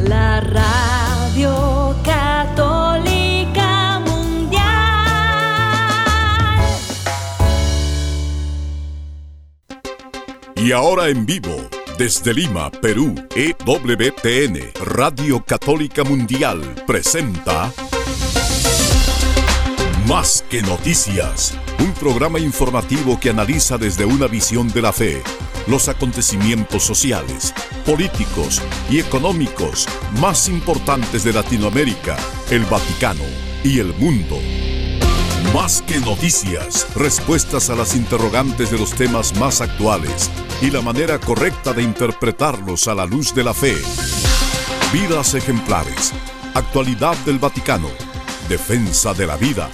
la 0.00 0.40
radio 0.40 1.96
católica 2.04 4.00
mundial. 4.00 4.64
Y 10.56 10.72
ahora 10.72 11.08
en 11.08 11.24
vivo, 11.24 11.56
desde 11.98 12.34
Lima, 12.34 12.70
Perú, 12.70 13.14
EWTN, 13.36 14.72
Radio 14.84 15.44
Católica 15.44 16.02
Mundial, 16.02 16.60
presenta 16.86 17.72
Más 20.08 20.44
que 20.50 20.62
Noticias, 20.62 21.56
un 21.78 21.92
programa 21.92 22.40
informativo 22.40 23.20
que 23.20 23.30
analiza 23.30 23.78
desde 23.78 24.04
una 24.04 24.26
visión 24.26 24.68
de 24.68 24.82
la 24.82 24.92
fe 24.92 25.22
los 25.66 25.88
acontecimientos 25.88 26.84
sociales, 26.84 27.52
políticos 27.84 28.62
y 28.90 29.00
económicos 29.00 29.88
más 30.20 30.48
importantes 30.48 31.24
de 31.24 31.32
Latinoamérica, 31.32 32.16
el 32.50 32.64
Vaticano 32.64 33.24
y 33.64 33.80
el 33.80 33.94
mundo. 33.94 34.38
Más 35.54 35.82
que 35.82 35.98
noticias, 36.00 36.86
respuestas 36.94 37.70
a 37.70 37.74
las 37.74 37.94
interrogantes 37.94 38.70
de 38.70 38.78
los 38.78 38.90
temas 38.90 39.38
más 39.38 39.60
actuales 39.60 40.30
y 40.60 40.70
la 40.70 40.82
manera 40.82 41.18
correcta 41.18 41.72
de 41.72 41.82
interpretarlos 41.82 42.88
a 42.88 42.94
la 42.94 43.06
luz 43.06 43.34
de 43.34 43.44
la 43.44 43.54
fe. 43.54 43.76
Vidas 44.92 45.34
ejemplares, 45.34 46.12
actualidad 46.54 47.16
del 47.24 47.38
Vaticano, 47.38 47.88
defensa 48.48 49.14
de 49.14 49.26
la 49.26 49.36
vida, 49.36 49.68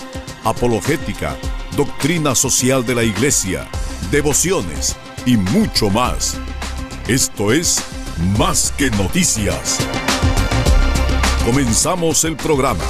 apologética, 0.45 1.37
doctrina 1.77 2.35
social 2.35 2.85
de 2.85 2.95
la 2.95 3.03
Iglesia, 3.03 3.67
devociones 4.11 4.97
y 5.27 5.37
mucho 5.37 5.89
más. 5.91 6.39
Esto 7.09 7.53
es 7.53 7.83
Más 8.39 8.73
que 8.73 8.91
Noticias. 8.91 9.79
Comenzamos 11.45 12.25
el 12.25 12.37
programa. 12.37 12.85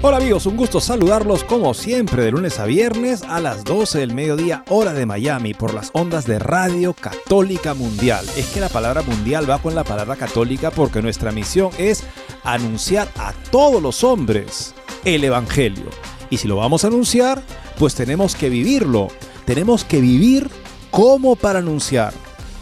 Hola 0.00 0.18
amigos, 0.18 0.46
un 0.46 0.56
gusto 0.56 0.80
saludarlos 0.80 1.42
como 1.42 1.74
siempre 1.74 2.22
de 2.22 2.30
lunes 2.30 2.60
a 2.60 2.66
viernes 2.66 3.22
a 3.24 3.40
las 3.40 3.64
12 3.64 3.98
del 3.98 4.14
mediodía 4.14 4.64
hora 4.68 4.92
de 4.92 5.06
Miami 5.06 5.54
por 5.54 5.74
las 5.74 5.90
ondas 5.92 6.24
de 6.24 6.38
Radio 6.38 6.94
Católica 6.94 7.74
Mundial. 7.74 8.24
Es 8.36 8.46
que 8.46 8.60
la 8.60 8.68
palabra 8.68 9.02
mundial 9.02 9.50
va 9.50 9.58
con 9.58 9.74
la 9.74 9.82
palabra 9.82 10.14
católica 10.14 10.70
porque 10.70 11.02
nuestra 11.02 11.32
misión 11.32 11.70
es 11.78 12.04
anunciar 12.44 13.08
a 13.16 13.32
todos 13.50 13.82
los 13.82 14.04
hombres 14.04 14.74
el 15.04 15.24
Evangelio. 15.24 15.90
Y 16.30 16.38
si 16.38 16.48
lo 16.48 16.56
vamos 16.56 16.84
a 16.84 16.88
anunciar, 16.88 17.42
pues 17.78 17.94
tenemos 17.94 18.34
que 18.34 18.48
vivirlo. 18.48 19.08
Tenemos 19.44 19.84
que 19.84 20.00
vivir 20.00 20.50
como 20.90 21.36
para 21.36 21.60
anunciar 21.60 22.12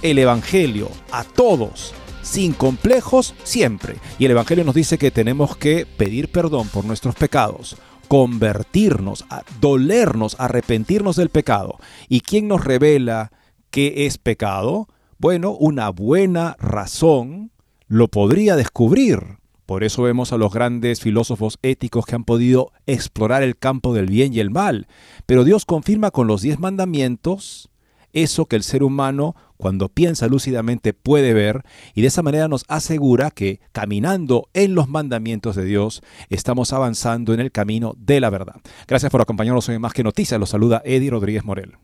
el 0.02 0.18
Evangelio 0.18 0.88
a 1.10 1.24
todos, 1.24 1.94
sin 2.22 2.52
complejos 2.52 3.34
siempre. 3.42 3.96
Y 4.18 4.26
el 4.26 4.32
Evangelio 4.32 4.64
nos 4.64 4.74
dice 4.74 4.98
que 4.98 5.10
tenemos 5.10 5.56
que 5.56 5.86
pedir 5.86 6.30
perdón 6.30 6.68
por 6.68 6.84
nuestros 6.84 7.14
pecados, 7.14 7.76
convertirnos, 8.08 9.24
dolernos, 9.60 10.36
arrepentirnos 10.38 11.16
del 11.16 11.30
pecado. 11.30 11.78
¿Y 12.08 12.20
quién 12.20 12.48
nos 12.48 12.64
revela 12.64 13.32
qué 13.70 14.06
es 14.06 14.18
pecado? 14.18 14.88
Bueno, 15.18 15.52
una 15.52 15.88
buena 15.90 16.56
razón 16.58 17.50
lo 17.88 18.08
podría 18.08 18.54
descubrir 18.56 19.38
por 19.66 19.82
eso 19.82 20.02
vemos 20.02 20.32
a 20.32 20.38
los 20.38 20.52
grandes 20.52 21.00
filósofos 21.00 21.58
éticos 21.62 22.06
que 22.06 22.14
han 22.14 22.24
podido 22.24 22.72
explorar 22.86 23.42
el 23.42 23.56
campo 23.56 23.92
del 23.92 24.06
bien 24.06 24.32
y 24.32 24.38
el 24.38 24.50
mal. 24.50 24.86
Pero 25.26 25.42
Dios 25.42 25.64
confirma 25.64 26.12
con 26.12 26.28
los 26.28 26.40
diez 26.40 26.60
mandamientos 26.60 27.68
eso 28.12 28.46
que 28.46 28.56
el 28.56 28.62
ser 28.62 28.82
humano, 28.82 29.36
cuando 29.58 29.90
piensa 29.90 30.26
lúcidamente, 30.26 30.94
puede 30.94 31.34
ver, 31.34 31.64
y 31.94 32.00
de 32.00 32.06
esa 32.06 32.22
manera 32.22 32.48
nos 32.48 32.64
asegura 32.66 33.30
que 33.30 33.60
caminando 33.72 34.48
en 34.54 34.74
los 34.74 34.88
mandamientos 34.88 35.54
de 35.54 35.64
Dios, 35.64 36.02
estamos 36.30 36.72
avanzando 36.72 37.34
en 37.34 37.40
el 37.40 37.52
camino 37.52 37.94
de 37.98 38.20
la 38.20 38.30
verdad. 38.30 38.56
Gracias 38.88 39.10
por 39.12 39.20
acompañarnos 39.20 39.68
en 39.68 39.82
Más 39.82 39.92
que 39.92 40.02
Noticias. 40.02 40.40
Los 40.40 40.50
saluda 40.50 40.80
Eddie 40.84 41.10
Rodríguez 41.10 41.44
Morel. 41.44 41.74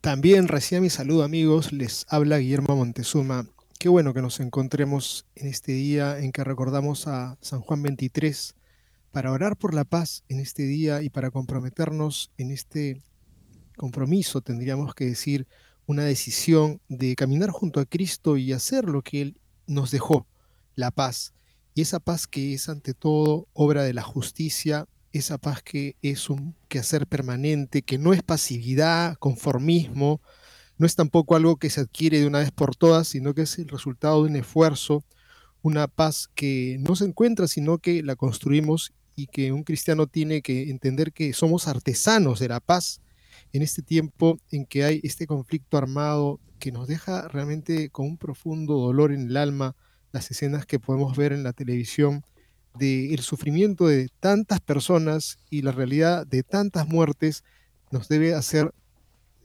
También 0.00 0.48
recién 0.48 0.82
mi 0.82 0.90
saludo 0.90 1.22
amigos, 1.22 1.72
les 1.72 2.06
habla 2.08 2.38
Guillermo 2.38 2.74
Montezuma 2.74 3.46
Qué 3.80 3.88
bueno 3.88 4.12
que 4.12 4.20
nos 4.20 4.40
encontremos 4.40 5.24
en 5.34 5.46
este 5.46 5.72
día 5.72 6.18
en 6.18 6.32
que 6.32 6.44
recordamos 6.44 7.06
a 7.06 7.38
San 7.40 7.62
Juan 7.62 7.80
23 7.80 8.54
para 9.10 9.32
orar 9.32 9.56
por 9.56 9.72
la 9.72 9.84
paz 9.84 10.22
en 10.28 10.38
este 10.38 10.64
día 10.64 11.00
y 11.00 11.08
para 11.08 11.30
comprometernos 11.30 12.30
en 12.36 12.50
este 12.50 13.00
compromiso, 13.78 14.42
tendríamos 14.42 14.94
que 14.94 15.06
decir, 15.06 15.46
una 15.86 16.04
decisión 16.04 16.82
de 16.90 17.16
caminar 17.16 17.48
junto 17.48 17.80
a 17.80 17.86
Cristo 17.86 18.36
y 18.36 18.52
hacer 18.52 18.84
lo 18.84 19.00
que 19.00 19.22
Él 19.22 19.40
nos 19.66 19.90
dejó, 19.90 20.26
la 20.74 20.90
paz. 20.90 21.32
Y 21.74 21.80
esa 21.80 22.00
paz 22.00 22.26
que 22.26 22.52
es 22.52 22.68
ante 22.68 22.92
todo 22.92 23.48
obra 23.54 23.82
de 23.82 23.94
la 23.94 24.02
justicia, 24.02 24.88
esa 25.14 25.38
paz 25.38 25.62
que 25.62 25.96
es 26.02 26.28
un 26.28 26.54
quehacer 26.68 27.06
permanente, 27.06 27.80
que 27.80 27.96
no 27.96 28.12
es 28.12 28.22
pasividad, 28.22 29.16
conformismo, 29.16 30.20
no 30.80 30.86
es 30.86 30.96
tampoco 30.96 31.36
algo 31.36 31.58
que 31.58 31.68
se 31.68 31.82
adquiere 31.82 32.20
de 32.20 32.26
una 32.26 32.38
vez 32.38 32.52
por 32.52 32.74
todas, 32.74 33.06
sino 33.06 33.34
que 33.34 33.42
es 33.42 33.58
el 33.58 33.68
resultado 33.68 34.24
de 34.24 34.30
un 34.30 34.36
esfuerzo, 34.36 35.04
una 35.60 35.88
paz 35.88 36.30
que 36.34 36.78
no 36.80 36.96
se 36.96 37.04
encuentra, 37.04 37.48
sino 37.48 37.76
que 37.76 38.02
la 38.02 38.16
construimos 38.16 38.94
y 39.14 39.26
que 39.26 39.52
un 39.52 39.62
cristiano 39.62 40.06
tiene 40.06 40.40
que 40.40 40.70
entender 40.70 41.12
que 41.12 41.34
somos 41.34 41.68
artesanos 41.68 42.40
de 42.40 42.48
la 42.48 42.60
paz 42.60 43.02
en 43.52 43.60
este 43.60 43.82
tiempo 43.82 44.38
en 44.50 44.64
que 44.64 44.84
hay 44.84 45.00
este 45.02 45.26
conflicto 45.26 45.76
armado 45.76 46.40
que 46.58 46.72
nos 46.72 46.88
deja 46.88 47.28
realmente 47.28 47.90
con 47.90 48.06
un 48.06 48.16
profundo 48.16 48.78
dolor 48.78 49.12
en 49.12 49.28
el 49.28 49.36
alma 49.36 49.76
las 50.12 50.30
escenas 50.30 50.64
que 50.64 50.80
podemos 50.80 51.14
ver 51.14 51.34
en 51.34 51.42
la 51.42 51.52
televisión 51.52 52.24
del 52.78 53.20
sufrimiento 53.20 53.86
de 53.86 54.08
tantas 54.18 54.60
personas 54.60 55.36
y 55.50 55.60
la 55.60 55.72
realidad 55.72 56.26
de 56.26 56.42
tantas 56.42 56.88
muertes 56.88 57.44
nos 57.90 58.08
debe 58.08 58.32
hacer 58.34 58.72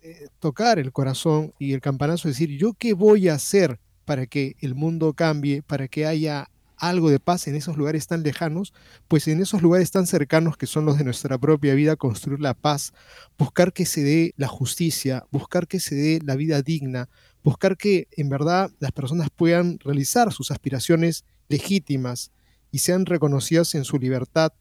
eh, 0.08 0.28
tocar 0.40 0.78
el 0.78 0.92
corazón 0.92 1.56
y 1.58 1.74
el 1.74 1.82
campanazo, 1.82 2.28
decir, 2.28 2.52
¿yo 2.60 2.74
qué 2.74 2.94
voy 2.94 3.28
a 3.28 3.34
hacer 3.34 3.80
para 4.06 4.28
que 4.28 4.56
el 4.60 4.76
mundo 4.76 5.14
cambie, 5.14 5.64
para 5.64 5.88
que 5.88 6.06
haya 6.06 6.48
algo 6.78 7.10
de 7.10 7.20
paz 7.20 7.48
en 7.48 7.56
esos 7.56 7.76
lugares 7.76 8.06
tan 8.06 8.22
lejanos, 8.22 8.72
pues 9.08 9.28
en 9.28 9.42
esos 9.42 9.64
lugares 9.64 9.90
tan 9.90 10.06
cercanos 10.06 10.58
que 10.58 10.68
son 10.68 10.86
los 10.86 11.00
de 11.00 11.06
nuestra 11.06 11.40
propia 11.40 11.74
vida, 11.74 11.96
construir 11.96 12.40
la 12.40 12.54
paz, 12.54 12.94
buscar 13.36 13.74
que 13.74 13.88
se 13.88 14.04
dé 14.04 14.34
la 14.38 14.48
justicia, 14.48 15.26
buscar 15.32 15.68
que 15.68 15.80
se 15.80 15.96
dé 15.96 16.20
la 16.24 16.36
vida 16.36 16.62
digna, 16.62 17.10
buscar 17.44 17.76
que 17.76 18.08
en 18.12 18.30
verdad 18.30 18.70
las 18.78 18.92
personas 18.92 19.30
puedan 19.36 19.80
realizar 19.80 20.32
sus 20.32 20.52
aspiraciones 20.52 21.26
legítimas 21.50 22.32
y 22.70 22.78
sean 22.78 23.08
reconocidas 23.08 23.74
en 23.74 23.86
su 23.86 23.98
libertad 23.98 24.54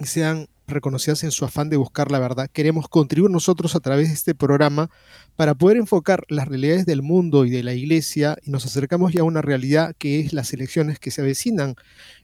y 0.00 0.06
sean 0.06 0.48
reconocidas 0.66 1.24
en 1.24 1.30
su 1.30 1.44
afán 1.44 1.68
de 1.70 1.76
buscar 1.76 2.10
la 2.10 2.18
verdad. 2.18 2.48
Queremos 2.52 2.88
contribuir 2.88 3.30
nosotros 3.30 3.74
a 3.74 3.80
través 3.80 4.08
de 4.08 4.14
este 4.14 4.34
programa 4.34 4.90
para 5.36 5.54
poder 5.54 5.76
enfocar 5.76 6.24
las 6.28 6.48
realidades 6.48 6.86
del 6.86 7.02
mundo 7.02 7.44
y 7.44 7.50
de 7.50 7.62
la 7.62 7.74
iglesia 7.74 8.36
y 8.42 8.50
nos 8.50 8.66
acercamos 8.66 9.12
ya 9.12 9.22
a 9.22 9.24
una 9.24 9.42
realidad 9.42 9.94
que 9.98 10.20
es 10.20 10.32
las 10.32 10.52
elecciones 10.52 10.98
que 10.98 11.10
se 11.10 11.22
avecinan. 11.22 11.74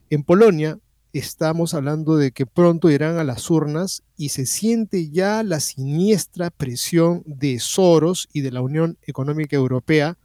En 0.09 0.23
Polonia 0.23 0.79
estamos 1.13 1.73
hablando 1.73 2.15
de 2.15 2.31
que 2.31 2.45
pronto 2.45 2.89
irán 2.89 3.17
a 3.17 3.23
las 3.23 3.49
urnas 3.49 4.03
y 4.15 4.29
se 4.29 4.45
siente 4.45 5.09
ya 5.09 5.43
la 5.43 5.59
siniestra 5.59 6.49
presión 6.49 7.23
de 7.25 7.59
Soros 7.59 8.29
y 8.31 8.41
de 8.41 8.51
la 8.51 8.61
Unión 8.61 8.97
Económica 9.03 9.55
Europea. 9.55 10.17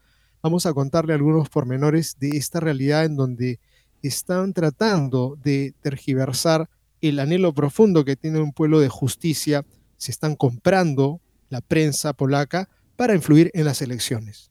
Vamos 0.43 0.67
a 0.67 0.73
contarle 0.73 1.13
algunos 1.13 1.49
pormenores 1.49 2.17
de 2.21 2.37
esta 2.37 2.61
realidad 2.61 3.05
en 3.05 3.17
donde 3.17 3.59
están 4.03 4.53
tratando 4.53 5.37
de 5.43 5.75
tergiversar 5.83 6.69
el 7.09 7.19
anhelo 7.19 7.53
profundo 7.55 8.05
que 8.05 8.17
tiene 8.17 8.41
un 8.41 8.53
pueblo 8.53 8.81
de 8.81 8.89
justicia, 8.89 9.65
se 9.97 10.11
están 10.11 10.37
comprando 10.37 11.21
la 11.49 11.61
prensa 11.61 12.13
polaca 12.13 12.69
para 12.97 13.15
influir 13.15 13.51
en 13.55 13.65
las 13.65 13.83
elecciones. 13.83 14.51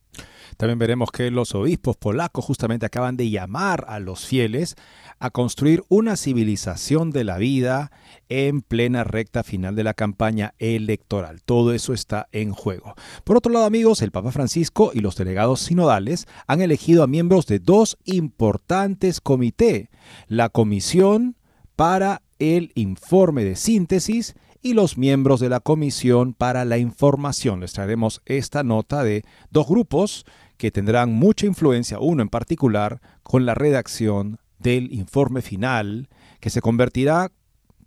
También 0.57 0.80
veremos 0.80 1.12
que 1.12 1.31
los 1.31 1.54
obispos 1.54 1.98
polacos 1.98 2.46
justamente 2.46 2.86
acaban 2.86 3.18
de 3.18 3.30
llamar 3.30 3.86
a 3.90 4.00
los 4.00 4.25
fieles 4.25 4.75
a 5.19 5.30
construir 5.30 5.84
una 5.90 6.16
civilización 6.16 7.12
de 7.12 7.24
la 7.24 7.38
vida 7.38 7.92
en 8.30 8.62
plena 8.62 9.04
recta 9.04 9.44
final 9.44 9.75
de 9.75 9.84
la 9.84 9.94
campaña 9.94 10.54
electoral. 10.58 11.42
Todo 11.44 11.74
eso 11.74 11.94
está 11.94 12.28
en 12.31 12.51
juego. 12.51 12.96
Por 13.24 13.38
otro 13.38 13.51
lado, 13.51 13.66
amigos, 13.66 14.01
el 14.01 14.12
Papa 14.12 14.31
Francisco 14.31 14.92
y 14.94 15.00
los 15.00 15.18
delegados 15.18 15.62
sinodales 15.62 16.25
han 16.48 16.62
elegido 16.62 17.04
a 17.04 17.08
miembros 17.08 17.48
de 17.48 17.60
dos 17.60 17.98
importantes 18.06 19.19
comités, 19.19 19.90
la 20.28 20.50
Comisión 20.50 21.36
para 21.75 22.22
el 22.54 22.72
informe 22.76 23.44
de 23.44 23.56
síntesis 23.56 24.36
y 24.62 24.74
los 24.74 24.98
miembros 24.98 25.40
de 25.40 25.50
la 25.50 25.60
Comisión 25.60 26.34
para 26.34 26.66
la 26.66 26.78
Información. 26.78 27.60
Les 27.60 27.74
traeremos 27.74 28.22
esta 28.26 28.64
nota 28.64 29.04
de 29.04 29.24
dos 29.52 29.68
grupos 29.68 30.26
que 30.58 30.72
tendrán 30.72 31.14
mucha 31.14 31.46
influencia, 31.46 32.00
uno 32.00 32.22
en 32.22 32.30
particular, 32.30 33.02
con 33.24 33.46
la 33.46 33.54
redacción 33.54 34.40
del 34.60 34.92
informe 34.94 35.42
final 35.42 36.10
que 36.40 36.50
se 36.50 36.62
convertirá 36.62 37.32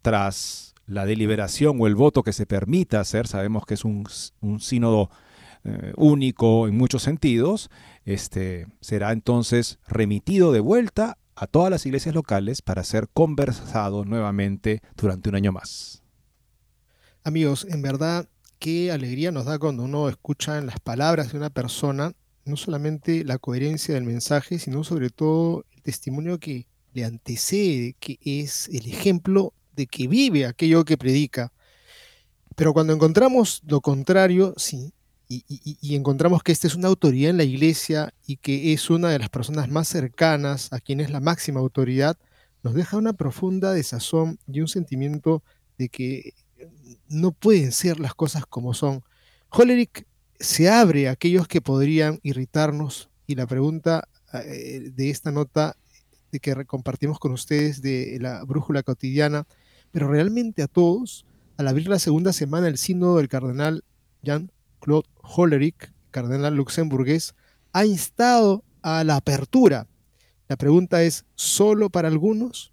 tras 0.03 0.75
la 0.87 1.05
deliberación 1.05 1.79
o 1.81 1.87
el 1.87 1.95
voto 1.95 2.23
que 2.23 2.33
se 2.33 2.47
permita 2.47 3.01
hacer, 3.01 3.27
sabemos 3.27 3.67
que 3.67 3.75
es 3.75 3.85
un, 3.85 4.07
sínodo 4.59 5.11
eh, 5.65 5.93
único 5.97 6.67
en 6.67 6.77
muchos 6.77 7.03
sentidos, 7.03 7.71
este, 8.05 8.67
será 8.81 9.13
entonces 9.13 9.79
remitido 9.87 10.53
de 10.53 10.61
vuelta 10.61 11.19
a 11.41 11.47
todas 11.47 11.71
las 11.71 11.87
iglesias 11.87 12.15
locales 12.15 12.63
para 12.63 12.83
ser 12.83 13.09
conversado 13.09 14.05
nuevamente 14.05 14.83
durante 14.97 15.29
un 15.29 15.37
año 15.37 15.53
más. 15.53 16.03
Amigos, 17.23 17.67
en 17.69 17.81
verdad, 17.81 18.29
qué 18.59 18.91
alegría 18.91 19.31
nos 19.31 19.45
da 19.45 19.59
cuando 19.59 19.85
uno 19.85 20.09
escucha 20.09 20.59
en 20.59 20.67
las 20.67 20.81
palabras 20.81 21.31
de 21.31 21.39
una 21.39 21.51
persona 21.51 22.13
no 22.45 22.57
solamente 22.57 23.25
la 23.25 23.39
coherencia 23.39 23.95
del 23.95 24.05
mensaje, 24.05 24.59
sino 24.59 24.83
sobre 24.83 25.11
todo 25.11 25.65
el 25.77 25.83
testimonio 25.83 26.39
que 26.39 26.67
le 26.95 27.05
antecede, 27.05 27.95
que 28.01 28.19
es 28.25 28.69
el 28.69 28.87
ejemplo 28.87 29.53
de 29.77 29.87
que 29.87 30.09
vive 30.09 30.47
aquello 30.47 30.85
que 30.85 30.97
predica. 30.97 31.53
Pero 32.57 32.73
cuando 32.73 32.93
encontramos 32.93 33.63
lo 33.67 33.81
contrario, 33.81 34.55
sí, 34.57 34.93
y, 35.29 35.95
encontramos 35.95 36.43
que 36.43 36.53
esta 36.53 36.67
es 36.67 36.75
una 36.75 36.89
autoridad 36.89 37.31
en 37.31 37.37
la 37.37 37.45
iglesia 37.45 38.15
y 38.27 38.37
que 38.37 38.73
es 38.73 38.89
una 38.89 39.11
de 39.11 39.19
las 39.19 39.29
personas 39.29 39.69
más 39.69 39.87
cercanas 39.87 40.73
a 40.73 40.81
quien 40.81 41.01
es 41.01 41.11
la 41.11 41.21
máxima 41.21 41.61
autoridad, 41.61 42.17
nos 42.63 42.75
deja 42.75 42.97
una 42.97 43.13
profunda 43.13 43.73
desazón 43.73 44.39
y 44.47 44.61
un 44.61 44.69
sentimiento 44.69 45.43
de 45.77 45.91
que 45.91 46.35
no 47.09 47.33
pueden 47.33 47.73
ser 47.73 48.01
las 48.01 48.15
cosas 48.15 48.47
como 48.47 48.73
son. 48.73 49.03
Holerick 49.51 50.07
se 50.41 50.71
abre 50.71 51.09
a 51.09 51.13
aquellos 51.13 51.47
que 51.47 51.61
podrían 51.61 52.21
irritarnos 52.23 53.11
y 53.27 53.35
la 53.35 53.47
pregunta 53.47 54.09
eh, 54.33 54.91
de 54.95 55.11
esta 55.11 55.31
nota 55.31 55.77
de 56.33 56.41
que 56.41 56.65
compartimos 56.65 57.19
con 57.19 57.33
ustedes 57.33 57.83
de 57.83 58.19
la 58.21 58.45
brújula 58.45 58.83
cotidiana, 58.83 59.47
pero 59.91 60.09
realmente 60.09 60.63
a 60.63 60.69
todos, 60.69 61.27
al 61.59 61.69
abrir 61.69 61.89
la 61.89 61.99
segunda 61.99 62.33
semana 62.33 62.69
el 62.69 62.79
sínodo 62.79 63.19
del 63.19 63.29
cardenal 63.29 63.85
Jan 64.25 64.51
Claude 64.81 65.09
Hollerich, 65.23 65.93
cardenal 66.11 66.55
luxemburgués, 66.55 67.35
ha 67.73 67.85
instado 67.85 68.65
a 68.83 69.05
la 69.05 69.17
apertura. 69.17 69.87
La 70.49 70.57
pregunta 70.57 71.03
es, 71.03 71.25
¿solo 71.35 71.91
para 71.91 72.09
algunos? 72.09 72.73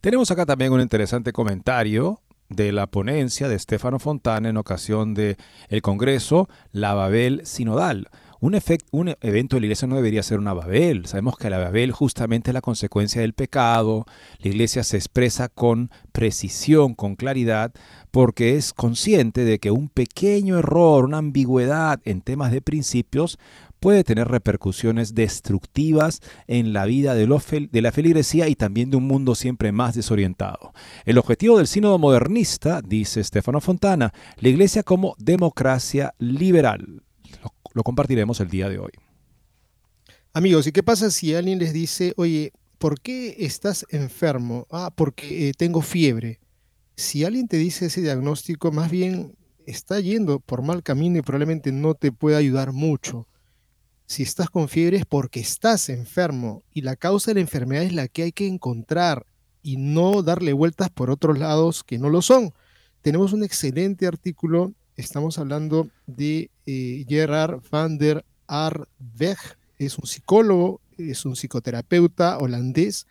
Tenemos 0.00 0.30
acá 0.30 0.46
también 0.46 0.72
un 0.72 0.80
interesante 0.80 1.32
comentario 1.32 2.20
de 2.48 2.72
la 2.72 2.88
ponencia 2.88 3.48
de 3.48 3.58
Stefano 3.58 3.98
Fontana 3.98 4.48
en 4.48 4.56
ocasión 4.56 5.14
del 5.14 5.36
el 5.68 5.82
Congreso 5.82 6.48
La 6.72 6.94
Babel 6.94 7.42
Sinodal. 7.44 8.08
Un, 8.42 8.58
un 8.92 9.14
evento 9.20 9.56
de 9.56 9.60
la 9.60 9.66
iglesia 9.66 9.86
no 9.86 9.96
debería 9.96 10.22
ser 10.22 10.38
una 10.38 10.54
Babel. 10.54 11.04
Sabemos 11.04 11.36
que 11.36 11.50
la 11.50 11.58
Babel 11.58 11.92
justamente 11.92 12.50
es 12.50 12.54
la 12.54 12.62
consecuencia 12.62 13.20
del 13.20 13.34
pecado. 13.34 14.06
La 14.38 14.48
iglesia 14.48 14.82
se 14.82 14.96
expresa 14.96 15.50
con 15.50 15.90
precisión, 16.12 16.94
con 16.94 17.16
claridad, 17.16 17.72
porque 18.10 18.56
es 18.56 18.72
consciente 18.72 19.44
de 19.44 19.58
que 19.58 19.70
un 19.70 19.90
pequeño 19.90 20.58
error, 20.58 21.04
una 21.04 21.18
ambigüedad 21.18 22.00
en 22.04 22.22
temas 22.22 22.50
de 22.50 22.62
principios 22.62 23.38
puede 23.78 24.04
tener 24.04 24.28
repercusiones 24.28 25.14
destructivas 25.14 26.20
en 26.46 26.72
la 26.72 26.86
vida 26.86 27.14
de, 27.14 27.26
la 27.26 27.92
feligresía 27.92 28.48
y 28.48 28.54
también 28.54 28.90
de 28.90 28.96
un 28.96 29.06
mundo 29.06 29.34
siempre 29.34 29.72
más 29.72 29.94
desorientado. 29.94 30.72
El 31.04 31.18
objetivo 31.18 31.58
del 31.58 31.66
sínodo 31.66 31.98
modernista, 31.98 32.80
dice 32.80 33.22
Stefano 33.22 33.60
Fontana, 33.60 34.12
la 34.38 34.48
iglesia 34.48 34.82
como 34.82 35.14
democracia 35.18 36.14
liberal 36.18 37.02
lo 37.72 37.82
compartiremos 37.82 38.40
el 38.40 38.48
día 38.48 38.68
de 38.68 38.78
hoy. 38.78 38.92
Amigos, 40.32 40.66
¿y 40.66 40.72
qué 40.72 40.82
pasa 40.82 41.10
si 41.10 41.34
alguien 41.34 41.58
les 41.58 41.72
dice, 41.72 42.12
oye, 42.16 42.52
¿por 42.78 43.00
qué 43.00 43.36
estás 43.40 43.84
enfermo? 43.90 44.66
Ah, 44.70 44.92
porque 44.94 45.48
eh, 45.48 45.52
tengo 45.56 45.82
fiebre. 45.82 46.40
Si 46.96 47.24
alguien 47.24 47.48
te 47.48 47.56
dice 47.56 47.86
ese 47.86 48.00
diagnóstico, 48.00 48.70
más 48.70 48.90
bien 48.90 49.36
está 49.66 50.00
yendo 50.00 50.40
por 50.40 50.62
mal 50.62 50.82
camino 50.82 51.18
y 51.18 51.22
probablemente 51.22 51.72
no 51.72 51.94
te 51.94 52.12
puede 52.12 52.36
ayudar 52.36 52.72
mucho. 52.72 53.26
Si 54.06 54.22
estás 54.22 54.50
con 54.50 54.68
fiebre 54.68 54.98
es 54.98 55.06
porque 55.06 55.40
estás 55.40 55.88
enfermo 55.88 56.64
y 56.72 56.82
la 56.82 56.96
causa 56.96 57.30
de 57.30 57.36
la 57.36 57.40
enfermedad 57.40 57.84
es 57.84 57.92
la 57.92 58.08
que 58.08 58.24
hay 58.24 58.32
que 58.32 58.46
encontrar 58.46 59.26
y 59.62 59.76
no 59.76 60.22
darle 60.22 60.52
vueltas 60.52 60.90
por 60.90 61.10
otros 61.10 61.38
lados 61.38 61.84
que 61.84 61.98
no 61.98 62.08
lo 62.08 62.22
son. 62.22 62.52
Tenemos 63.02 63.32
un 63.32 63.44
excelente 63.44 64.06
artículo 64.06 64.74
Estamos 65.00 65.38
hablando 65.38 65.88
de 66.06 66.50
eh, 66.66 67.06
Gerard 67.08 67.62
van 67.70 67.96
der 67.96 68.22
Aardweg, 68.46 69.38
es 69.78 69.96
un 69.96 70.06
psicólogo, 70.06 70.82
es 70.98 71.24
un 71.24 71.32
psicoterapeuta 71.32 72.36
holandés 72.36 73.06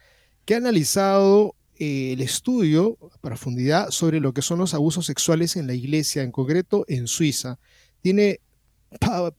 que 0.45 0.53
ha 0.53 0.57
analizado 0.57 1.55
eh, 1.79 2.13
el 2.13 2.21
estudio 2.21 2.97
a 3.11 3.17
profundidad 3.17 3.89
sobre 3.89 4.19
lo 4.19 4.33
que 4.33 4.43
son 4.43 4.59
los 4.59 4.75
abusos 4.75 5.07
sexuales 5.07 5.55
en 5.55 5.65
la 5.65 5.73
iglesia, 5.73 6.21
en 6.21 6.31
concreto 6.31 6.85
en 6.87 7.07
Suiza. 7.07 7.57
Tiene 8.01 8.39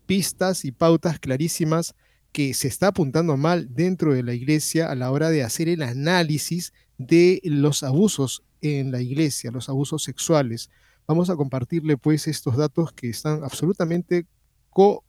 pistas 0.06 0.64
y 0.64 0.72
pautas 0.72 1.20
clarísimas 1.20 1.94
que 2.32 2.52
se 2.54 2.66
está 2.66 2.88
apuntando 2.88 3.36
mal 3.36 3.68
dentro 3.74 4.12
de 4.12 4.24
la 4.24 4.34
iglesia 4.34 4.90
a 4.90 4.96
la 4.96 5.12
hora 5.12 5.30
de 5.30 5.44
hacer 5.44 5.68
el 5.68 5.82
análisis 5.82 6.72
de 6.98 7.40
los 7.44 7.84
abusos 7.84 8.42
en 8.60 8.90
la 8.90 9.00
iglesia, 9.00 9.52
los 9.52 9.68
abusos 9.68 10.02
sexuales. 10.02 10.68
Vamos 11.06 11.30
a 11.30 11.36
compartirle 11.36 11.96
pues 11.96 12.28
estos 12.28 12.56
datos 12.56 12.92
que 12.92 13.08
están 13.10 13.42
absolutamente 13.44 14.26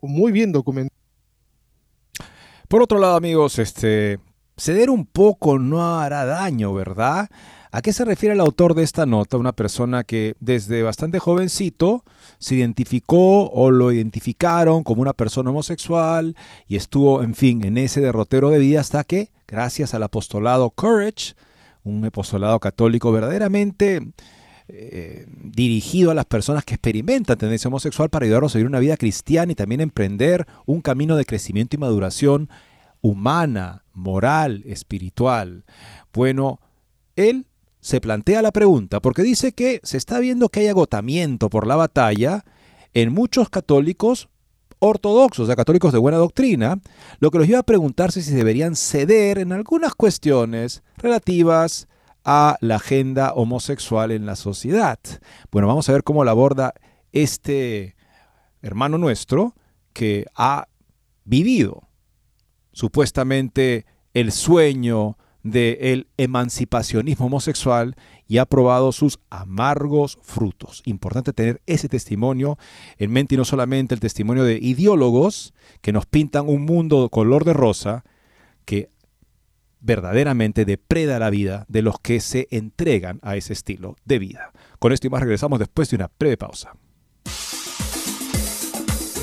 muy 0.02 0.32
bien 0.32 0.52
documentados. 0.52 1.00
Por 2.68 2.82
otro 2.82 3.00
lado, 3.00 3.16
amigos, 3.16 3.60
este, 3.60 4.20
ceder 4.58 4.90
un 4.90 5.06
poco 5.06 5.60
no 5.60 6.00
hará 6.00 6.26
daño, 6.26 6.74
¿verdad? 6.74 7.30
¿A 7.74 7.82
qué 7.82 7.94
se 7.94 8.04
refiere 8.04 8.34
el 8.36 8.42
autor 8.42 8.74
de 8.74 8.84
esta 8.84 9.06
nota? 9.06 9.38
Una 9.38 9.54
persona 9.54 10.04
que 10.04 10.36
desde 10.40 10.84
bastante 10.84 11.20
jovencito 11.20 12.04
se 12.38 12.56
identificó 12.56 13.50
o 13.50 13.72
lo 13.72 13.92
identificaron 13.92 14.84
como 14.84 15.02
una 15.02 15.14
persona 15.14 15.52
homosexual 15.52 16.36
y 16.68 16.76
estuvo, 16.76 17.24
en 17.24 17.34
fin, 17.34 17.64
en 17.64 17.78
ese 17.78 18.02
derrotero 18.02 18.50
de 18.50 18.60
vida 18.60 18.82
hasta 18.82 19.04
que, 19.06 19.32
gracias 19.48 19.94
al 19.94 20.04
apostolado 20.04 20.70
Courage, 20.72 21.34
un 21.84 22.04
apostolado 22.04 22.60
católico 22.60 23.12
verdaderamente 23.12 24.02
eh, 24.68 25.26
dirigido 25.28 26.12
a 26.12 26.14
las 26.14 26.26
personas 26.26 26.64
que 26.64 26.76
experimentan 26.76 27.38
tendencia 27.38 27.68
homosexual 27.68 28.10
para 28.10 28.26
ayudarlos 28.26 28.56
a 28.56 28.58
vivir 28.58 28.70
una 28.70 28.80
vida 28.80 28.98
cristiana 28.98 29.52
y 29.52 29.56
también 29.56 29.82
emprender 29.82 30.46
un 30.66 30.82
camino 30.82 31.16
de 31.16 31.26
crecimiento 31.26 31.76
y 31.76 31.80
maduración 31.80 32.50
humana, 33.02 33.84
moral, 33.94 34.64
espiritual. 34.66 35.66
Bueno, 36.14 36.60
él 37.16 37.48
se 37.80 38.00
plantea 38.00 38.42
la 38.42 38.52
pregunta 38.52 39.02
porque 39.02 39.24
dice 39.24 39.54
que 39.54 39.82
se 39.84 39.98
está 39.98 40.20
viendo 40.20 40.50
que 40.50 40.62
hay 40.62 40.68
agotamiento 40.68 41.50
por 41.50 41.68
la 41.68 41.76
batalla 41.76 42.46
en 42.94 43.12
muchos 43.12 43.50
católicos 43.50 44.30
ortodoxos, 44.80 45.44
o 45.44 45.46
sea, 45.46 45.56
católicos 45.56 45.94
de 45.94 46.00
buena 46.00 46.18
doctrina, 46.18 46.80
lo 47.20 47.30
que 47.30 47.38
los 47.38 47.48
lleva 47.48 47.60
a 47.60 47.64
preguntarse 47.64 48.22
si 48.22 48.34
deberían 48.34 48.76
ceder 48.76 49.38
en 49.38 49.52
algunas 49.52 49.94
cuestiones 49.94 50.82
relativas 50.98 51.88
a 52.24 52.58
la 52.62 52.76
agenda 52.76 53.34
homosexual 53.34 54.12
en 54.12 54.26
la 54.26 54.36
sociedad. 54.36 55.00
Bueno, 55.52 55.68
vamos 55.68 55.90
a 55.90 55.94
ver 55.94 56.04
cómo 56.04 56.24
la 56.24 56.32
aborda 56.32 56.74
este 57.12 57.96
hermano 58.62 58.98
nuestro 58.98 59.56
que 59.94 60.26
ha 60.36 60.68
vivido 61.24 61.88
supuestamente 62.72 63.86
el 64.14 64.32
sueño 64.32 65.18
del 65.44 66.08
emancipacionismo 66.18 67.26
homosexual 67.26 67.96
y 68.28 68.38
ha 68.38 68.46
probado 68.46 68.92
sus 68.92 69.20
amargos 69.30 70.20
frutos. 70.22 70.84
Importante 70.86 71.34
tener 71.34 71.62
ese 71.66 71.90
testimonio 71.90 72.58
en 72.98 73.12
mente 73.12 73.36
y 73.36 73.38
no 73.38 73.46
solamente 73.46 73.96
el 73.96 74.00
testimonio 74.00 74.44
de 74.44 74.60
ideólogos 74.62 75.54
que 75.82 75.92
nos 75.92 76.06
pintan 76.06 76.48
un 76.48 76.64
mundo 76.66 77.10
color 77.10 77.44
de 77.44 77.54
rosa 77.54 78.04
que 78.66 78.90
verdaderamente 79.82 80.66
depreda 80.66 81.20
la 81.20 81.30
vida 81.30 81.66
de 81.68 81.82
los 81.82 82.00
que 82.00 82.20
se 82.20 82.48
entregan 82.52 83.20
a 83.24 83.36
ese 83.36 83.54
estilo 83.54 83.98
de 84.06 84.20
vida. 84.20 84.52
Con 84.80 84.94
esto 84.94 85.08
y 85.08 85.10
más 85.10 85.22
regresamos 85.22 85.60
después 85.60 85.90
de 85.90 85.98
una 85.98 86.10
breve 86.18 86.38
pausa. 86.38 86.74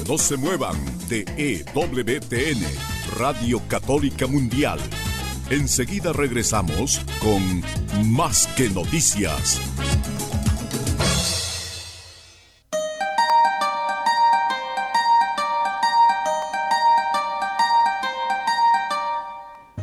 No 0.08 0.16
se 0.16 0.36
muevan 0.36 0.76
de 1.08 1.24
EWTN, 1.36 2.62
Radio 3.18 3.60
Católica 3.68 4.26
Mundial. 4.26 4.78
Enseguida 5.50 6.12
regresamos 6.12 7.00
con 7.20 7.62
Más 8.10 8.46
que 8.48 8.70
Noticias. 8.70 9.60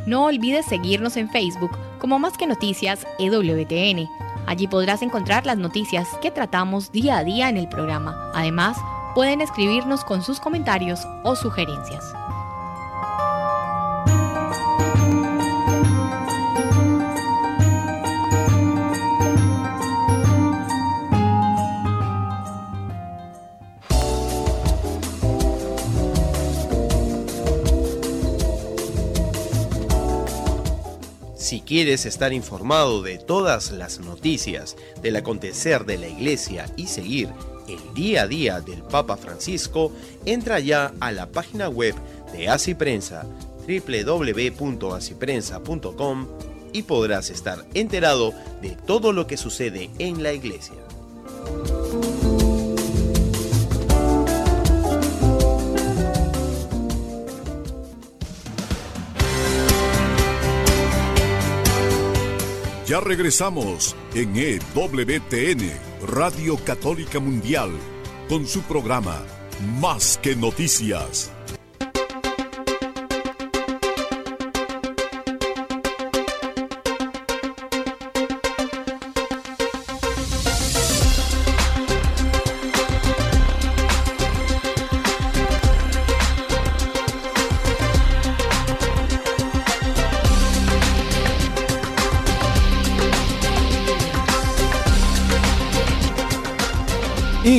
No 0.06 0.26
olvides 0.26 0.66
seguirnos 0.68 1.18
en 1.18 1.30
Facebook 1.30 1.72
como 2.00 2.20
Más 2.20 2.38
que 2.38 2.46
Noticias 2.46 3.08
EWTN. 3.18 4.08
Allí 4.46 4.68
podrás 4.68 5.02
encontrar 5.02 5.46
las 5.46 5.58
noticias 5.58 6.08
que 6.22 6.30
tratamos 6.30 6.92
día 6.92 7.18
a 7.18 7.24
día 7.24 7.50
en 7.50 7.58
el 7.58 7.68
programa. 7.68 8.32
Además, 8.36 8.78
pueden 9.16 9.42
escribirnos 9.42 10.04
con 10.04 10.22
sus 10.22 10.40
comentarios 10.40 11.08
o 11.24 11.36
sugerencias. 11.36 12.14
Si 31.46 31.62
quieres 31.62 32.08
estar 32.08 32.34
informado 32.34 33.04
de 33.04 33.20
todas 33.20 33.70
las 33.70 34.00
noticias 34.00 34.76
del 35.04 35.16
acontecer 35.16 35.86
de 35.86 36.00
la 36.00 36.08
iglesia 36.08 36.66
y 36.76 36.88
seguir 36.88 37.30
el 37.68 37.94
día 37.94 38.24
a 38.24 38.28
día 38.28 38.62
del 38.62 38.82
Papa 38.82 39.16
Francisco, 39.16 39.92
entra 40.26 40.60
ya 40.60 40.92
a 41.00 41.12
la 41.12 41.28
página 41.28 41.70
web 41.70 41.94
de 42.34 42.50
Así 42.50 42.74
Prensa 42.74 43.28
y 46.74 46.82
podrás 46.82 47.30
estar 47.30 47.64
enterado 47.76 48.34
de 48.64 48.72
todo 48.72 49.14
lo 49.14 49.28
que 49.28 49.38
sucede 49.38 49.92
en 50.00 50.24
la 50.24 50.34
iglesia. 50.34 50.85
Ya 62.88 63.00
regresamos 63.00 63.96
en 64.14 64.36
EWTN, 64.36 65.72
Radio 66.08 66.56
Católica 66.64 67.20
Mundial, 67.20 67.72
con 68.30 68.46
su 68.46 68.62
programa 68.62 69.24
Más 69.82 70.20
que 70.22 70.36
Noticias. 70.36 71.32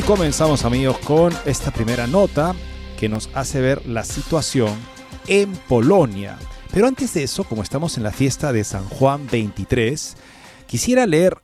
Comenzamos 0.06 0.64
amigos 0.64 0.98
con 0.98 1.32
esta 1.46 1.72
primera 1.72 2.06
nota 2.06 2.54
que 2.96 3.08
nos 3.08 3.28
hace 3.34 3.60
ver 3.60 3.84
la 3.88 4.04
situación 4.04 4.72
en 5.26 5.52
Polonia. 5.68 6.38
Pero 6.72 6.86
antes 6.86 7.12
de 7.14 7.24
eso, 7.24 7.42
como 7.42 7.64
estamos 7.64 7.96
en 7.96 8.04
la 8.04 8.12
fiesta 8.12 8.52
de 8.52 8.62
San 8.62 8.84
Juan 8.84 9.26
23, 9.26 10.16
quisiera 10.68 11.06
leer 11.06 11.38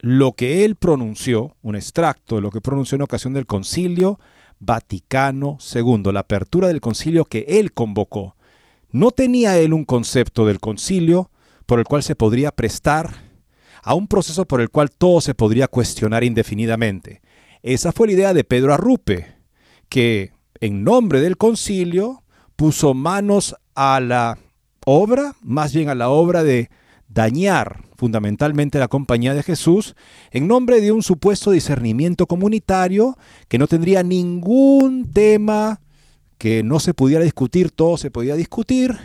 lo 0.00 0.32
que 0.32 0.64
él 0.64 0.74
pronunció, 0.74 1.54
un 1.62 1.76
extracto 1.76 2.34
de 2.34 2.42
lo 2.42 2.50
que 2.50 2.60
pronunció 2.60 2.96
en 2.96 3.02
ocasión 3.02 3.34
del 3.34 3.46
concilio 3.46 4.18
Vaticano 4.58 5.58
II, 5.72 6.12
la 6.12 6.20
apertura 6.20 6.66
del 6.66 6.80
concilio 6.80 7.24
que 7.24 7.44
él 7.46 7.72
convocó. 7.72 8.34
No 8.90 9.12
tenía 9.12 9.56
él 9.58 9.72
un 9.72 9.84
concepto 9.84 10.44
del 10.44 10.58
concilio 10.58 11.30
por 11.66 11.78
el 11.78 11.84
cual 11.84 12.02
se 12.02 12.16
podría 12.16 12.50
prestar 12.50 13.14
a 13.80 13.94
un 13.94 14.08
proceso 14.08 14.44
por 14.44 14.60
el 14.60 14.70
cual 14.70 14.90
todo 14.90 15.20
se 15.20 15.34
podría 15.34 15.68
cuestionar 15.68 16.24
indefinidamente. 16.24 17.22
Esa 17.62 17.92
fue 17.92 18.06
la 18.06 18.12
idea 18.14 18.34
de 18.34 18.44
Pedro 18.44 18.72
Arrupe, 18.72 19.34
que 19.88 20.32
en 20.60 20.84
nombre 20.84 21.20
del 21.20 21.36
concilio 21.36 22.22
puso 22.56 22.94
manos 22.94 23.56
a 23.74 24.00
la 24.00 24.38
obra, 24.86 25.34
más 25.42 25.74
bien 25.74 25.88
a 25.88 25.94
la 25.94 26.08
obra 26.08 26.42
de 26.42 26.70
dañar 27.08 27.84
fundamentalmente 27.96 28.78
la 28.78 28.88
compañía 28.88 29.34
de 29.34 29.42
Jesús, 29.42 29.94
en 30.30 30.48
nombre 30.48 30.80
de 30.80 30.92
un 30.92 31.02
supuesto 31.02 31.50
discernimiento 31.50 32.26
comunitario 32.26 33.18
que 33.48 33.58
no 33.58 33.66
tendría 33.66 34.02
ningún 34.02 35.10
tema 35.12 35.80
que 36.38 36.62
no 36.62 36.80
se 36.80 36.94
pudiera 36.94 37.22
discutir, 37.24 37.70
todo 37.70 37.98
se 37.98 38.10
podía 38.10 38.36
discutir, 38.36 38.96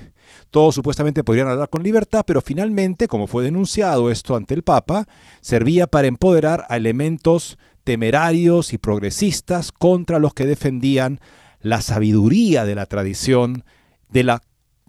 todos 0.49 0.75
supuestamente 0.75 1.25
podrían 1.25 1.49
hablar 1.49 1.69
con 1.69 1.83
libertad, 1.83 2.23
pero 2.25 2.41
finalmente, 2.41 3.09
como 3.09 3.27
fue 3.27 3.43
denunciado 3.43 4.09
esto 4.09 4.37
ante 4.37 4.53
el 4.53 4.63
Papa, 4.63 5.05
servía 5.41 5.87
para 5.87 6.07
empoderar 6.07 6.65
a 6.69 6.77
elementos 6.77 7.57
temerarios 7.85 8.73
y 8.73 8.77
progresistas 8.77 9.71
contra 9.71 10.19
los 10.19 10.33
que 10.33 10.45
defendían 10.45 11.21
la 11.61 11.81
sabiduría 11.81 12.65
de 12.65 12.75
la 12.75 12.87
tradición 12.87 13.63
de 14.09 14.23
la 14.23 14.41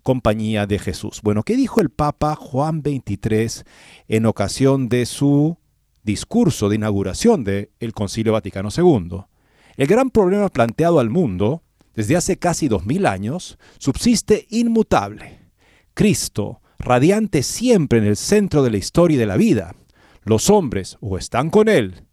compañía 0.02 0.66
de 0.66 0.78
Jesús. 0.78 1.20
Bueno, 1.22 1.42
¿qué 1.42 1.56
dijo 1.56 1.80
el 1.80 1.90
Papa 1.90 2.34
Juan 2.34 2.82
XXIII 2.82 3.64
en 4.08 4.26
ocasión 4.26 4.88
de 4.88 5.06
su 5.06 5.58
discurso 6.02 6.68
de 6.68 6.76
inauguración 6.76 7.44
del 7.44 7.92
Concilio 7.94 8.32
Vaticano 8.32 8.70
II? 8.76 9.24
El 9.76 9.86
gran 9.86 10.10
problema 10.10 10.48
planteado 10.48 10.98
al 10.98 11.10
mundo 11.10 11.62
desde 11.94 12.16
hace 12.16 12.38
casi 12.38 12.68
dos 12.68 12.86
mil 12.86 13.04
años 13.04 13.58
subsiste 13.78 14.46
inmutable. 14.48 15.40
Cristo, 15.92 16.62
radiante 16.78 17.42
siempre 17.42 17.98
en 17.98 18.06
el 18.06 18.16
centro 18.16 18.62
de 18.62 18.70
la 18.70 18.78
historia 18.78 19.16
y 19.16 19.18
de 19.18 19.26
la 19.26 19.36
vida. 19.36 19.74
Los 20.22 20.50
hombres 20.50 20.96
o 21.00 21.18
están 21.18 21.50
con 21.50 21.68
Él 21.68 22.05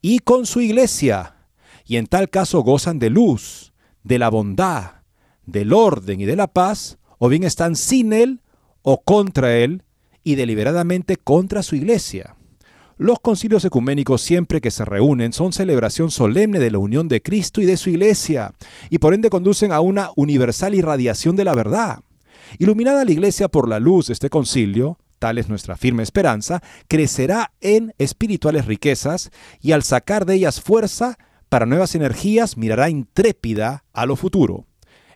y 0.00 0.20
con 0.20 0.46
su 0.46 0.60
iglesia, 0.60 1.36
y 1.84 1.96
en 1.96 2.06
tal 2.06 2.28
caso 2.28 2.60
gozan 2.60 2.98
de 2.98 3.10
luz, 3.10 3.72
de 4.04 4.18
la 4.18 4.28
bondad, 4.28 5.02
del 5.46 5.72
orden 5.72 6.20
y 6.20 6.24
de 6.24 6.36
la 6.36 6.46
paz, 6.46 6.98
o 7.18 7.28
bien 7.28 7.44
están 7.44 7.76
sin 7.76 8.12
él 8.12 8.40
o 8.82 9.00
contra 9.02 9.56
él 9.56 9.82
y 10.22 10.34
deliberadamente 10.34 11.16
contra 11.16 11.62
su 11.62 11.74
iglesia. 11.74 12.36
Los 12.96 13.20
concilios 13.20 13.64
ecuménicos 13.64 14.20
siempre 14.22 14.60
que 14.60 14.72
se 14.72 14.84
reúnen 14.84 15.32
son 15.32 15.52
celebración 15.52 16.10
solemne 16.10 16.58
de 16.58 16.70
la 16.70 16.78
unión 16.78 17.06
de 17.06 17.22
Cristo 17.22 17.60
y 17.60 17.64
de 17.64 17.76
su 17.76 17.90
iglesia, 17.90 18.54
y 18.90 18.98
por 18.98 19.14
ende 19.14 19.30
conducen 19.30 19.72
a 19.72 19.80
una 19.80 20.10
universal 20.16 20.74
irradiación 20.74 21.36
de 21.36 21.44
la 21.44 21.54
verdad. 21.54 22.00
Iluminada 22.58 23.04
la 23.04 23.12
iglesia 23.12 23.48
por 23.48 23.68
la 23.68 23.78
luz 23.78 24.08
de 24.08 24.14
este 24.14 24.30
concilio, 24.30 24.98
tal 25.18 25.38
es 25.38 25.48
nuestra 25.48 25.76
firme 25.76 26.02
esperanza, 26.02 26.62
crecerá 26.88 27.52
en 27.60 27.94
espirituales 27.98 28.66
riquezas 28.66 29.30
y 29.60 29.72
al 29.72 29.82
sacar 29.82 30.26
de 30.26 30.34
ellas 30.34 30.60
fuerza 30.60 31.18
para 31.48 31.66
nuevas 31.66 31.94
energías 31.94 32.56
mirará 32.56 32.90
intrépida 32.90 33.84
a 33.92 34.06
lo 34.06 34.16
futuro. 34.16 34.66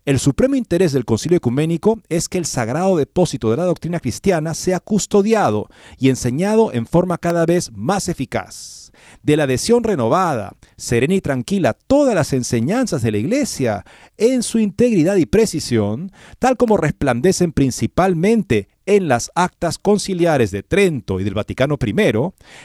El 0.04 0.18
supremo 0.18 0.56
interés 0.56 0.92
del 0.92 1.04
concilio 1.04 1.36
ecuménico 1.36 2.00
es 2.08 2.28
que 2.28 2.38
el 2.38 2.44
sagrado 2.44 2.96
depósito 2.96 3.50
de 3.52 3.56
la 3.56 3.64
doctrina 3.64 4.00
cristiana 4.00 4.52
sea 4.54 4.80
custodiado 4.80 5.68
y 5.96 6.08
enseñado 6.08 6.72
en 6.72 6.86
forma 6.86 7.18
cada 7.18 7.46
vez 7.46 7.70
más 7.72 8.08
eficaz 8.08 8.82
de 9.22 9.36
la 9.36 9.44
adhesión 9.44 9.84
renovada, 9.84 10.56
serena 10.76 11.14
y 11.14 11.20
tranquila, 11.20 11.74
todas 11.74 12.14
las 12.14 12.32
enseñanzas 12.32 13.02
de 13.02 13.12
la 13.12 13.18
Iglesia 13.18 13.84
en 14.16 14.42
su 14.42 14.58
integridad 14.58 15.16
y 15.16 15.26
precisión, 15.26 16.12
tal 16.38 16.56
como 16.56 16.76
resplandecen 16.76 17.52
principalmente 17.52 18.68
en 18.86 19.08
las 19.08 19.30
actas 19.34 19.78
conciliares 19.78 20.50
de 20.50 20.62
Trento 20.62 21.20
y 21.20 21.24
del 21.24 21.34
Vaticano 21.34 21.78
I, 21.84 21.94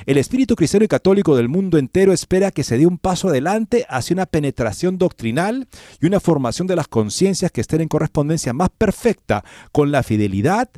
el 0.06 0.18
espíritu 0.18 0.56
cristiano 0.56 0.86
y 0.86 0.88
católico 0.88 1.36
del 1.36 1.50
mundo 1.50 1.78
entero 1.78 2.14
espera 2.14 2.52
que 2.52 2.64
se 2.64 2.78
dé 2.78 2.86
un 2.86 2.98
paso 2.98 3.30
adelante 3.30 3.86
hacia 3.90 4.14
una 4.14 4.26
penetración 4.26 4.98
doctrinal 4.98 5.68
y 6.02 6.06
una 6.06 6.20
formación 6.20 6.68
de 6.68 6.76
las 6.76 6.88
conciencias 6.88 7.52
que 7.52 7.62
estén 7.62 7.82
en 7.82 7.88
correspondencia 7.88 8.54
más 8.54 8.70
perfecta 8.78 9.44
con 9.72 9.92
la 9.92 10.04
fidelidad 10.04 10.70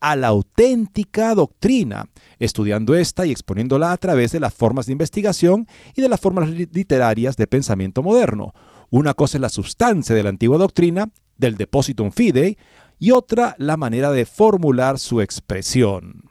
a 0.00 0.16
la 0.16 0.28
auténtica 0.28 1.34
doctrina, 1.34 2.08
estudiando 2.38 2.94
esta 2.94 3.26
y 3.26 3.32
exponiéndola 3.32 3.92
a 3.92 3.96
través 3.96 4.32
de 4.32 4.40
las 4.40 4.54
formas 4.54 4.86
de 4.86 4.92
investigación 4.92 5.66
y 5.96 6.02
de 6.02 6.08
las 6.08 6.20
formas 6.20 6.48
literarias 6.50 7.36
de 7.36 7.46
pensamiento 7.46 8.02
moderno. 8.02 8.54
Una 8.90 9.14
cosa 9.14 9.38
es 9.38 9.42
la 9.42 9.48
sustancia 9.48 10.14
de 10.14 10.22
la 10.22 10.28
antigua 10.30 10.58
doctrina, 10.58 11.10
del 11.36 11.56
depositum 11.56 12.10
fidei, 12.10 12.58
y 12.98 13.12
otra 13.12 13.54
la 13.58 13.76
manera 13.76 14.10
de 14.10 14.26
formular 14.26 14.98
su 14.98 15.20
expresión. 15.20 16.28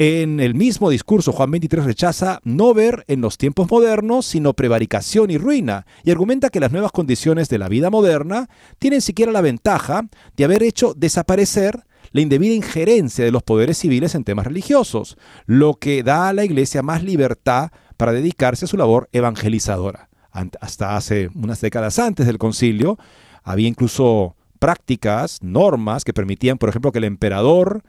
En 0.00 0.38
el 0.38 0.54
mismo 0.54 0.90
discurso, 0.90 1.32
Juan 1.32 1.50
23 1.50 1.84
rechaza 1.84 2.38
no 2.44 2.72
ver 2.72 3.04
en 3.08 3.20
los 3.20 3.36
tiempos 3.36 3.68
modernos 3.68 4.26
sino 4.26 4.54
prevaricación 4.54 5.32
y 5.32 5.38
ruina, 5.38 5.86
y 6.04 6.12
argumenta 6.12 6.50
que 6.50 6.60
las 6.60 6.70
nuevas 6.70 6.92
condiciones 6.92 7.48
de 7.48 7.58
la 7.58 7.68
vida 7.68 7.90
moderna 7.90 8.48
tienen 8.78 9.00
siquiera 9.00 9.32
la 9.32 9.40
ventaja 9.40 10.02
de 10.36 10.44
haber 10.44 10.62
hecho 10.62 10.94
desaparecer 10.96 11.82
la 12.12 12.20
indebida 12.20 12.54
injerencia 12.54 13.24
de 13.24 13.32
los 13.32 13.42
poderes 13.42 13.78
civiles 13.78 14.14
en 14.14 14.22
temas 14.22 14.46
religiosos, 14.46 15.18
lo 15.46 15.74
que 15.74 16.04
da 16.04 16.28
a 16.28 16.32
la 16.32 16.44
Iglesia 16.44 16.82
más 16.82 17.02
libertad 17.02 17.72
para 17.96 18.12
dedicarse 18.12 18.66
a 18.66 18.68
su 18.68 18.76
labor 18.76 19.08
evangelizadora. 19.10 20.08
Hasta 20.30 20.96
hace 20.96 21.28
unas 21.34 21.60
décadas 21.60 21.98
antes 21.98 22.24
del 22.26 22.38
concilio 22.38 22.98
había 23.42 23.66
incluso 23.66 24.36
prácticas, 24.58 25.38
normas 25.42 26.04
que 26.04 26.12
permitían, 26.12 26.58
por 26.58 26.68
ejemplo, 26.68 26.92
que 26.92 26.98
el 26.98 27.04
emperador 27.04 27.82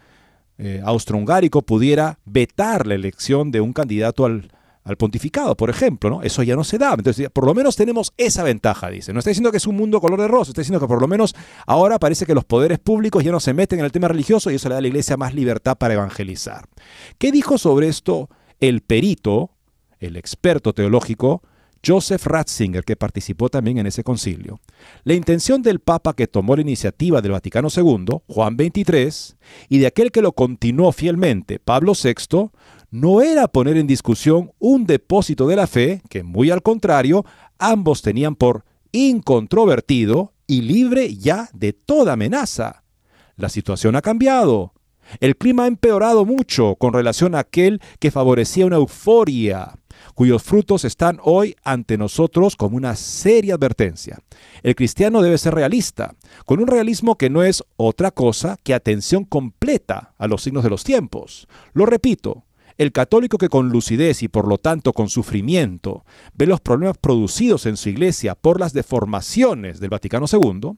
eh, 0.57 0.81
austrohungárico 0.83 1.61
pudiera 1.61 2.19
vetar 2.25 2.87
la 2.87 2.95
elección 2.95 3.51
de 3.51 3.61
un 3.61 3.73
candidato 3.73 4.25
al, 4.25 4.51
al 4.83 4.97
pontificado, 4.97 5.55
por 5.55 5.69
ejemplo, 5.69 6.09
¿no? 6.09 6.23
Eso 6.23 6.41
ya 6.41 6.55
no 6.55 6.63
se 6.63 6.77
da. 6.77 6.93
Entonces, 6.97 7.29
por 7.29 7.45
lo 7.45 7.53
menos 7.53 7.75
tenemos 7.75 8.11
esa 8.17 8.43
ventaja, 8.43 8.89
dice. 8.89 9.13
No 9.13 9.19
está 9.19 9.29
diciendo 9.29 9.51
que 9.51 9.57
es 9.57 9.67
un 9.67 9.75
mundo 9.75 10.01
color 10.01 10.19
de 10.19 10.27
rosa, 10.27 10.51
está 10.51 10.61
diciendo 10.61 10.79
que 10.79 10.87
por 10.87 10.99
lo 10.99 11.07
menos 11.07 11.35
ahora 11.67 11.99
parece 11.99 12.25
que 12.25 12.33
los 12.33 12.45
poderes 12.45 12.79
públicos 12.79 13.23
ya 13.23 13.31
no 13.31 13.39
se 13.39 13.53
meten 13.53 13.79
en 13.79 13.85
el 13.85 13.91
tema 13.91 14.07
religioso 14.07 14.49
y 14.49 14.55
eso 14.55 14.67
le 14.67 14.73
da 14.73 14.79
a 14.79 14.81
la 14.81 14.87
iglesia 14.87 15.15
más 15.15 15.33
libertad 15.33 15.77
para 15.77 15.93
evangelizar. 15.93 16.65
¿Qué 17.17 17.31
dijo 17.31 17.57
sobre 17.57 17.87
esto 17.87 18.29
el 18.59 18.81
perito, 18.81 19.51
el 19.99 20.15
experto 20.15 20.73
teológico, 20.73 21.43
Joseph 21.85 22.25
Ratzinger, 22.25 22.83
que 22.83 22.95
participó 22.95 23.49
también 23.49 23.77
en 23.77 23.87
ese 23.87 24.03
concilio. 24.03 24.59
La 25.03 25.13
intención 25.13 25.61
del 25.61 25.79
Papa 25.79 26.13
que 26.13 26.27
tomó 26.27 26.55
la 26.55 26.61
iniciativa 26.61 27.21
del 27.21 27.31
Vaticano 27.31 27.69
II, 27.75 28.19
Juan 28.27 28.55
XXIII, 28.55 29.37
y 29.69 29.79
de 29.79 29.87
aquel 29.87 30.11
que 30.11 30.21
lo 30.21 30.33
continuó 30.33 30.91
fielmente, 30.91 31.59
Pablo 31.59 31.93
VI, 31.93 32.49
no 32.91 33.21
era 33.21 33.47
poner 33.47 33.77
en 33.77 33.87
discusión 33.87 34.51
un 34.59 34.85
depósito 34.85 35.47
de 35.47 35.55
la 35.55 35.67
fe 35.67 36.01
que, 36.09 36.23
muy 36.23 36.49
al 36.49 36.61
contrario, 36.61 37.25
ambos 37.57 38.01
tenían 38.01 38.35
por 38.35 38.65
incontrovertido 38.91 40.33
y 40.47 40.61
libre 40.61 41.15
ya 41.15 41.49
de 41.53 41.73
toda 41.73 42.13
amenaza. 42.13 42.83
La 43.35 43.49
situación 43.49 43.95
ha 43.95 44.01
cambiado. 44.01 44.73
El 45.19 45.37
clima 45.37 45.63
ha 45.63 45.67
empeorado 45.67 46.25
mucho 46.25 46.75
con 46.75 46.93
relación 46.93 47.35
a 47.35 47.39
aquel 47.39 47.81
que 47.99 48.11
favorecía 48.11 48.65
una 48.65 48.75
euforia, 48.75 49.75
cuyos 50.19 50.43
frutos 50.43 50.83
están 50.83 51.17
hoy 51.23 51.55
ante 51.63 51.97
nosotros 51.97 52.57
como 52.57 52.75
una 52.75 52.97
seria 52.97 53.53
advertencia. 53.53 54.19
El 54.63 54.75
cristiano 54.75 55.21
debe 55.21 55.37
ser 55.37 55.55
realista, 55.55 56.13
con 56.45 56.59
un 56.59 56.67
realismo 56.67 57.15
que 57.15 57.29
no 57.29 57.41
es 57.41 57.63
otra 57.77 58.11
cosa 58.11 58.57
que 58.61 58.73
atención 58.73 59.23
completa 59.23 60.15
a 60.17 60.27
los 60.27 60.43
signos 60.43 60.65
de 60.65 60.71
los 60.71 60.83
tiempos. 60.83 61.47
Lo 61.71 61.85
repito, 61.85 62.43
el 62.77 62.91
católico 62.91 63.37
que 63.37 63.47
con 63.47 63.69
lucidez 63.69 64.21
y 64.21 64.27
por 64.27 64.45
lo 64.45 64.57
tanto 64.57 64.91
con 64.91 65.07
sufrimiento 65.07 66.03
ve 66.33 66.47
los 66.47 66.59
problemas 66.59 66.97
producidos 66.97 67.65
en 67.65 67.77
su 67.77 67.87
iglesia 67.87 68.35
por 68.35 68.59
las 68.59 68.73
deformaciones 68.73 69.79
del 69.79 69.89
Vaticano 69.89 70.25
II, 70.29 70.71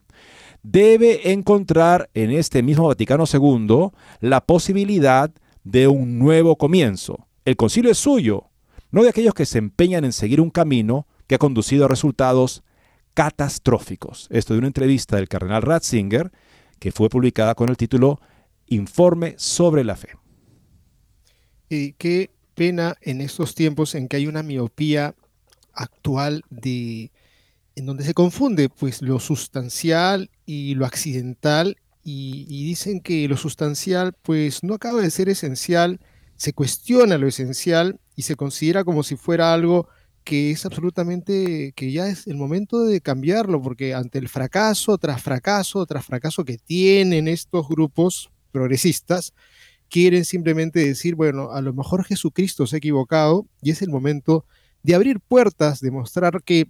debe 0.62 1.32
encontrar 1.32 2.12
en 2.14 2.30
este 2.30 2.62
mismo 2.62 2.90
Vaticano 2.90 3.24
II 3.26 3.90
la 4.20 4.42
posibilidad 4.42 5.32
de 5.64 5.88
un 5.88 6.20
nuevo 6.20 6.58
comienzo. 6.58 7.26
El 7.44 7.56
concilio 7.56 7.90
es 7.90 7.98
suyo, 7.98 8.50
no 8.92 9.04
de 9.04 9.10
aquellos 9.10 9.34
que 9.34 9.46
se 9.46 9.58
empeñan 9.58 10.06
en 10.06 10.14
seguir 10.14 10.42
un 10.42 10.50
camino 10.50 11.08
que 11.28 11.36
ha 11.36 11.40
conducido 11.40 11.86
a 11.86 11.88
resultados 11.88 12.64
catastróficos. 13.14 14.28
Esto 14.30 14.54
de 14.54 14.60
una 14.60 14.68
entrevista 14.68 15.16
del 15.16 15.30
cardenal 15.30 15.62
Ratzinger 15.62 16.32
que 16.80 16.92
fue 16.92 17.10
publicada 17.10 17.56
con 17.56 17.70
el 17.70 17.78
título 17.78 18.20
Informe 18.68 19.36
sobre 19.38 19.84
la 19.84 19.96
fe. 19.96 20.10
Y 21.70 21.94
qué 21.94 22.32
pena 22.56 22.96
en 23.02 23.22
estos 23.22 23.56
tiempos 23.56 23.96
en 23.96 24.08
que 24.08 24.18
hay 24.18 24.28
una 24.28 24.44
miopía 24.44 25.16
actual 25.74 26.44
de 26.50 27.12
en 27.76 27.86
donde 27.86 28.04
se 28.04 28.14
confunde 28.14 28.68
pues 28.68 29.02
lo 29.02 29.20
sustancial 29.20 30.30
y 30.46 30.76
lo 30.76 30.86
accidental 30.86 31.78
y, 32.04 32.46
y, 32.50 32.66
dicen 32.66 33.00
que 33.00 33.28
lo 33.28 33.38
sustancial 33.38 34.14
pues 34.22 34.64
no 34.64 34.74
acaba 34.74 35.02
de 35.02 35.12
ser 35.12 35.30
esencial, 35.30 36.00
se 36.36 36.52
cuestiona 36.52 37.18
lo 37.18 37.28
esencial 37.28 38.00
y 38.22 38.24
se 38.24 38.36
considera 38.36 38.84
como 38.84 39.01
si 39.01 39.16
fuera 39.16 39.51
algo 39.51 39.88
que 40.24 40.51
es 40.51 40.68
absolutamente, 40.68 41.74
que 41.75 41.92
ya 41.92 42.08
es 42.08 42.28
el 42.28 42.38
momento 42.38 42.84
de 42.84 43.01
cambiarlo, 43.01 43.60
porque 43.63 43.96
ante 43.96 44.20
el 44.20 44.30
fracaso 44.30 45.00
tras 45.00 45.24
fracaso 45.24 45.84
tras 45.88 46.06
fracaso 46.06 46.46
que 46.46 46.60
tienen 46.60 47.28
estos 47.28 47.68
grupos 47.68 48.30
progresistas, 48.51 49.34
quieren 49.90 50.24
simplemente 50.24 50.86
decir, 50.86 51.16
bueno, 51.16 51.50
a 51.51 51.62
lo 51.62 51.74
mejor 51.74 52.04
Jesucristo 52.06 52.68
se 52.68 52.75
ha 52.75 52.78
equivocado 52.78 53.48
y 53.60 53.72
es 53.72 53.82
el 53.82 53.90
momento 53.90 54.46
de 54.84 54.94
abrir 54.94 55.20
puertas, 55.20 55.80
de 55.80 55.90
mostrar 55.90 56.44
que 56.44 56.68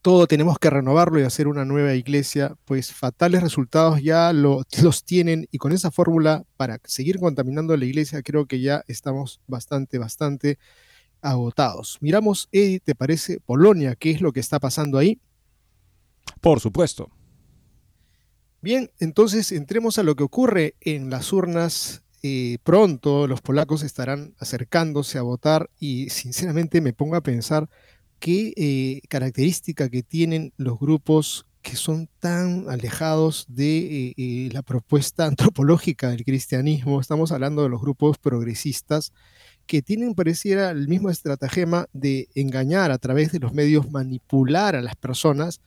todo 0.00 0.26
tenemos 0.26 0.58
que 0.58 0.70
renovarlo 0.70 1.20
y 1.20 1.24
hacer 1.24 1.48
una 1.48 1.64
nueva 1.64 1.94
iglesia, 1.94 2.56
pues 2.64 2.92
fatales 2.92 3.42
resultados 3.42 4.02
ya 4.02 4.32
lo, 4.32 4.62
los 4.82 5.04
tienen 5.04 5.46
y 5.50 5.58
con 5.58 5.72
esa 5.72 5.90
fórmula 5.90 6.44
para 6.56 6.78
seguir 6.84 7.18
contaminando 7.18 7.76
la 7.76 7.84
iglesia 7.84 8.22
creo 8.22 8.46
que 8.46 8.60
ya 8.60 8.82
estamos 8.86 9.40
bastante, 9.46 9.98
bastante 9.98 10.58
agotados. 11.20 11.98
Miramos, 12.00 12.48
Eddie, 12.52 12.80
¿te 12.80 12.94
parece 12.94 13.40
Polonia? 13.40 13.94
¿Qué 13.94 14.10
es 14.10 14.20
lo 14.20 14.32
que 14.32 14.40
está 14.40 14.58
pasando 14.58 14.98
ahí? 14.98 15.20
Por 16.40 16.60
supuesto. 16.60 17.10
Bien, 18.60 18.90
entonces 18.98 19.52
entremos 19.52 19.98
a 19.98 20.02
lo 20.02 20.14
que 20.14 20.22
ocurre 20.22 20.76
en 20.80 21.10
las 21.10 21.32
urnas 21.32 22.02
eh, 22.24 22.58
pronto 22.62 23.26
los 23.26 23.40
polacos 23.40 23.82
estarán 23.82 24.36
acercándose 24.38 25.18
a 25.18 25.22
votar 25.22 25.70
y 25.80 26.08
sinceramente 26.10 26.80
me 26.80 26.92
pongo 26.92 27.16
a 27.16 27.20
pensar 27.20 27.68
qué 28.22 28.54
eh, 28.56 29.00
característica 29.08 29.88
que 29.90 30.04
tienen 30.04 30.52
los 30.56 30.78
grupos 30.78 31.44
que 31.60 31.74
son 31.74 32.08
tan 32.20 32.70
alejados 32.70 33.46
de 33.48 34.14
eh, 34.16 34.48
la 34.52 34.62
propuesta 34.62 35.26
antropológica 35.26 36.10
del 36.10 36.24
cristianismo. 36.24 37.00
Estamos 37.00 37.32
hablando 37.32 37.64
de 37.64 37.68
los 37.68 37.80
grupos 37.80 38.18
progresistas 38.18 39.12
que 39.66 39.82
tienen, 39.82 40.14
pareciera, 40.14 40.70
el 40.70 40.86
mismo 40.86 41.10
estratagema 41.10 41.86
de 41.92 42.28
engañar 42.36 42.92
a 42.92 42.98
través 42.98 43.32
de 43.32 43.40
los 43.40 43.52
medios, 43.52 43.90
manipular 43.90 44.76
a 44.76 44.82
las 44.82 44.94
personas 44.94 45.60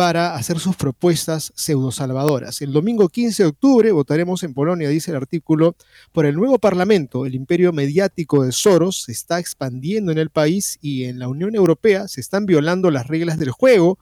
para 0.00 0.34
hacer 0.34 0.58
sus 0.58 0.76
propuestas 0.76 1.52
pseudo-salvadoras. 1.54 2.62
El 2.62 2.72
domingo 2.72 3.10
15 3.10 3.42
de 3.42 3.48
octubre 3.50 3.92
votaremos 3.92 4.42
en 4.44 4.54
Polonia, 4.54 4.88
dice 4.88 5.10
el 5.10 5.18
artículo, 5.18 5.76
por 6.10 6.24
el 6.24 6.36
nuevo 6.36 6.58
Parlamento. 6.58 7.26
El 7.26 7.34
imperio 7.34 7.70
mediático 7.74 8.42
de 8.42 8.50
Soros 8.50 9.02
se 9.02 9.12
está 9.12 9.38
expandiendo 9.38 10.10
en 10.10 10.16
el 10.16 10.30
país 10.30 10.78
y 10.80 11.04
en 11.04 11.18
la 11.18 11.28
Unión 11.28 11.54
Europea 11.54 12.08
se 12.08 12.22
están 12.22 12.46
violando 12.46 12.90
las 12.90 13.08
reglas 13.08 13.38
del 13.38 13.50
juego 13.50 13.98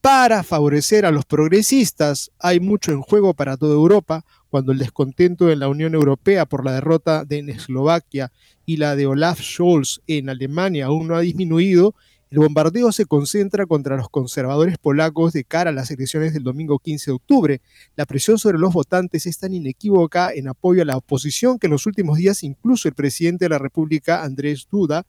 para 0.00 0.42
favorecer 0.42 1.06
a 1.06 1.12
los 1.12 1.24
progresistas. 1.24 2.32
Hay 2.40 2.58
mucho 2.58 2.90
en 2.90 3.00
juego 3.00 3.32
para 3.32 3.56
toda 3.56 3.74
Europa 3.74 4.24
cuando 4.50 4.72
el 4.72 4.78
descontento 4.78 5.48
en 5.48 5.60
la 5.60 5.68
Unión 5.68 5.94
Europea 5.94 6.46
por 6.46 6.64
la 6.64 6.72
derrota 6.72 7.24
de 7.24 7.38
Eslovaquia 7.38 8.32
y 8.64 8.78
la 8.78 8.96
de 8.96 9.06
Olaf 9.06 9.40
Scholz 9.40 10.00
en 10.08 10.28
Alemania 10.28 10.86
aún 10.86 11.06
no 11.06 11.14
ha 11.14 11.20
disminuido 11.20 11.94
el 12.30 12.38
bombardeo 12.40 12.90
se 12.90 13.06
concentra 13.06 13.66
contra 13.66 13.96
los 13.96 14.08
conservadores 14.08 14.78
polacos 14.78 15.32
de 15.32 15.44
cara 15.44 15.70
a 15.70 15.72
las 15.72 15.90
elecciones 15.92 16.34
del 16.34 16.42
domingo 16.42 16.80
15 16.80 17.10
de 17.10 17.14
octubre. 17.14 17.60
La 17.94 18.04
presión 18.04 18.36
sobre 18.38 18.58
los 18.58 18.72
votantes 18.72 19.26
es 19.26 19.38
tan 19.38 19.54
inequívoca 19.54 20.32
en 20.32 20.48
apoyo 20.48 20.82
a 20.82 20.84
la 20.84 20.96
oposición 20.96 21.58
que 21.58 21.68
en 21.68 21.72
los 21.72 21.86
últimos 21.86 22.18
días 22.18 22.42
incluso 22.42 22.88
el 22.88 22.94
presidente 22.94 23.44
de 23.44 23.50
la 23.50 23.58
República, 23.58 24.24
Andrés 24.24 24.66
Duda, 24.70 25.06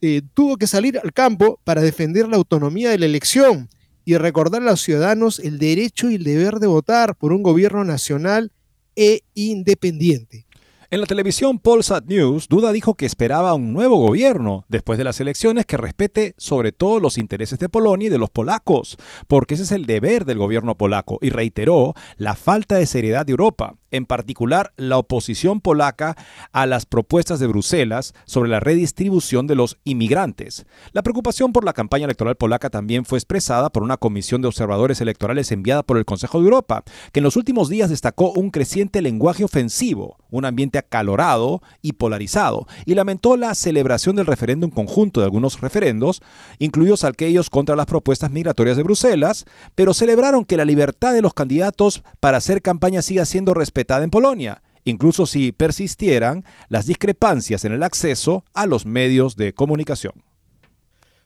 eh, 0.00 0.22
tuvo 0.32 0.56
que 0.56 0.66
salir 0.66 0.98
al 0.98 1.12
campo 1.12 1.60
para 1.62 1.82
defender 1.82 2.26
la 2.26 2.36
autonomía 2.36 2.88
de 2.88 2.98
la 2.98 3.04
elección 3.04 3.68
y 4.06 4.16
recordar 4.16 4.62
a 4.62 4.64
los 4.64 4.80
ciudadanos 4.80 5.40
el 5.40 5.58
derecho 5.58 6.08
y 6.08 6.14
el 6.14 6.24
deber 6.24 6.54
de 6.54 6.66
votar 6.66 7.14
por 7.16 7.34
un 7.34 7.42
gobierno 7.42 7.84
nacional 7.84 8.50
e 8.96 9.20
independiente. 9.34 10.46
En 10.92 10.98
la 10.98 11.06
televisión 11.06 11.60
Polsat 11.60 12.06
News, 12.06 12.48
Duda 12.48 12.72
dijo 12.72 12.94
que 12.94 13.06
esperaba 13.06 13.54
un 13.54 13.72
nuevo 13.72 13.94
gobierno 13.94 14.64
después 14.68 14.98
de 14.98 15.04
las 15.04 15.20
elecciones 15.20 15.64
que 15.64 15.76
respete 15.76 16.34
sobre 16.36 16.72
todo 16.72 16.98
los 16.98 17.16
intereses 17.16 17.60
de 17.60 17.68
Polonia 17.68 18.08
y 18.08 18.10
de 18.10 18.18
los 18.18 18.28
polacos, 18.28 18.96
porque 19.28 19.54
ese 19.54 19.62
es 19.62 19.70
el 19.70 19.86
deber 19.86 20.24
del 20.24 20.38
gobierno 20.38 20.76
polaco, 20.76 21.20
y 21.22 21.30
reiteró 21.30 21.94
la 22.16 22.34
falta 22.34 22.74
de 22.74 22.86
seriedad 22.86 23.24
de 23.24 23.30
Europa 23.30 23.76
en 23.90 24.06
particular 24.06 24.72
la 24.76 24.98
oposición 24.98 25.60
polaca 25.60 26.16
a 26.52 26.66
las 26.66 26.86
propuestas 26.86 27.40
de 27.40 27.46
Bruselas 27.46 28.14
sobre 28.24 28.50
la 28.50 28.60
redistribución 28.60 29.46
de 29.46 29.54
los 29.54 29.78
inmigrantes. 29.84 30.66
La 30.92 31.02
preocupación 31.02 31.52
por 31.52 31.64
la 31.64 31.72
campaña 31.72 32.04
electoral 32.04 32.36
polaca 32.36 32.70
también 32.70 33.04
fue 33.04 33.18
expresada 33.18 33.70
por 33.70 33.82
una 33.82 33.96
comisión 33.96 34.42
de 34.42 34.48
observadores 34.48 35.00
electorales 35.00 35.50
enviada 35.52 35.82
por 35.82 35.98
el 35.98 36.04
Consejo 36.04 36.38
de 36.38 36.44
Europa, 36.44 36.84
que 37.12 37.20
en 37.20 37.24
los 37.24 37.36
últimos 37.36 37.68
días 37.68 37.90
destacó 37.90 38.32
un 38.32 38.50
creciente 38.50 39.02
lenguaje 39.02 39.44
ofensivo, 39.44 40.18
un 40.30 40.44
ambiente 40.44 40.78
acalorado 40.78 41.62
y 41.82 41.94
polarizado, 41.94 42.66
y 42.86 42.94
lamentó 42.94 43.36
la 43.36 43.54
celebración 43.54 44.16
del 44.16 44.26
referéndum 44.26 44.70
conjunto 44.70 45.20
de 45.20 45.26
algunos 45.26 45.60
referendos, 45.60 46.22
incluidos 46.58 47.04
aquellos 47.04 47.50
contra 47.50 47.76
las 47.76 47.86
propuestas 47.86 48.30
migratorias 48.30 48.76
de 48.76 48.82
Bruselas, 48.82 49.46
pero 49.74 49.94
celebraron 49.94 50.44
que 50.44 50.56
la 50.56 50.64
libertad 50.64 51.12
de 51.12 51.22
los 51.22 51.34
candidatos 51.34 52.02
para 52.20 52.38
hacer 52.38 52.62
campaña 52.62 53.02
siga 53.02 53.24
siendo 53.24 53.54
respetada 53.54 53.79
en 53.88 54.10
Polonia, 54.10 54.62
incluso 54.84 55.26
si 55.26 55.52
persistieran 55.52 56.44
las 56.68 56.86
discrepancias 56.86 57.64
en 57.64 57.72
el 57.72 57.82
acceso 57.82 58.44
a 58.54 58.66
los 58.66 58.86
medios 58.86 59.36
de 59.36 59.52
comunicación. 59.52 60.12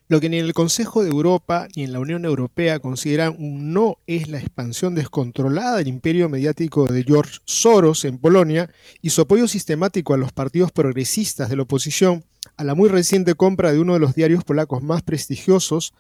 Lo 0.06 0.20
que 0.20 0.28
ni 0.28 0.38
en 0.38 0.44
el 0.44 0.52
Consejo 0.52 1.02
de 1.02 1.08
Europa 1.08 1.66
ni 1.74 1.82
en 1.82 1.92
la 1.92 1.98
Unión 1.98 2.26
Europea 2.26 2.78
consideran 2.78 3.34
un 3.38 3.72
no 3.72 3.96
es 4.06 4.28
la 4.28 4.38
expansión 4.38 4.94
descontrolada 4.94 5.78
del 5.78 5.88
imperio 5.88 6.28
mediático 6.28 6.86
de 6.86 7.04
George 7.04 7.38
Soros 7.46 8.04
en 8.04 8.18
Polonia 8.18 8.70
y 9.00 9.10
su 9.10 9.22
apoyo 9.22 9.48
sistemático 9.48 10.12
a 10.12 10.18
los 10.18 10.30
partidos 10.30 10.72
progresistas 10.72 11.48
de 11.48 11.56
la 11.56 11.62
oposición, 11.62 12.24
a 12.58 12.64
la 12.64 12.74
muy 12.74 12.90
reciente 12.90 13.34
compra 13.34 13.72
de 13.72 13.80
uno 13.80 13.94
de 13.94 14.00
los 14.00 14.14
diarios 14.14 14.44
polacos 14.44 14.82
más 14.82 15.02
prestigiosos, 15.02 15.94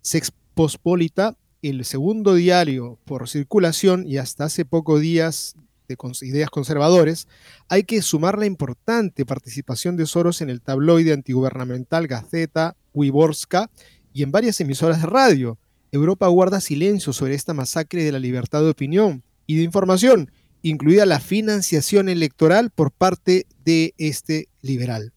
Sexpospolita, 0.00 1.36
el 1.60 1.84
segundo 1.84 2.34
diario 2.34 2.98
por 3.04 3.28
circulación 3.28 4.06
y 4.08 4.16
hasta 4.16 4.44
hace 4.44 4.64
pocos 4.64 5.02
días 5.02 5.54
de 5.96 6.26
ideas 6.26 6.50
conservadores, 6.50 7.28
hay 7.68 7.84
que 7.84 8.02
sumar 8.02 8.38
la 8.38 8.46
importante 8.46 9.26
participación 9.26 9.96
de 9.96 10.06
Soros 10.06 10.40
en 10.40 10.50
el 10.50 10.60
tabloide 10.60 11.12
antigubernamental 11.12 12.06
Gazeta 12.06 12.76
Wyborska 12.92 13.70
y 14.12 14.22
en 14.22 14.32
varias 14.32 14.60
emisoras 14.60 15.00
de 15.00 15.06
radio. 15.06 15.58
Europa 15.92 16.26
guarda 16.28 16.60
silencio 16.60 17.12
sobre 17.12 17.34
esta 17.34 17.54
masacre 17.54 18.04
de 18.04 18.12
la 18.12 18.18
libertad 18.18 18.62
de 18.62 18.70
opinión 18.70 19.22
y 19.46 19.56
de 19.56 19.62
información, 19.62 20.30
incluida 20.62 21.06
la 21.06 21.20
financiación 21.20 22.08
electoral 22.08 22.70
por 22.70 22.92
parte 22.92 23.46
de 23.64 23.94
este 23.98 24.48
liberal. 24.62 25.12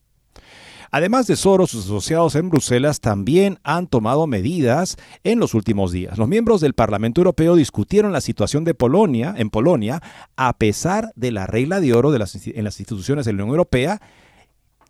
Además 0.96 1.26
de 1.26 1.34
Soros, 1.34 1.70
sus 1.70 1.86
asociados 1.86 2.36
en 2.36 2.50
Bruselas 2.50 3.00
también 3.00 3.58
han 3.64 3.88
tomado 3.88 4.28
medidas 4.28 4.96
en 5.24 5.40
los 5.40 5.52
últimos 5.52 5.90
días. 5.90 6.18
Los 6.18 6.28
miembros 6.28 6.60
del 6.60 6.74
Parlamento 6.74 7.20
Europeo 7.20 7.56
discutieron 7.56 8.12
la 8.12 8.20
situación 8.20 8.62
de 8.62 8.74
Polonia, 8.74 9.34
en 9.36 9.50
Polonia, 9.50 10.00
a 10.36 10.56
pesar 10.56 11.10
de 11.16 11.32
la 11.32 11.48
regla 11.48 11.80
de 11.80 11.94
oro 11.94 12.12
de 12.12 12.20
las, 12.20 12.46
en 12.46 12.62
las 12.62 12.78
instituciones 12.78 13.26
de 13.26 13.32
la 13.32 13.42
Unión 13.42 13.48
Europea 13.48 14.00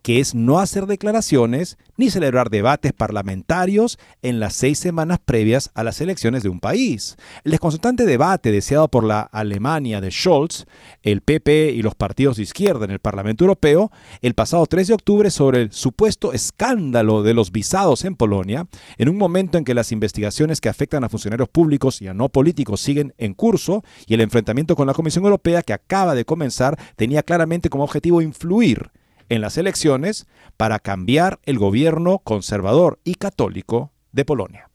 que 0.05 0.21
es 0.21 0.35
no 0.35 0.59
hacer 0.59 0.85
declaraciones 0.85 1.79
ni 1.97 2.11
celebrar 2.11 2.51
debates 2.51 2.93
parlamentarios 2.93 3.99
en 4.21 4.39
las 4.39 4.53
seis 4.53 4.79
semanas 4.79 5.19
previas 5.25 5.71
a 5.73 5.83
las 5.83 5.99
elecciones 6.03 6.43
de 6.43 6.51
un 6.51 6.61
país. 6.61 7.17
El 7.43 7.53
desconcertante 7.53 8.05
debate 8.05 8.53
deseado 8.53 8.89
por 8.89 9.03
la 9.03 9.23
Alemania 9.23 10.03
de 10.03 10.11
Scholz, 10.11 10.67
el 11.03 11.23
PP 11.23 11.71
y 11.71 11.81
los 11.81 11.95
partidos 11.95 12.37
de 12.37 12.43
izquierda 12.43 12.85
en 12.85 12.91
el 12.91 12.99
Parlamento 12.99 13.45
Europeo 13.45 13.91
el 14.21 14.35
pasado 14.35 14.67
3 14.67 14.89
de 14.89 14.95
octubre 14.95 15.31
sobre 15.31 15.63
el 15.63 15.73
supuesto 15.73 16.35
escándalo 16.35 17.23
de 17.23 17.33
los 17.33 17.51
visados 17.51 18.05
en 18.05 18.15
Polonia, 18.15 18.67
en 18.99 19.09
un 19.09 19.17
momento 19.17 19.57
en 19.57 19.65
que 19.65 19.73
las 19.73 19.91
investigaciones 19.91 20.61
que 20.61 20.69
afectan 20.69 21.05
a 21.05 21.09
funcionarios 21.09 21.49
públicos 21.49 22.03
y 22.03 22.09
a 22.09 22.15
no 22.15 22.29
políticos 22.29 22.83
siguen 22.83 23.15
en 23.17 23.33
curso 23.33 23.83
y 24.07 24.13
el 24.13 24.21
enfrentamiento 24.21 24.77
con 24.77 24.87
la 24.87 24.93
Comisión 24.93 25.25
Europea 25.25 25.63
que 25.63 25.73
acaba 25.73 26.15
de 26.15 26.27
comenzar 26.27 26.79
tenía 26.95 27.23
claramente 27.23 27.71
como 27.71 27.85
objetivo 27.85 28.21
influir 28.21 28.91
en 29.35 29.41
las 29.41 29.59
elecciones 29.59 30.27
para 30.57 30.79
cambiar 30.79 31.41
el 31.45 31.59
gobierno 31.59 32.21
conservador 32.21 33.01
y 33.05 33.15
católico 33.17 33.93
de 34.13 34.25
Polonia. 34.25 34.71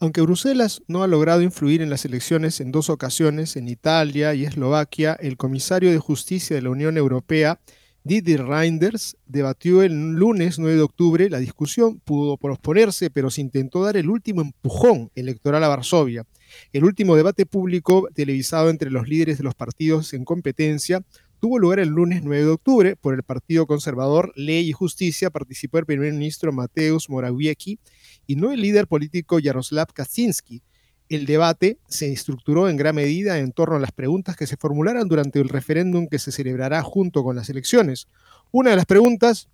Aunque 0.00 0.20
Bruselas 0.20 0.82
no 0.86 1.02
ha 1.02 1.08
logrado 1.08 1.42
influir 1.42 1.82
en 1.82 1.90
las 1.90 2.04
elecciones 2.04 2.60
en 2.60 2.70
dos 2.70 2.88
ocasiones, 2.88 3.56
en 3.56 3.66
Italia 3.66 4.32
y 4.34 4.44
Eslovaquia, 4.44 5.14
el 5.14 5.36
comisario 5.36 5.90
de 5.90 5.98
Justicia 5.98 6.54
de 6.54 6.62
la 6.62 6.70
Unión 6.70 6.96
Europea, 6.96 7.58
Didier 8.04 8.44
Reinders, 8.46 9.16
debatió 9.26 9.82
el 9.82 10.12
lunes 10.12 10.58
9 10.58 10.76
de 10.76 10.82
octubre. 10.82 11.28
La 11.28 11.40
discusión 11.40 12.00
pudo 12.04 12.36
posponerse, 12.36 13.10
pero 13.10 13.28
se 13.28 13.40
intentó 13.40 13.82
dar 13.82 13.96
el 13.96 14.08
último 14.08 14.40
empujón 14.40 15.10
electoral 15.16 15.64
a 15.64 15.68
Varsovia. 15.68 16.24
El 16.72 16.84
último 16.84 17.16
debate 17.16 17.44
público 17.44 18.08
televisado 18.14 18.70
entre 18.70 18.90
los 18.90 19.08
líderes 19.08 19.38
de 19.38 19.44
los 19.44 19.54
partidos 19.54 20.14
en 20.14 20.24
competencia 20.24 21.02
tuvo 21.40 21.58
lugar 21.58 21.78
el 21.78 21.88
lunes 21.88 22.22
9 22.24 22.44
de 22.44 22.50
octubre 22.50 22.96
por 22.96 23.14
el 23.14 23.22
Partido 23.22 23.66
Conservador 23.66 24.32
Ley 24.36 24.68
y 24.68 24.72
Justicia. 24.72 25.30
Participó 25.30 25.78
el 25.78 25.86
primer 25.86 26.12
ministro 26.12 26.52
Mateusz 26.52 27.08
Morawiecki 27.08 27.78
y 28.26 28.36
no 28.36 28.52
el 28.52 28.60
líder 28.60 28.86
político 28.86 29.38
Jaroslav 29.42 29.92
Kaczynski. 29.92 30.62
El 31.08 31.24
debate 31.24 31.78
se 31.88 32.12
estructuró 32.12 32.68
en 32.68 32.76
gran 32.76 32.94
medida 32.94 33.38
en 33.38 33.52
torno 33.52 33.76
a 33.76 33.80
las 33.80 33.92
preguntas 33.92 34.36
que 34.36 34.46
se 34.46 34.56
formularan 34.56 35.08
durante 35.08 35.40
el 35.40 35.48
referéndum 35.48 36.06
que 36.06 36.18
se 36.18 36.32
celebrará 36.32 36.82
junto 36.82 37.24
con 37.24 37.36
las 37.36 37.48
elecciones. 37.48 38.08
Una 38.50 38.70
de 38.70 38.76
las 38.76 38.86
preguntas 38.86 39.48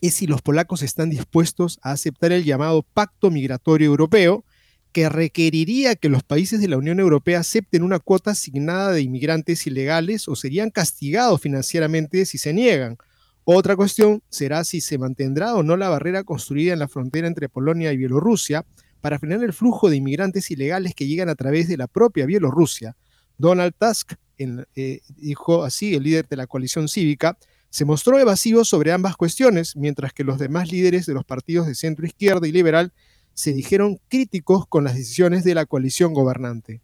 es 0.00 0.14
si 0.14 0.26
los 0.26 0.42
polacos 0.42 0.82
están 0.82 1.10
dispuestos 1.10 1.78
a 1.82 1.92
aceptar 1.92 2.32
el 2.32 2.44
llamado 2.44 2.82
Pacto 2.82 3.30
Migratorio 3.30 3.88
Europeo, 3.88 4.44
que 4.92 5.08
requeriría 5.08 5.94
que 5.94 6.08
los 6.08 6.22
países 6.22 6.60
de 6.60 6.68
la 6.68 6.76
Unión 6.76 7.00
Europea 7.00 7.40
acepten 7.40 7.82
una 7.82 7.98
cuota 7.98 8.32
asignada 8.32 8.92
de 8.92 9.02
inmigrantes 9.02 9.66
ilegales 9.66 10.28
o 10.28 10.36
serían 10.36 10.70
castigados 10.70 11.40
financieramente 11.40 12.26
si 12.26 12.38
se 12.38 12.52
niegan. 12.52 12.96
Otra 13.44 13.76
cuestión 13.76 14.22
será 14.28 14.64
si 14.64 14.80
se 14.80 14.98
mantendrá 14.98 15.54
o 15.54 15.62
no 15.62 15.76
la 15.76 15.88
barrera 15.88 16.24
construida 16.24 16.72
en 16.72 16.78
la 16.78 16.88
frontera 16.88 17.26
entre 17.26 17.48
Polonia 17.48 17.92
y 17.92 17.96
Bielorrusia 17.96 18.66
para 19.00 19.18
frenar 19.18 19.42
el 19.42 19.52
flujo 19.52 19.88
de 19.88 19.96
inmigrantes 19.96 20.50
ilegales 20.50 20.94
que 20.94 21.06
llegan 21.06 21.28
a 21.28 21.34
través 21.34 21.68
de 21.68 21.76
la 21.76 21.86
propia 21.86 22.26
Bielorrusia. 22.26 22.96
Donald 23.38 23.74
Tusk, 23.78 24.12
eh, 24.38 25.00
dijo 25.16 25.64
así 25.64 25.94
el 25.94 26.02
líder 26.02 26.28
de 26.28 26.36
la 26.36 26.46
coalición 26.46 26.88
cívica, 26.88 27.38
se 27.70 27.84
mostró 27.84 28.18
evasivo 28.18 28.64
sobre 28.64 28.92
ambas 28.92 29.16
cuestiones, 29.16 29.76
mientras 29.76 30.12
que 30.12 30.24
los 30.24 30.38
demás 30.38 30.70
líderes 30.70 31.06
de 31.06 31.14
los 31.14 31.24
partidos 31.24 31.66
de 31.66 31.74
centro 31.74 32.04
izquierda 32.04 32.46
y 32.46 32.52
liberal 32.52 32.92
se 33.40 33.54
dijeron 33.54 33.98
críticos 34.08 34.66
con 34.66 34.84
las 34.84 34.94
decisiones 34.94 35.44
de 35.44 35.54
la 35.54 35.64
coalición 35.64 36.12
gobernante. 36.12 36.82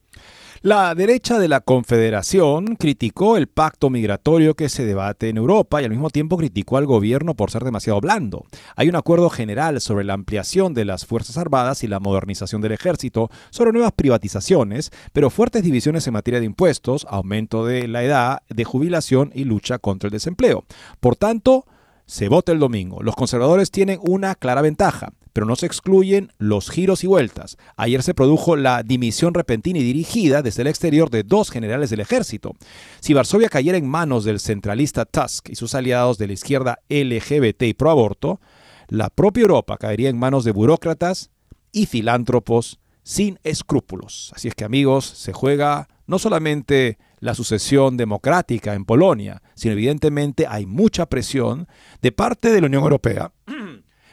La 0.63 0.95
derecha 0.95 1.39
de 1.39 1.49
la 1.49 1.61
Confederación 1.61 2.77
criticó 2.77 3.37
el 3.37 3.47
pacto 3.47 3.91
migratorio 3.91 4.55
que 4.55 4.71
se 4.71 4.87
debate 4.87 5.29
en 5.29 5.37
Europa 5.37 5.83
y 5.83 5.85
al 5.85 5.91
mismo 5.91 6.09
tiempo 6.09 6.39
criticó 6.39 6.79
al 6.79 6.87
gobierno 6.87 7.35
por 7.35 7.51
ser 7.51 7.63
demasiado 7.63 8.01
blando. 8.01 8.47
Hay 8.75 8.89
un 8.89 8.97
acuerdo 8.97 9.29
general 9.29 9.83
sobre 9.83 10.05
la 10.05 10.15
ampliación 10.15 10.73
de 10.73 10.87
las 10.87 11.05
Fuerzas 11.05 11.37
Armadas 11.37 11.85
y 11.85 11.89
la 11.89 12.01
modernización 12.01 12.63
del 12.63 12.73
ejército, 12.73 13.31
sobre 13.51 13.73
nuevas 13.73 13.93
privatizaciones, 13.93 14.91
pero 15.13 15.29
fuertes 15.29 15.63
divisiones 15.63 16.07
en 16.07 16.15
materia 16.15 16.41
de 16.41 16.47
impuestos, 16.47 17.07
aumento 17.11 17.67
de 17.67 17.87
la 17.87 18.03
edad 18.03 18.39
de 18.49 18.65
jubilación 18.65 19.31
y 19.35 19.45
lucha 19.45 19.79
contra 19.79 20.09
el 20.09 20.13
desempleo. 20.13 20.65
Por 21.01 21.17
tanto, 21.17 21.67
se 22.07 22.29
vota 22.29 22.51
el 22.53 22.61
domingo. 22.61 23.03
Los 23.03 23.15
conservadores 23.15 23.71
tienen 23.71 24.01
una 24.03 24.35
clara 24.35 24.63
ventaja 24.63 25.13
pero 25.37 25.45
no 25.45 25.55
se 25.55 25.67
excluyen 25.67 26.33
los 26.39 26.71
giros 26.71 27.05
y 27.05 27.07
vueltas. 27.07 27.59
Ayer 27.77 28.03
se 28.03 28.15
produjo 28.15 28.57
la 28.57 28.83
dimisión 28.83 29.35
repentina 29.35 29.79
y 29.79 29.83
dirigida 29.83 30.41
desde 30.41 30.63
el 30.63 30.69
exterior 30.69 31.11
de 31.11 31.25
dos 31.25 31.51
generales 31.51 31.91
del 31.91 32.01
ejército. 32.01 32.55
Si 33.01 33.13
Varsovia 33.13 33.51
cayera 33.51 33.77
en 33.77 33.87
manos 33.87 34.25
del 34.25 34.41
centralista 34.41 35.05
Tusk 35.05 35.51
y 35.51 35.55
sus 35.57 35.75
aliados 35.75 36.17
de 36.17 36.29
la 36.29 36.33
izquierda 36.33 36.79
LGBT 36.89 37.65
y 37.65 37.75
proaborto, 37.75 38.41
la 38.89 39.11
propia 39.11 39.43
Europa 39.43 39.77
caería 39.77 40.09
en 40.09 40.19
manos 40.19 40.43
de 40.45 40.53
burócratas 40.53 41.29
y 41.71 41.85
filántropos 41.85 42.81
sin 43.03 43.39
escrúpulos. 43.45 44.33
Así 44.35 44.49
es 44.49 44.55
que 44.55 44.65
amigos, 44.65 45.05
se 45.05 45.35
juega 45.35 45.87
no 46.07 46.19
solamente 46.19 46.97
la 47.21 47.35
sucesión 47.35 47.99
democrática 47.99 48.73
en 48.73 48.87
Polonia, 48.87 49.43
sino 49.55 49.73
evidentemente 49.73 50.47
hay 50.49 50.65
mucha 50.65 51.05
presión 51.05 51.69
de 52.01 52.13
parte 52.13 52.53
de 52.53 52.63
la 52.63 52.69
Unión 52.69 52.85
Europea 52.85 53.33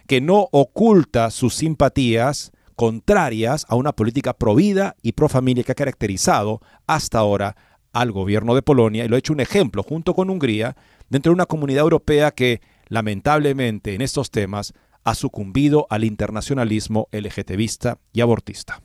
que 0.07 0.21
no 0.21 0.47
oculta 0.51 1.31
sus 1.31 1.55
simpatías 1.55 2.51
contrarias 2.75 3.65
a 3.69 3.75
una 3.75 3.93
política 3.93 4.33
provida 4.33 4.95
y 5.01 5.13
pro 5.13 5.29
familia 5.29 5.63
que 5.63 5.71
ha 5.71 5.75
caracterizado 5.75 6.61
hasta 6.87 7.19
ahora 7.19 7.55
al 7.93 8.11
gobierno 8.11 8.55
de 8.55 8.61
Polonia. 8.61 9.05
Y 9.05 9.07
lo 9.07 9.15
ha 9.15 9.19
hecho 9.19 9.33
un 9.33 9.39
ejemplo 9.39 9.83
junto 9.83 10.13
con 10.13 10.29
Hungría 10.29 10.75
dentro 11.09 11.29
de 11.31 11.35
una 11.35 11.45
comunidad 11.45 11.83
europea 11.83 12.31
que 12.31 12.61
lamentablemente 12.87 13.93
en 13.93 14.01
estos 14.01 14.31
temas 14.31 14.73
ha 15.03 15.15
sucumbido 15.15 15.85
al 15.89 16.03
internacionalismo 16.03 17.07
LGTBista 17.11 17.99
y 18.11 18.21
abortista 18.21 18.81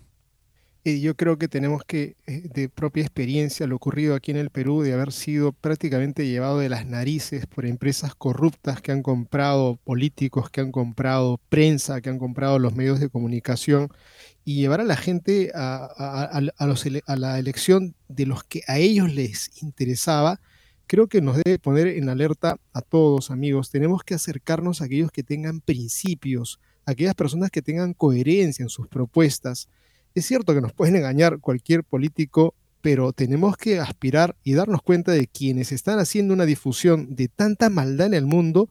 yo 1.01 1.14
creo 1.16 1.38
que 1.38 1.48
tenemos 1.48 1.83
que, 1.85 2.16
eh, 2.27 2.48
de 2.53 2.68
propia 2.68 3.03
experiencia, 3.03 3.66
lo 3.66 3.77
ocurrido 3.77 4.14
aquí 4.14 4.31
en 4.31 4.37
el 4.37 4.51
Perú, 4.51 4.83
de 4.83 4.92
haber 4.92 5.12
sido 5.12 5.53
prácticamente 5.53 6.27
llevado 6.27 6.59
de 6.59 6.68
las 6.68 6.87
narices 6.87 7.46
por 7.46 7.66
empresas 7.66 8.14
corruptas 8.14 8.81
que 8.81 8.92
han 8.92 9.03
comprado 9.03 9.77
políticos, 9.85 10.51
que 10.51 10.61
han 10.61 10.72
comprado 10.72 11.40
prensa, 11.48 12.01
que 12.01 12.11
han 12.11 12.18
comprado 12.18 12.59
los 12.59 12.74
medios 12.74 13.01
de 13.01 13.09
comunicación, 13.09 13.88
y 14.44 14.57
llevar 14.57 14.81
a 14.81 14.85
la 14.85 14.96
gente 14.96 15.51
a, 15.55 15.85
a 15.87 17.16
la 17.16 17.38
elección 17.38 17.94
de 18.09 18.27
los 18.27 18.44
que 18.44 18.62
a 18.66 18.79
ellos 18.79 19.12
les 19.12 19.62
interesaba, 19.62 20.40
creo 20.87 21.07
que 21.07 21.20
nos 21.20 21.37
debe 21.37 21.59
poner 21.59 21.87
en 21.87 22.09
alerta 22.09 22.57
a 22.72 22.81
todos, 22.81 23.31
amigos. 23.31 23.70
Tenemos 23.70 24.03
que 24.03 24.14
acercarnos 24.14 24.81
a 24.81 24.87
aquellos 24.87 25.12
que 25.12 25.22
tengan 25.22 25.61
principios, 25.61 26.61
a 26.87 26.92
aquellas 26.92 27.14
personas 27.14 27.51
que 27.51 27.62
tengan 27.62 27.92
coherencia 27.92 28.62
en 28.62 28.70
sus 28.70 28.88
propuestas 28.88 29.68
es 30.14 30.27
cierto 30.27 30.55
que 30.55 30.61
nos 30.61 30.73
pueden 30.73 30.97
engañar 30.97 31.40
cualquier 31.40 31.85
político, 31.85 32.55
pero 32.81 33.12
tenemos 33.12 33.57
que 33.57 33.79
aspirar 33.79 34.37
y 34.44 34.55
darnos 34.55 34.83
cuenta 34.83 35.12
de 35.12 35.27
quienes 35.27 35.73
están 35.73 35.99
haciendo 35.99 36.35
una 36.35 36.47
difusión 36.47 37.14
de 37.14 37.29
tanta 37.29 37.71
maldad 37.71 38.07
en 38.07 38.14
el 38.14 38.27
mundo, 38.27 38.68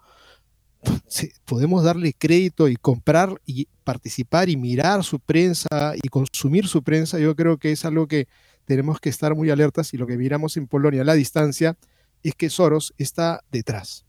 podemos 1.46 1.84
darle 1.84 2.14
crédito 2.14 2.68
y 2.68 2.76
comprar 2.76 3.42
y 3.46 3.68
participar 3.84 4.50
y 4.50 4.58
mirar 4.58 5.04
su 5.04 5.20
prensa 5.20 5.94
y 6.02 6.08
consumir 6.10 6.68
su 6.68 6.84
prensa, 6.84 7.20
yo 7.20 7.36
creo 7.36 7.58
que 7.58 7.72
es 7.72 7.86
algo 7.86 8.08
que 8.08 8.28
tenemos 8.66 9.00
que 9.00 9.10
estar 9.10 9.36
muy 9.36 9.50
alertas 9.50 9.94
y 9.94 9.98
lo 9.98 10.08
que 10.08 10.18
miramos 10.18 10.58
en 10.58 10.68
Polonia 10.68 11.02
a 11.02 11.06
la 11.06 11.14
distancia 11.14 11.78
es 12.24 12.36
que 12.36 12.50
Soros 12.50 12.94
está 12.98 13.44
detrás. 13.52 14.06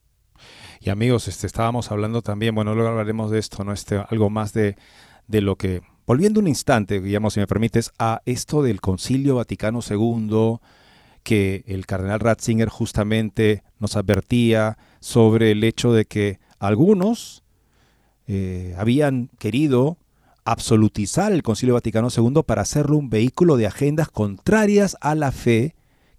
Y 0.81 0.91
amigos, 0.91 1.29
este, 1.29 1.47
estábamos 1.47 1.91
hablando 1.91 2.23
también, 2.23 2.55
bueno, 2.55 2.75
luego 2.75 2.91
hablaremos 2.91 3.31
de 3.31 3.38
esto, 3.38 3.64
¿no? 3.64 3.73
Este, 3.73 4.03
algo 4.09 4.31
más 4.31 4.53
de, 4.53 4.77
de 5.27 5.41
lo 5.41 5.57
que 5.57 5.83
Volviendo 6.09 6.40
un 6.40 6.49
instante, 6.49 7.01
Guillermo, 7.01 7.29
si 7.29 7.38
me 7.38 7.47
permites, 7.47 7.92
a 7.99 8.23
esto 8.25 8.62
del 8.62 8.81
Concilio 8.81 9.35
Vaticano 9.35 9.81
II, 9.87 10.57
que 11.23 11.64
el 11.66 11.85
cardenal 11.85 12.21
Ratzinger 12.21 12.71
justamente 12.71 13.62
nos 13.79 13.94
advertía 13.94 14.79
sobre 15.01 15.51
el 15.51 15.62
hecho 15.64 15.92
de 15.92 16.07
que 16.07 16.40
algunos 16.59 17.44
eh, 18.27 18.75
habían 18.79 19.29
querido 19.38 19.99
absolutizar 20.47 21.31
el 21.33 21.42
Concilio 21.42 21.75
Vaticano 21.75 22.09
II 22.09 22.42
para 22.47 22.62
hacerlo 22.62 22.97
un 22.97 23.11
vehículo 23.11 23.59
de 23.59 23.66
agendas 23.66 24.09
contrarias 24.09 24.97
a 25.03 25.14
la 25.14 25.31
fe 25.31 25.75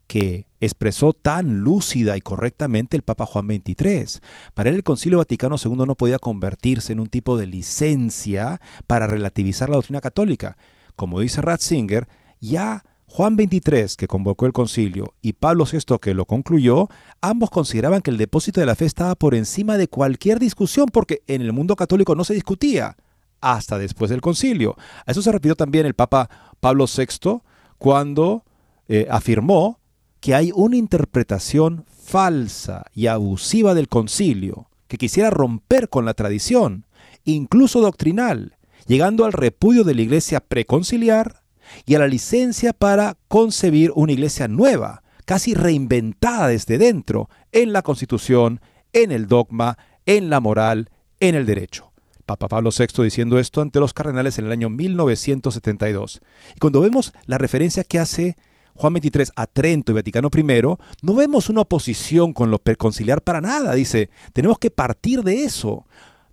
que 0.10 0.48
expresó 0.60 1.14
tan 1.14 1.60
lúcida 1.60 2.18
y 2.18 2.22
correctamente 2.22 2.98
el 2.98 3.04
Papa 3.04 3.28
Juan 3.28 3.46
XXIII. 3.46 4.22
Para 4.56 4.72
él 4.72 4.78
el 4.78 4.84
Concilio 4.84 5.20
Vaticano 5.20 5.56
II 5.64 5.86
no 5.86 5.94
podía 5.94 6.18
convertirse 6.18 6.94
en 6.94 7.00
un 7.00 7.10
tipo 7.10 7.38
de 7.38 7.46
licencia 7.46 8.60
para 8.88 9.06
relativizar 9.06 9.70
la 9.70 9.76
doctrina 9.76 10.02
católica. 10.02 10.58
Como 10.96 11.20
dice 11.20 11.44
Ratzinger, 11.44 12.08
ya 12.42 12.84
Juan 13.06 13.36
23, 13.36 13.96
que 13.98 14.08
convocó 14.08 14.48
el 14.48 14.52
concilio, 14.52 15.14
y 15.22 15.34
Pablo 15.34 15.66
VI, 15.72 16.00
que 16.02 16.16
lo 16.16 16.26
concluyó, 16.26 16.90
ambos 17.22 17.52
consideraban 17.52 18.02
que 18.02 18.10
el 18.10 18.18
depósito 18.18 18.60
de 18.60 18.66
la 18.66 18.76
fe 18.76 18.86
estaba 18.86 19.14
por 19.14 19.36
encima 19.36 19.78
de 19.78 19.88
cualquier 19.88 20.40
discusión, 20.40 20.88
porque 20.92 21.22
en 21.28 21.44
el 21.44 21.54
mundo 21.54 21.76
católico 21.76 22.16
no 22.16 22.24
se 22.24 22.34
discutía 22.34 22.98
hasta 23.42 23.78
después 23.78 24.10
del 24.10 24.22
concilio. 24.22 24.76
A 25.06 25.12
eso 25.12 25.22
se 25.22 25.32
refirió 25.32 25.56
también 25.56 25.86
el 25.86 25.94
Papa 25.94 26.32
Pablo 26.60 26.86
VI 26.88 27.42
cuando 27.78 28.44
eh, 28.88 29.06
afirmó 29.08 29.80
que 30.20 30.36
hay 30.36 30.52
una 30.54 30.76
interpretación 30.76 31.86
falsa 31.88 32.86
y 32.94 33.08
abusiva 33.08 33.74
del 33.74 33.88
concilio, 33.88 34.70
que 34.88 34.98
quisiera 34.98 35.30
romper 35.30 35.90
con 35.90 36.06
la 36.06 36.14
tradición, 36.14 36.86
incluso 37.24 37.82
doctrinal, 37.82 38.58
llegando 38.88 39.26
al 39.26 39.34
repudio 39.34 39.84
de 39.84 39.94
la 39.94 40.02
iglesia 40.02 40.40
preconciliar 40.40 41.44
y 41.86 41.96
a 41.96 42.00
la 42.00 42.08
licencia 42.08 42.74
para 42.74 43.18
concebir 43.28 43.92
una 43.96 44.12
iglesia 44.12 44.48
nueva, 44.48 45.04
casi 45.26 45.54
reinventada 45.54 46.48
desde 46.48 46.80
dentro, 46.80 47.30
en 47.52 47.72
la 47.72 47.84
constitución, 47.84 48.62
en 48.94 49.12
el 49.12 49.28
dogma, 49.28 49.78
en 50.06 50.30
la 50.32 50.40
moral, 50.40 50.90
en 51.20 51.36
el 51.36 51.46
derecho. 51.46 51.92
Papa 52.26 52.48
Pablo 52.48 52.72
VI 52.76 53.04
diciendo 53.04 53.40
esto 53.40 53.62
ante 53.62 53.80
los 53.80 53.94
cardenales 53.94 54.38
en 54.40 54.46
el 54.46 54.52
año 54.52 54.70
1972. 54.70 56.22
Y 56.56 56.60
cuando 56.60 56.82
vemos 56.82 57.14
la 57.26 57.38
referencia 57.38 57.84
que 57.84 58.00
hace 58.00 58.36
Juan 58.80 58.94
23 58.94 59.34
a 59.36 59.46
Trento 59.46 59.92
y 59.92 59.96
Vaticano 59.96 60.30
I, 60.34 60.62
no 61.02 61.14
vemos 61.14 61.50
una 61.50 61.62
oposición 61.62 62.32
con 62.32 62.50
lo 62.50 62.60
preconciliar 62.60 63.22
para 63.22 63.42
nada. 63.42 63.76
Dice, 63.76 64.10
tenemos 64.32 64.58
que 64.58 64.72
partir 64.72 65.22
de 65.22 65.44
eso. 65.44 65.86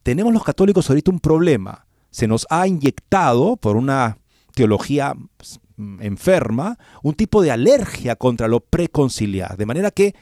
Tenemos 0.04 0.32
los 0.32 0.44
católicos 0.44 0.88
ahorita 0.88 1.10
un 1.10 1.18
problema. 1.18 1.86
Se 2.10 2.28
nos 2.28 2.46
ha 2.48 2.68
inyectado 2.68 3.56
por 3.56 3.76
una 3.76 4.18
teología 4.54 5.14
pues, 5.36 5.58
enferma, 5.98 6.78
un 7.02 7.14
tipo 7.14 7.42
de 7.42 7.50
alergia 7.50 8.14
contra 8.14 8.46
lo 8.46 8.60
preconciliar. 8.60 9.56
De 9.56 9.66
manera 9.66 9.90
que, 9.90 10.14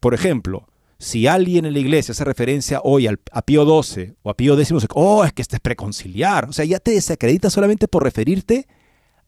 por 0.00 0.14
ejemplo, 0.14 0.66
si 0.98 1.28
alguien 1.28 1.64
en 1.64 1.74
la 1.74 1.78
iglesia 1.78 2.10
hace 2.10 2.24
referencia 2.24 2.80
hoy 2.82 3.06
al, 3.06 3.20
a 3.30 3.42
Pío 3.42 3.64
XII 3.82 4.16
o 4.24 4.30
a 4.30 4.34
Pío 4.36 4.58
X, 4.58 4.74
oh, 4.94 5.24
es 5.24 5.32
que 5.32 5.42
este 5.42 5.54
es 5.54 5.60
preconciliar. 5.60 6.48
O 6.48 6.52
sea, 6.52 6.64
ya 6.64 6.80
te 6.80 6.90
desacredita 6.90 7.50
solamente 7.50 7.86
por 7.86 8.02
referirte 8.02 8.66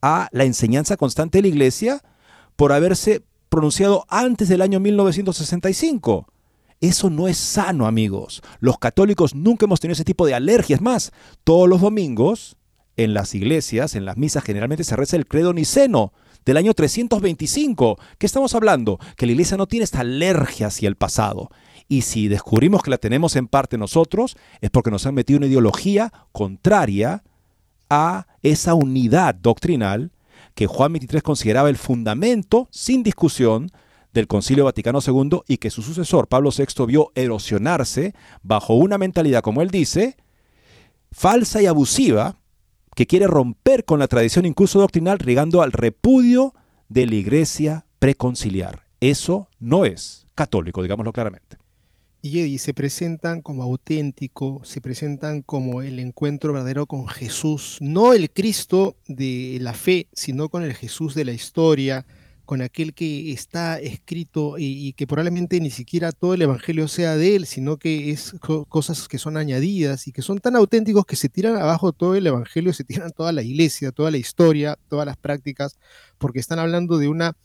a 0.03 0.29
la 0.33 0.43
enseñanza 0.43 0.97
constante 0.97 1.39
de 1.39 1.43
la 1.43 1.49
iglesia 1.49 2.03
por 2.61 2.75
haberse 2.75 3.23
pronunciado 3.49 4.05
antes 4.11 4.51
del 4.51 4.61
año 4.61 4.81
1965. 4.81 6.27
Eso 6.83 7.09
no 7.09 7.27
es 7.27 7.39
sano, 7.39 7.87
amigos. 7.87 8.43
Los 8.59 8.79
católicos 8.79 9.35
nunca 9.35 9.65
hemos 9.65 9.81
tenido 9.81 9.95
ese 9.95 10.05
tipo 10.05 10.27
de 10.27 10.35
alergias. 10.35 10.83
Más, 10.83 11.11
todos 11.43 11.67
los 11.67 11.81
domingos 11.81 12.59
en 12.99 13.15
las 13.15 13.35
iglesias, 13.35 13.95
en 13.95 14.05
las 14.05 14.19
misas, 14.19 14.45
generalmente 14.45 14.85
se 14.85 14.95
reza 14.95 15.17
el 15.17 15.27
credo 15.27 15.55
niceno 15.55 16.13
del 16.45 16.59
año 16.59 16.75
325. 16.75 17.99
¿Qué 18.19 18.27
estamos 18.27 18.55
hablando? 18.55 18.99
Que 19.17 19.25
la 19.25 19.33
iglesia 19.33 19.57
no 19.57 19.67
tiene 19.67 19.85
esta 19.85 20.01
alergia 20.01 20.67
hacia 20.67 20.87
el 20.87 20.97
pasado. 20.97 21.49
Y 21.89 22.03
si 22.03 22.29
descubrimos 22.29 22.83
que 22.83 22.91
la 22.91 22.99
tenemos 22.99 23.37
en 23.37 23.49
parte 23.49 23.79
nosotros, 23.79 24.37
es 24.61 24.69
porque 24.69 24.91
nos 24.91 25.07
han 25.07 25.15
metido 25.15 25.39
una 25.39 25.47
ideología 25.47 26.13
contraria 26.31 27.25
a 27.89 28.27
esa 28.43 28.75
unidad 28.75 29.35
doctrinal 29.35 30.13
que 30.55 30.67
Juan 30.67 30.93
23 30.93 31.23
consideraba 31.23 31.69
el 31.69 31.77
fundamento, 31.77 32.69
sin 32.71 33.03
discusión, 33.03 33.71
del 34.13 34.27
Concilio 34.27 34.65
Vaticano 34.65 34.99
II 35.07 35.43
y 35.47 35.59
que 35.59 35.71
su 35.71 35.83
sucesor, 35.83 36.29
Pablo 36.29 36.51
VI, 36.57 36.87
vio 36.87 37.13
erosionarse 37.15 38.15
bajo 38.43 38.75
una 38.75 38.99
mentalidad, 38.99 39.43
como 39.43 39.63
él 39.63 39.71
dice, 39.71 40.17
falsa 41.13 41.63
y 41.63 41.67
abusiva, 41.67 42.37
que 42.97 43.07
quiere 43.07 43.27
romper 43.27 43.85
con 43.85 44.01
la 44.01 44.09
tradición 44.09 44.47
incluso 44.47 44.81
doctrinal, 44.81 45.19
llegando 45.19 45.63
al 45.63 45.73
repudio 45.73 46.55
de 46.89 47.07
la 47.07 47.15
iglesia 47.15 47.87
preconciliar. 47.99 48.87
Eso 49.01 49.49
no 49.59 49.85
es 49.85 50.27
católico, 50.35 50.83
digámoslo 50.83 51.13
claramente. 51.13 51.60
Y 52.23 52.59
se 52.59 52.75
presentan 52.75 53.41
como 53.41 53.63
auténtico, 53.63 54.61
se 54.63 54.83
presentan 54.83 55.41
como 55.41 55.81
el 55.81 55.99
encuentro 55.99 56.53
verdadero 56.53 56.85
con 56.87 57.09
Jesús, 57.09 57.79
no 57.81 58.13
el 58.13 58.31
Cristo 58.31 58.97
de 59.09 59.57
la 59.61 59.73
fe, 59.73 60.09
sino 60.13 60.51
con 60.51 60.63
el 60.63 60.75
Jesús 60.75 61.15
de 61.15 61.25
la 61.25 61.33
historia, 61.33 62.05
con 62.51 62.63
aquel 62.63 62.95
que 62.95 63.31
está 63.31 63.79
escrito 63.79 64.57
y, 64.59 64.93
que 64.95 65.07
probablemente 65.07 65.61
ni 65.61 65.71
siquiera 65.71 66.11
todo 66.11 66.35
el 66.35 66.43
Evangelio 66.43 66.89
sea 66.89 67.17
de 67.17 67.37
él, 67.37 67.47
sino 67.47 67.77
que 67.77 68.11
es 68.11 68.35
cosas 68.69 69.07
que 69.07 69.19
son 69.19 69.37
añadidas 69.37 70.09
y 70.09 70.13
que 70.13 70.21
son 70.21 70.41
tan 70.41 70.57
auténticos 70.57 71.07
que 71.07 71.15
se 71.15 71.29
tiran 71.29 71.55
abajo 71.55 71.93
todo 71.93 72.17
el 72.17 72.27
Evangelio, 72.27 72.73
se 72.73 72.83
tiran 72.83 73.13
toda 73.13 73.31
la 73.31 73.43
iglesia, 73.43 73.93
toda 73.93 74.11
la 74.11 74.19
historia, 74.19 74.77
todas 74.89 75.07
las 75.07 75.17
prácticas, 75.17 75.79
porque 76.19 76.41
están 76.41 76.59
hablando 76.59 76.99
de 76.99 77.07
una, 77.07 77.37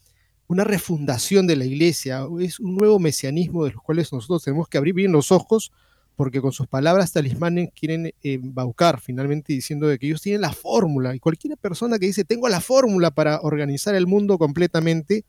una 0.47 0.63
refundación 0.63 1.47
de 1.47 1.55
la 1.55 1.65
iglesia, 1.65 2.27
es 2.39 2.59
un 2.59 2.75
nuevo 2.75 2.99
mesianismo 2.99 3.65
de 3.65 3.71
los 3.71 3.81
cuales 3.81 4.11
nosotros 4.13 4.43
tenemos 4.43 4.67
que 4.67 4.77
abrir 4.77 4.93
bien 4.93 5.11
los 5.11 5.31
ojos 5.31 5.71
porque 6.15 6.39
con 6.39 6.51
sus 6.51 6.67
palabras 6.67 7.11
talismanes 7.11 7.69
quieren 7.77 8.13
embaucar 8.23 9.01
finalmente 9.01 9.53
diciendo 9.53 9.87
de 9.87 9.99
que 9.99 10.07
ellos 10.07 10.21
tienen 10.21 10.41
la 10.41 10.53
fórmula 10.53 11.13
y 11.13 11.19
cualquier 11.19 11.57
persona 11.57 11.99
que 11.99 12.05
dice 12.05 12.23
tengo 12.23 12.47
la 12.47 12.61
fórmula 12.61 13.11
para 13.11 13.41
organizar 13.41 13.95
el 13.95 14.07
mundo 14.07 14.37
completamente, 14.37 15.25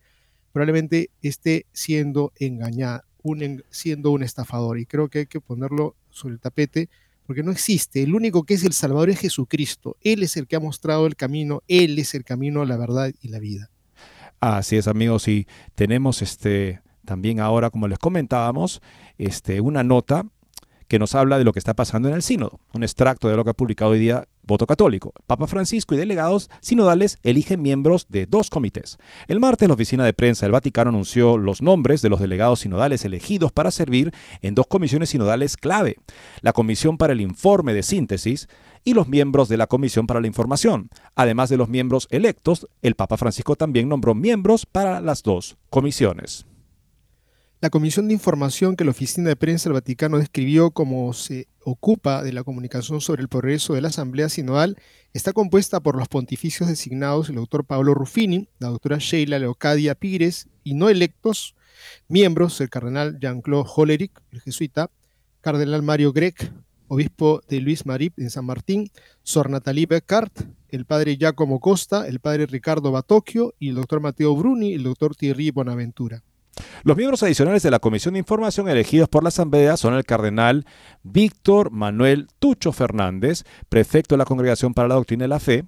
probablemente 0.52 1.10
esté 1.22 1.66
siendo 1.72 2.32
engañada, 2.36 3.04
siendo 3.70 4.12
un 4.12 4.22
estafador 4.22 4.78
y 4.78 4.86
creo 4.86 5.08
que 5.08 5.20
hay 5.20 5.26
que 5.26 5.40
ponerlo 5.40 5.96
sobre 6.10 6.34
el 6.34 6.40
tapete 6.40 6.88
porque 7.26 7.42
no 7.42 7.50
existe, 7.50 8.02
el 8.04 8.14
único 8.14 8.44
que 8.44 8.54
es 8.54 8.62
el 8.62 8.72
Salvador 8.72 9.10
es 9.10 9.18
Jesucristo, 9.18 9.96
Él 10.00 10.22
es 10.22 10.36
el 10.36 10.46
que 10.46 10.54
ha 10.54 10.60
mostrado 10.60 11.08
el 11.08 11.16
camino, 11.16 11.64
Él 11.66 11.98
es 11.98 12.14
el 12.14 12.22
camino, 12.22 12.64
la 12.64 12.76
verdad 12.76 13.12
y 13.20 13.28
la 13.28 13.40
vida. 13.40 13.68
Así 14.40 14.76
es 14.76 14.88
amigos 14.88 15.28
y 15.28 15.46
tenemos 15.74 16.22
este 16.22 16.80
también 17.04 17.40
ahora 17.40 17.70
como 17.70 17.88
les 17.88 17.98
comentábamos 17.98 18.82
este 19.16 19.60
una 19.60 19.82
nota 19.82 20.26
que 20.88 20.98
nos 20.98 21.14
habla 21.14 21.38
de 21.38 21.44
lo 21.44 21.52
que 21.52 21.58
está 21.58 21.74
pasando 21.74 22.08
en 22.08 22.14
el 22.14 22.22
sínodo, 22.22 22.60
un 22.72 22.82
extracto 22.82 23.28
de 23.28 23.36
lo 23.36 23.44
que 23.44 23.50
ha 23.50 23.54
publicado 23.54 23.92
hoy 23.92 23.98
día 23.98 24.28
Voto 24.46 24.66
Católico. 24.66 25.12
Papa 25.26 25.46
Francisco 25.46 25.94
y 25.94 25.98
delegados 25.98 26.50
sinodales 26.60 27.18
eligen 27.22 27.62
miembros 27.62 28.06
de 28.08 28.26
dos 28.26 28.48
comités. 28.48 28.98
El 29.26 29.40
martes 29.40 29.68
la 29.68 29.74
oficina 29.74 30.04
de 30.04 30.12
prensa 30.12 30.46
del 30.46 30.52
Vaticano 30.52 30.90
anunció 30.90 31.36
los 31.36 31.62
nombres 31.62 32.02
de 32.02 32.08
los 32.08 32.20
delegados 32.20 32.60
sinodales 32.60 33.04
elegidos 33.04 33.52
para 33.52 33.70
servir 33.70 34.12
en 34.42 34.54
dos 34.54 34.66
comisiones 34.66 35.10
sinodales 35.10 35.56
clave, 35.56 35.96
la 36.40 36.52
Comisión 36.52 36.96
para 36.98 37.12
el 37.12 37.20
Informe 37.20 37.74
de 37.74 37.82
Síntesis 37.82 38.48
y 38.84 38.94
los 38.94 39.08
miembros 39.08 39.48
de 39.48 39.56
la 39.56 39.66
Comisión 39.66 40.06
para 40.06 40.20
la 40.20 40.28
Información. 40.28 40.90
Además 41.14 41.48
de 41.48 41.56
los 41.56 41.68
miembros 41.68 42.06
electos, 42.10 42.68
el 42.82 42.94
Papa 42.94 43.16
Francisco 43.16 43.56
también 43.56 43.88
nombró 43.88 44.14
miembros 44.14 44.64
para 44.64 45.00
las 45.00 45.22
dos 45.22 45.56
comisiones. 45.70 46.46
La 47.62 47.70
Comisión 47.70 48.06
de 48.06 48.12
Información 48.12 48.76
que 48.76 48.84
la 48.84 48.90
Oficina 48.90 49.30
de 49.30 49.36
Prensa 49.36 49.70
del 49.70 49.72
Vaticano 49.72 50.18
describió 50.18 50.72
como 50.72 51.14
se 51.14 51.48
ocupa 51.64 52.22
de 52.22 52.34
la 52.34 52.44
comunicación 52.44 53.00
sobre 53.00 53.22
el 53.22 53.28
progreso 53.28 53.72
de 53.72 53.80
la 53.80 53.88
Asamblea 53.88 54.28
Sinodal 54.28 54.76
está 55.14 55.32
compuesta 55.32 55.80
por 55.80 55.96
los 55.96 56.06
pontificios 56.06 56.68
designados 56.68 57.30
el 57.30 57.36
doctor 57.36 57.64
Pablo 57.64 57.94
Ruffini, 57.94 58.50
la 58.58 58.68
doctora 58.68 58.98
Sheila 58.98 59.38
Leocadia 59.38 59.94
Pires 59.94 60.48
y 60.64 60.74
no 60.74 60.90
electos, 60.90 61.54
miembros 62.08 62.60
el 62.60 62.68
cardenal 62.68 63.18
Jean-Claude 63.20 63.70
Hollerich, 63.74 64.12
el 64.32 64.42
jesuita, 64.42 64.90
cardenal 65.40 65.82
Mario 65.82 66.12
Grec, 66.12 66.52
obispo 66.88 67.40
de 67.48 67.60
Luis 67.62 67.86
Marip 67.86 68.18
en 68.18 68.28
San 68.28 68.44
Martín, 68.44 68.90
Sor 69.22 69.48
Natalie 69.48 69.86
Beccart, 69.86 70.42
el 70.68 70.84
padre 70.84 71.16
Giacomo 71.16 71.58
Costa, 71.58 72.06
el 72.06 72.20
padre 72.20 72.44
Ricardo 72.44 72.92
Batocchio 72.92 73.54
y 73.58 73.70
el 73.70 73.76
doctor 73.76 74.00
Mateo 74.00 74.36
Bruni 74.36 74.74
el 74.74 74.82
doctor 74.82 75.16
Thierry 75.16 75.50
Bonaventura. 75.52 76.22
Los 76.82 76.96
miembros 76.96 77.22
adicionales 77.22 77.62
de 77.62 77.70
la 77.70 77.78
Comisión 77.78 78.14
de 78.14 78.20
Información 78.20 78.68
elegidos 78.68 79.08
por 79.08 79.22
la 79.22 79.28
Asamblea 79.28 79.76
son 79.76 79.94
el 79.94 80.04
cardenal 80.04 80.66
Víctor 81.02 81.70
Manuel 81.70 82.28
Tucho 82.38 82.72
Fernández, 82.72 83.44
prefecto 83.68 84.14
de 84.14 84.18
la 84.18 84.24
Congregación 84.24 84.74
para 84.74 84.88
la 84.88 84.94
Doctrina 84.94 85.24
de 85.24 85.28
la 85.28 85.40
Fe, 85.40 85.64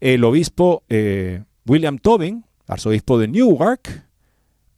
el 0.00 0.24
obispo 0.24 0.82
eh, 0.88 1.44
William 1.66 1.98
Tobin, 1.98 2.44
arzobispo 2.66 3.18
de 3.18 3.28
Newark, 3.28 4.06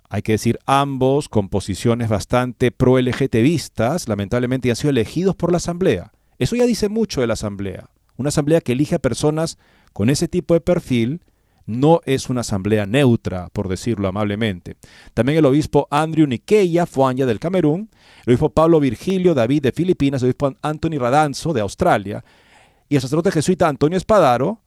hay 0.09 0.21
que 0.21 0.33
decir 0.33 0.59
ambos 0.67 1.31
con 1.31 1.49
posiciones 1.49 2.11
bastante 2.11 2.71
pro-LGTBistas, 2.71 4.09
lamentablemente 4.09 4.69
han 4.69 4.77
sido 4.77 4.91
elegidos 4.91 5.35
por 5.35 5.53
la 5.53 5.57
Asamblea. 5.57 6.13
Eso 6.39 6.55
ya 6.55 6.67
dice 6.67 6.91
mucho 6.91 7.23
de 7.23 7.27
la 7.27 7.33
Asamblea. 7.33 7.89
Una 8.19 8.29
Asamblea 8.29 8.61
que 8.61 8.73
elige 8.73 8.97
a 8.97 8.99
personas 8.99 9.57
con 9.95 10.11
ese 10.11 10.29
tipo 10.29 10.53
de 10.53 10.61
perfil 10.61 11.23
no 11.67 12.01
es 12.05 12.31
una 12.31 12.41
asamblea 12.41 12.87
neutra, 12.87 13.49
por 13.53 13.69
decirlo 13.69 14.09
amablemente. 14.09 14.77
También 15.15 15.39
el 15.39 15.47
obispo 15.47 15.87
Andrew 15.91 16.27
Nikeya 16.27 16.87
Fuanya 16.87 17.27
del 17.27 17.39
Camerún, 17.39 17.91
el 18.25 18.33
obispo 18.33 18.51
Pablo 18.51 18.81
Virgilio 18.81 19.35
David 19.35 19.63
de 19.63 19.73
Filipinas, 19.73 20.23
el 20.23 20.29
obispo 20.29 20.55
Anthony 20.63 20.99
Radanzo 20.99 21.53
de 21.53 21.61
Australia, 21.61 22.25
y 22.89 22.97
el 22.97 23.01
sacerdote 23.01 23.31
jesuita 23.31 23.69
Antonio 23.69 23.97
Espadaro, 23.97 24.62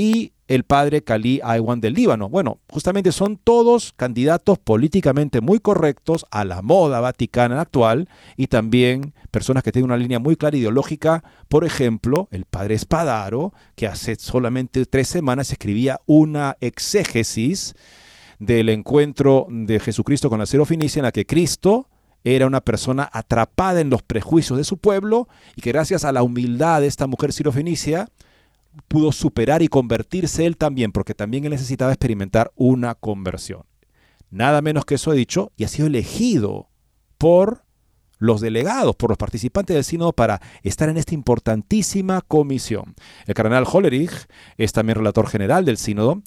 y 0.00 0.32
el 0.48 0.64
padre 0.64 1.04
Khalil 1.04 1.42
Aywan 1.44 1.82
del 1.82 1.92
Líbano. 1.92 2.30
Bueno, 2.30 2.58
justamente 2.70 3.12
son 3.12 3.36
todos 3.36 3.92
candidatos 3.94 4.58
políticamente 4.58 5.42
muy 5.42 5.60
correctos 5.60 6.24
a 6.30 6.46
la 6.46 6.62
moda 6.62 7.00
vaticana 7.00 7.60
actual 7.60 8.08
y 8.34 8.46
también 8.46 9.12
personas 9.30 9.62
que 9.62 9.72
tienen 9.72 9.90
una 9.90 9.98
línea 9.98 10.18
muy 10.18 10.36
clara 10.36 10.56
ideológica. 10.56 11.22
Por 11.48 11.66
ejemplo, 11.66 12.28
el 12.30 12.46
padre 12.46 12.76
Espadaro, 12.76 13.52
que 13.74 13.88
hace 13.88 14.16
solamente 14.16 14.86
tres 14.86 15.08
semanas 15.08 15.52
escribía 15.52 16.00
una 16.06 16.56
exégesis 16.62 17.74
del 18.38 18.70
encuentro 18.70 19.48
de 19.50 19.80
Jesucristo 19.80 20.30
con 20.30 20.38
la 20.38 20.46
Finicia 20.46 21.00
en 21.00 21.04
la 21.04 21.12
que 21.12 21.26
Cristo 21.26 21.90
era 22.24 22.46
una 22.46 22.62
persona 22.62 23.06
atrapada 23.12 23.82
en 23.82 23.90
los 23.90 24.02
prejuicios 24.02 24.56
de 24.56 24.64
su 24.64 24.78
pueblo 24.78 25.28
y 25.56 25.60
que 25.60 25.72
gracias 25.72 26.06
a 26.06 26.12
la 26.12 26.22
humildad 26.22 26.80
de 26.80 26.86
esta 26.86 27.06
mujer 27.06 27.34
sirofenicia 27.34 28.08
pudo 28.88 29.12
superar 29.12 29.62
y 29.62 29.68
convertirse 29.68 30.46
él 30.46 30.56
también, 30.56 30.92
porque 30.92 31.14
también 31.14 31.44
él 31.44 31.50
necesitaba 31.50 31.92
experimentar 31.92 32.52
una 32.56 32.94
conversión. 32.94 33.62
Nada 34.30 34.62
menos 34.62 34.84
que 34.84 34.94
eso 34.94 35.12
he 35.12 35.16
dicho, 35.16 35.52
y 35.56 35.64
ha 35.64 35.68
sido 35.68 35.88
elegido 35.88 36.68
por 37.18 37.64
los 38.18 38.40
delegados, 38.40 38.94
por 38.96 39.10
los 39.10 39.18
participantes 39.18 39.74
del 39.74 39.84
sínodo 39.84 40.12
para 40.12 40.40
estar 40.62 40.88
en 40.88 40.98
esta 40.98 41.14
importantísima 41.14 42.20
comisión. 42.20 42.94
El 43.26 43.34
cardenal 43.34 43.64
Hollerich 43.70 44.28
es 44.56 44.72
también 44.72 44.96
relator 44.96 45.26
general 45.26 45.64
del 45.64 45.78
sínodo 45.78 46.22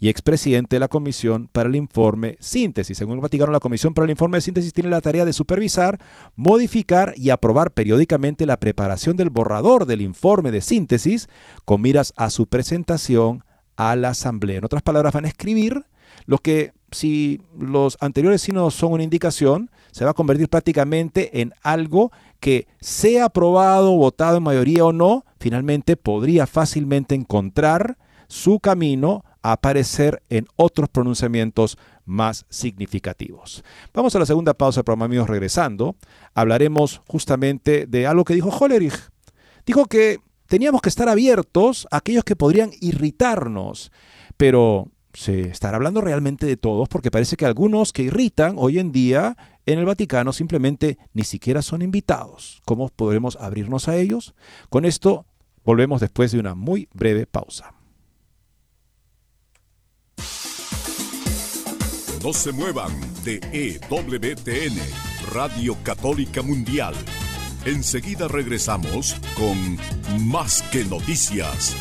y 0.00 0.08
expresidente 0.08 0.76
de 0.76 0.80
la 0.80 0.88
Comisión 0.88 1.48
para 1.52 1.68
el 1.68 1.76
Informe 1.76 2.38
Síntesis. 2.40 2.96
Según 2.96 3.16
el 3.16 3.20
Vaticano, 3.20 3.52
la 3.52 3.60
Comisión 3.60 3.92
para 3.92 4.06
el 4.06 4.10
Informe 4.10 4.38
de 4.38 4.42
Síntesis 4.42 4.72
tiene 4.72 4.88
la 4.88 5.02
tarea 5.02 5.26
de 5.26 5.34
supervisar, 5.34 6.00
modificar 6.36 7.12
y 7.16 7.28
aprobar 7.28 7.72
periódicamente 7.72 8.46
la 8.46 8.58
preparación 8.58 9.18
del 9.18 9.28
borrador 9.28 9.84
del 9.84 10.00
informe 10.00 10.50
de 10.50 10.62
síntesis 10.62 11.28
con 11.66 11.82
miras 11.82 12.14
a 12.16 12.30
su 12.30 12.46
presentación 12.46 13.44
a 13.76 13.94
la 13.94 14.08
Asamblea. 14.10 14.58
En 14.58 14.64
otras 14.64 14.82
palabras, 14.82 15.12
van 15.12 15.26
a 15.26 15.28
escribir 15.28 15.84
lo 16.24 16.38
que, 16.38 16.72
si 16.90 17.42
los 17.58 17.98
anteriores 18.00 18.40
sínodos 18.40 18.74
son 18.74 18.92
una 18.92 19.02
indicación, 19.02 19.70
se 19.90 20.04
va 20.04 20.12
a 20.12 20.14
convertir 20.14 20.48
prácticamente 20.48 21.42
en 21.42 21.52
algo 21.62 22.10
que 22.40 22.68
sea 22.80 23.26
aprobado, 23.26 23.92
votado 23.96 24.38
en 24.38 24.44
mayoría 24.44 24.86
o 24.86 24.92
no, 24.92 25.26
finalmente 25.38 25.96
podría 25.96 26.46
fácilmente 26.46 27.14
encontrar 27.14 27.98
su 28.28 28.60
camino 28.60 29.24
aparecer 29.42 30.22
en 30.28 30.46
otros 30.56 30.88
pronunciamientos 30.88 31.78
más 32.04 32.46
significativos. 32.48 33.64
Vamos 33.94 34.14
a 34.14 34.18
la 34.18 34.26
segunda 34.26 34.54
pausa 34.54 34.82
programa, 34.82 35.06
amigos, 35.06 35.28
regresando. 35.28 35.96
Hablaremos 36.34 37.02
justamente 37.06 37.86
de 37.86 38.06
algo 38.06 38.24
que 38.24 38.34
dijo 38.34 38.50
Hollerich. 38.50 39.10
Dijo 39.64 39.86
que 39.86 40.18
teníamos 40.46 40.82
que 40.82 40.88
estar 40.88 41.08
abiertos 41.08 41.86
a 41.90 41.98
aquellos 41.98 42.24
que 42.24 42.36
podrían 42.36 42.70
irritarnos, 42.80 43.92
pero 44.36 44.88
se 45.12 45.42
estará 45.42 45.76
hablando 45.76 46.00
realmente 46.00 46.46
de 46.46 46.56
todos 46.56 46.88
porque 46.88 47.10
parece 47.10 47.36
que 47.36 47.46
algunos 47.46 47.92
que 47.92 48.02
irritan 48.02 48.54
hoy 48.58 48.78
en 48.78 48.92
día 48.92 49.36
en 49.66 49.78
el 49.78 49.84
Vaticano 49.84 50.32
simplemente 50.32 50.98
ni 51.14 51.24
siquiera 51.24 51.62
son 51.62 51.82
invitados. 51.82 52.62
¿Cómo 52.64 52.88
podremos 52.88 53.36
abrirnos 53.36 53.88
a 53.88 53.96
ellos? 53.96 54.34
Con 54.68 54.84
esto 54.84 55.26
volvemos 55.64 56.00
después 56.00 56.32
de 56.32 56.38
una 56.38 56.54
muy 56.54 56.88
breve 56.92 57.26
pausa. 57.26 57.74
No 62.22 62.34
se 62.34 62.52
muevan 62.52 62.92
de 63.24 63.40
EWTN, 63.50 64.78
Radio 65.32 65.74
Católica 65.82 66.42
Mundial. 66.42 66.94
Enseguida 67.64 68.28
regresamos 68.28 69.16
con 69.34 69.78
Más 70.28 70.60
que 70.70 70.84
Noticias. 70.84 71.74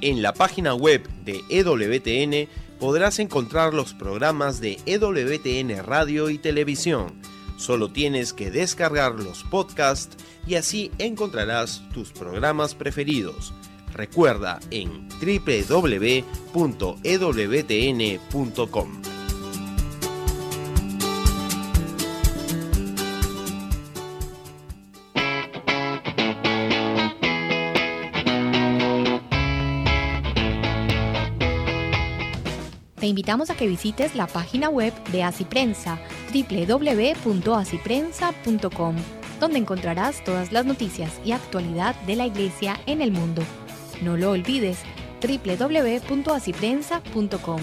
En 0.00 0.22
la 0.22 0.32
página 0.32 0.74
web 0.74 1.06
de 1.26 1.42
EWTN 1.50 2.48
podrás 2.80 3.18
encontrar 3.18 3.74
los 3.74 3.92
programas 3.92 4.58
de 4.60 4.78
EWTN 4.86 5.84
Radio 5.84 6.30
y 6.30 6.38
Televisión. 6.38 7.35
Solo 7.56 7.88
tienes 7.90 8.32
que 8.32 8.50
descargar 8.50 9.14
los 9.14 9.44
podcasts 9.44 10.16
y 10.46 10.56
así 10.56 10.90
encontrarás 10.98 11.82
tus 11.92 12.12
programas 12.12 12.74
preferidos. 12.74 13.52
Recuerda 13.92 14.60
en 14.70 15.08
www.ewtn.com. 15.08 16.22
Te 33.06 33.10
invitamos 33.10 33.50
a 33.50 33.56
que 33.56 33.68
visites 33.68 34.16
la 34.16 34.26
página 34.26 34.68
web 34.68 34.92
de 35.12 35.22
Asiprensa 35.22 35.96
www.asiprensa.com 36.32 38.96
donde 39.40 39.58
encontrarás 39.58 40.22
todas 40.24 40.52
las 40.52 40.64
noticias 40.64 41.20
y 41.24 41.32
actualidad 41.32 41.94
de 42.02 42.14
la 42.16 42.26
Iglesia 42.26 42.80
en 42.86 43.02
el 43.02 43.10
mundo. 43.12 43.42
No 44.02 44.16
lo 44.16 44.30
olvides, 44.32 44.78
www.asiprensa.com. 45.22 47.60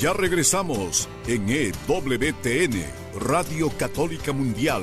Ya 0.00 0.12
regresamos 0.12 1.08
en 1.26 1.48
EWTN, 1.48 2.84
Radio 3.18 3.70
Católica 3.78 4.34
Mundial, 4.34 4.82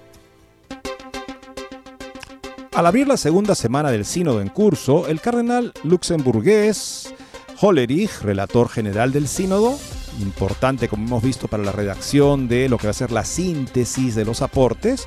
Al 2.73 2.85
abrir 2.85 3.05
la 3.05 3.17
segunda 3.17 3.53
semana 3.53 3.91
del 3.91 4.05
sínodo 4.05 4.39
en 4.39 4.47
curso, 4.47 5.05
el 5.07 5.19
cardenal 5.19 5.73
luxemburgués 5.83 7.13
Hollerich, 7.59 8.21
relator 8.21 8.69
general 8.69 9.11
del 9.11 9.27
sínodo, 9.27 9.77
importante 10.21 10.87
como 10.87 11.05
hemos 11.05 11.21
visto 11.21 11.49
para 11.49 11.63
la 11.63 11.73
redacción 11.73 12.47
de 12.47 12.69
lo 12.69 12.77
que 12.77 12.87
va 12.87 12.91
a 12.91 12.93
ser 12.93 13.11
la 13.11 13.25
síntesis 13.25 14.15
de 14.15 14.23
los 14.23 14.41
aportes, 14.41 15.05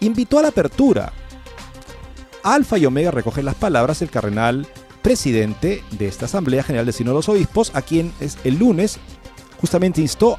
invitó 0.00 0.38
a 0.38 0.42
la 0.42 0.48
apertura. 0.48 1.12
Alfa 2.42 2.78
y 2.78 2.86
Omega 2.86 3.10
recogen 3.10 3.44
las 3.44 3.54
palabras 3.54 3.98
del 3.98 4.10
cardenal 4.10 4.66
presidente 5.02 5.84
de 5.90 6.08
esta 6.08 6.24
Asamblea 6.24 6.62
General 6.62 6.86
del 6.86 6.94
Sínodo 6.94 7.16
de 7.16 7.18
los 7.18 7.28
Obispos, 7.28 7.70
a 7.74 7.82
quien 7.82 8.14
el 8.44 8.58
lunes 8.58 8.98
justamente 9.60 10.00
instó 10.00 10.38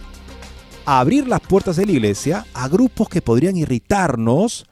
a 0.85 0.99
abrir 0.99 1.27
las 1.27 1.41
puertas 1.41 1.75
de 1.75 1.85
la 1.85 1.91
iglesia 1.91 2.47
a 2.55 2.67
grupos 2.67 3.07
que 3.07 3.21
podrían 3.21 3.55
irritarnos 3.55 4.65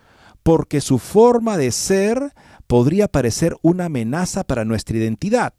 porque 0.47 0.79
su 0.79 0.97
forma 0.97 1.57
de 1.57 1.73
ser 1.73 2.31
podría 2.67 3.09
parecer 3.09 3.57
una 3.63 3.87
amenaza 3.87 4.45
para 4.45 4.63
nuestra 4.63 4.95
identidad. 4.95 5.53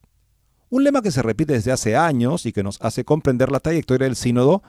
Un 0.71 0.83
lema 0.83 1.03
que 1.03 1.11
se 1.11 1.21
repite 1.21 1.53
desde 1.53 1.73
hace 1.73 1.95
años 1.95 2.47
y 2.47 2.55
que 2.55 2.63
nos 2.63 2.81
hace 2.81 3.05
comprender 3.05 3.53
la 3.53 3.61
trayectoria 3.61 4.07
del 4.07 4.17
sínodo, 4.17 4.63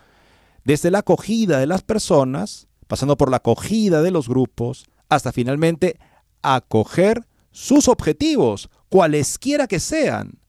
desde 0.65 0.91
la 0.91 0.99
acogida 0.99 1.59
de 1.59 1.67
las 1.67 1.83
personas, 1.83 2.67
pasando 2.87 3.15
por 3.15 3.31
la 3.31 3.37
acogida 3.37 4.01
de 4.01 4.11
los 4.11 4.27
grupos, 4.27 4.87
hasta 5.07 5.31
finalmente 5.31 5.97
acoger 6.41 7.25
sus 7.51 7.87
objetivos, 7.87 8.69
cualesquiera 8.89 9.67
que 9.67 9.79
sean. 9.79 10.39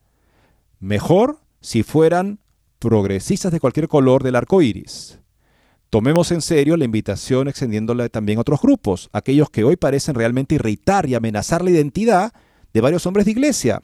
Mejor 0.81 1.39
si 1.61 1.83
fueran 1.83 2.41
progresistas 2.77 3.53
de 3.53 3.61
cualquier 3.61 3.87
color 3.87 4.21
del 4.21 4.35
arco 4.35 4.61
iris. 4.61 5.20
Tomemos 5.91 6.31
en 6.31 6.41
serio 6.41 6.75
la 6.75 6.85
invitación 6.85 7.47
extendiéndola 7.47 8.09
también 8.09 8.39
a 8.39 8.41
otros 8.41 8.61
grupos, 8.61 9.09
aquellos 9.13 9.51
que 9.51 9.63
hoy 9.63 9.75
parecen 9.75 10.15
realmente 10.15 10.55
irritar 10.55 11.07
y 11.07 11.13
amenazar 11.13 11.63
la 11.63 11.69
identidad 11.69 12.33
de 12.73 12.81
varios 12.81 13.05
hombres 13.05 13.25
de 13.25 13.31
iglesia, 13.31 13.83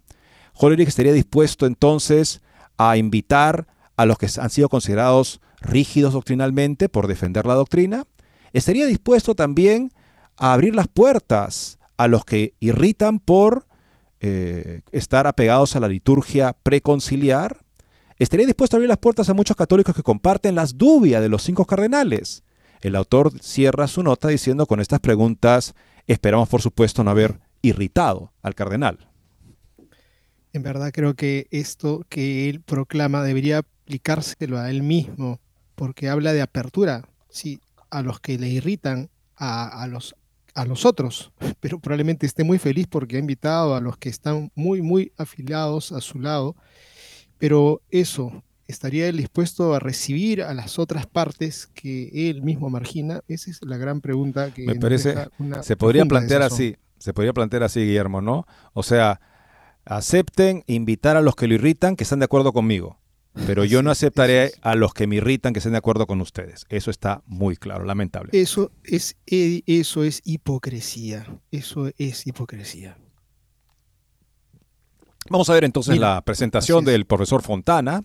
Hollerich 0.58 0.88
estaría 0.88 1.14
dispuesto 1.14 1.66
entonces 1.66 2.42
a 2.78 2.98
invitar 2.98 3.68
a 3.96 4.06
los 4.06 4.18
que 4.18 4.28
han 4.40 4.50
sido 4.50 4.70
considerados 4.70 5.40
rígidos 5.62 6.14
doctrinalmente 6.14 6.90
por 6.90 7.08
defender 7.08 7.46
la 7.46 7.54
doctrina. 7.54 8.06
Estaría 8.54 8.86
dispuesto 8.86 9.36
también 9.36 9.92
a 10.36 10.54
abrir 10.54 10.76
las 10.76 10.88
puertas 10.88 11.80
a 11.98 12.08
los 12.08 12.26
que 12.26 12.54
irritan 12.60 13.20
por 13.20 13.68
eh, 14.20 14.82
estar 14.92 15.28
apegados 15.28 15.76
a 15.76 15.80
la 15.80 15.88
liturgia 15.88 16.56
preconciliar. 16.64 17.64
Estaría 18.20 18.46
dispuesto 18.46 18.76
a 18.76 18.78
abrir 18.78 18.90
las 18.90 18.98
puertas 18.98 19.30
a 19.30 19.34
muchos 19.34 19.56
católicos 19.56 19.96
que 19.96 20.04
comparten 20.04 20.56
las 20.56 20.78
dubias 20.78 21.22
de 21.22 21.30
los 21.30 21.44
cinco 21.44 21.66
cardenales. 21.66 22.44
El 22.82 22.96
autor 22.96 23.32
cierra 23.42 23.88
su 23.88 24.04
nota 24.04 24.28
diciendo 24.28 24.66
con 24.66 24.80
estas 24.80 25.00
preguntas, 25.00 25.74
esperamos 26.06 26.50
por 26.50 26.62
supuesto 26.62 27.04
no 27.04 27.12
haber 27.12 27.40
irritado 27.62 28.32
al 28.42 28.56
cardenal. 28.56 29.10
En 30.54 30.64
verdad 30.64 30.92
creo 30.94 31.16
que 31.16 31.48
esto 31.52 32.06
que 32.10 32.50
él 32.50 32.62
proclama 32.62 33.24
debería 33.24 33.60
aplicárselo 33.60 34.58
a 34.58 34.70
él 34.70 34.84
mismo, 34.84 35.40
porque 35.76 36.10
habla 36.10 36.34
de 36.34 36.42
apertura, 36.42 37.08
sí, 37.30 37.60
a 37.90 38.02
los 38.02 38.20
que 38.20 38.38
le 38.38 38.50
irritan, 38.50 39.10
a, 39.36 39.88
los, 39.88 40.16
a 40.56 40.66
los 40.66 40.86
otros, 40.86 41.32
pero 41.60 41.80
probablemente 41.80 42.26
esté 42.26 42.44
muy 42.44 42.58
feliz 42.58 42.88
porque 42.88 43.18
ha 43.18 43.20
invitado 43.20 43.76
a 43.76 43.82
los 43.82 43.98
que 43.98 44.10
están 44.10 44.52
muy, 44.56 44.82
muy 44.82 45.12
afiliados 45.18 45.92
a 45.92 46.02
su 46.02 46.20
lado, 46.20 46.56
pero 47.38 47.82
eso, 47.90 48.44
¿estaría 48.68 49.08
él 49.08 49.18
dispuesto 49.18 49.74
a 49.74 49.80
recibir 49.80 50.42
a 50.42 50.54
las 50.54 50.80
otras 50.80 51.06
partes 51.06 51.68
que 51.68 52.30
él 52.30 52.42
mismo 52.42 52.70
margina? 52.70 53.22
Esa 53.28 53.52
es 53.52 53.60
la 53.62 53.78
gran 53.78 54.02
pregunta 54.02 54.54
que 54.54 54.66
me 54.66 54.76
parece, 54.76 55.16
se 55.62 55.76
podría 55.78 56.06
plantear 56.06 56.42
así, 56.42 56.76
se 56.98 57.14
podría 57.14 57.34
plantear 57.34 57.64
así, 57.64 57.82
Guillermo, 57.82 58.22
¿no? 58.22 58.46
O 58.74 58.84
sea, 58.84 59.20
acepten 59.86 60.64
invitar 60.68 61.18
a 61.18 61.22
los 61.22 61.36
que 61.36 61.48
lo 61.48 61.56
irritan 61.56 61.96
que 61.96 62.04
están 62.04 62.20
de 62.20 62.26
acuerdo 62.26 62.54
conmigo. 62.54 63.00
Pero 63.46 63.66
yo 63.66 63.84
no 63.84 63.92
aceptaré 63.92 64.52
a 64.62 64.76
los 64.76 64.94
que 64.94 65.06
me 65.06 65.18
irritan 65.18 65.54
que 65.54 65.60
estén 65.60 65.74
de 65.74 65.78
acuerdo 65.78 66.08
con 66.08 66.22
ustedes. 66.22 66.66
Eso 66.70 66.90
está 66.90 67.22
muy 67.28 67.56
claro, 67.56 67.86
lamentable. 67.86 68.32
Eso 68.34 68.72
es, 68.84 69.16
eso 69.28 70.04
es 70.04 70.22
hipocresía. 70.26 71.40
Eso 71.52 71.92
es 72.00 72.26
hipocresía. 72.26 72.98
Vamos 75.30 75.50
a 75.50 75.54
ver 75.54 75.66
entonces 75.66 75.98
la 75.98 76.22
presentación 76.22 76.86
del 76.86 77.06
profesor 77.06 77.42
Fontana 77.42 78.04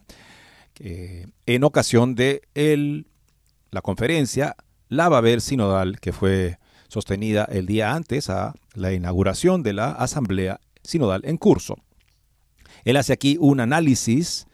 en 0.81 1.65
ocasión 1.65 2.15
de 2.15 2.43
la 3.71 3.81
conferencia 3.83 4.57
La 4.89 5.09
Babel 5.09 5.41
Sinodal 5.41 6.01
que 6.01 6.13
fue 6.13 6.59
sostenida 6.89 7.45
el 7.45 7.67
día 7.67 7.95
antes 7.95 8.29
a 8.29 8.55
la 8.75 8.93
inauguración 8.93 9.63
de 9.63 9.73
la 9.73 9.93
Asamblea 9.93 10.61
Sinodal 10.83 11.23
en 11.25 11.37
curso. 11.37 11.77
Él 12.85 12.97
hace 12.97 13.13
aquí 13.13 13.37
un 13.39 13.61
análisis 13.61 14.47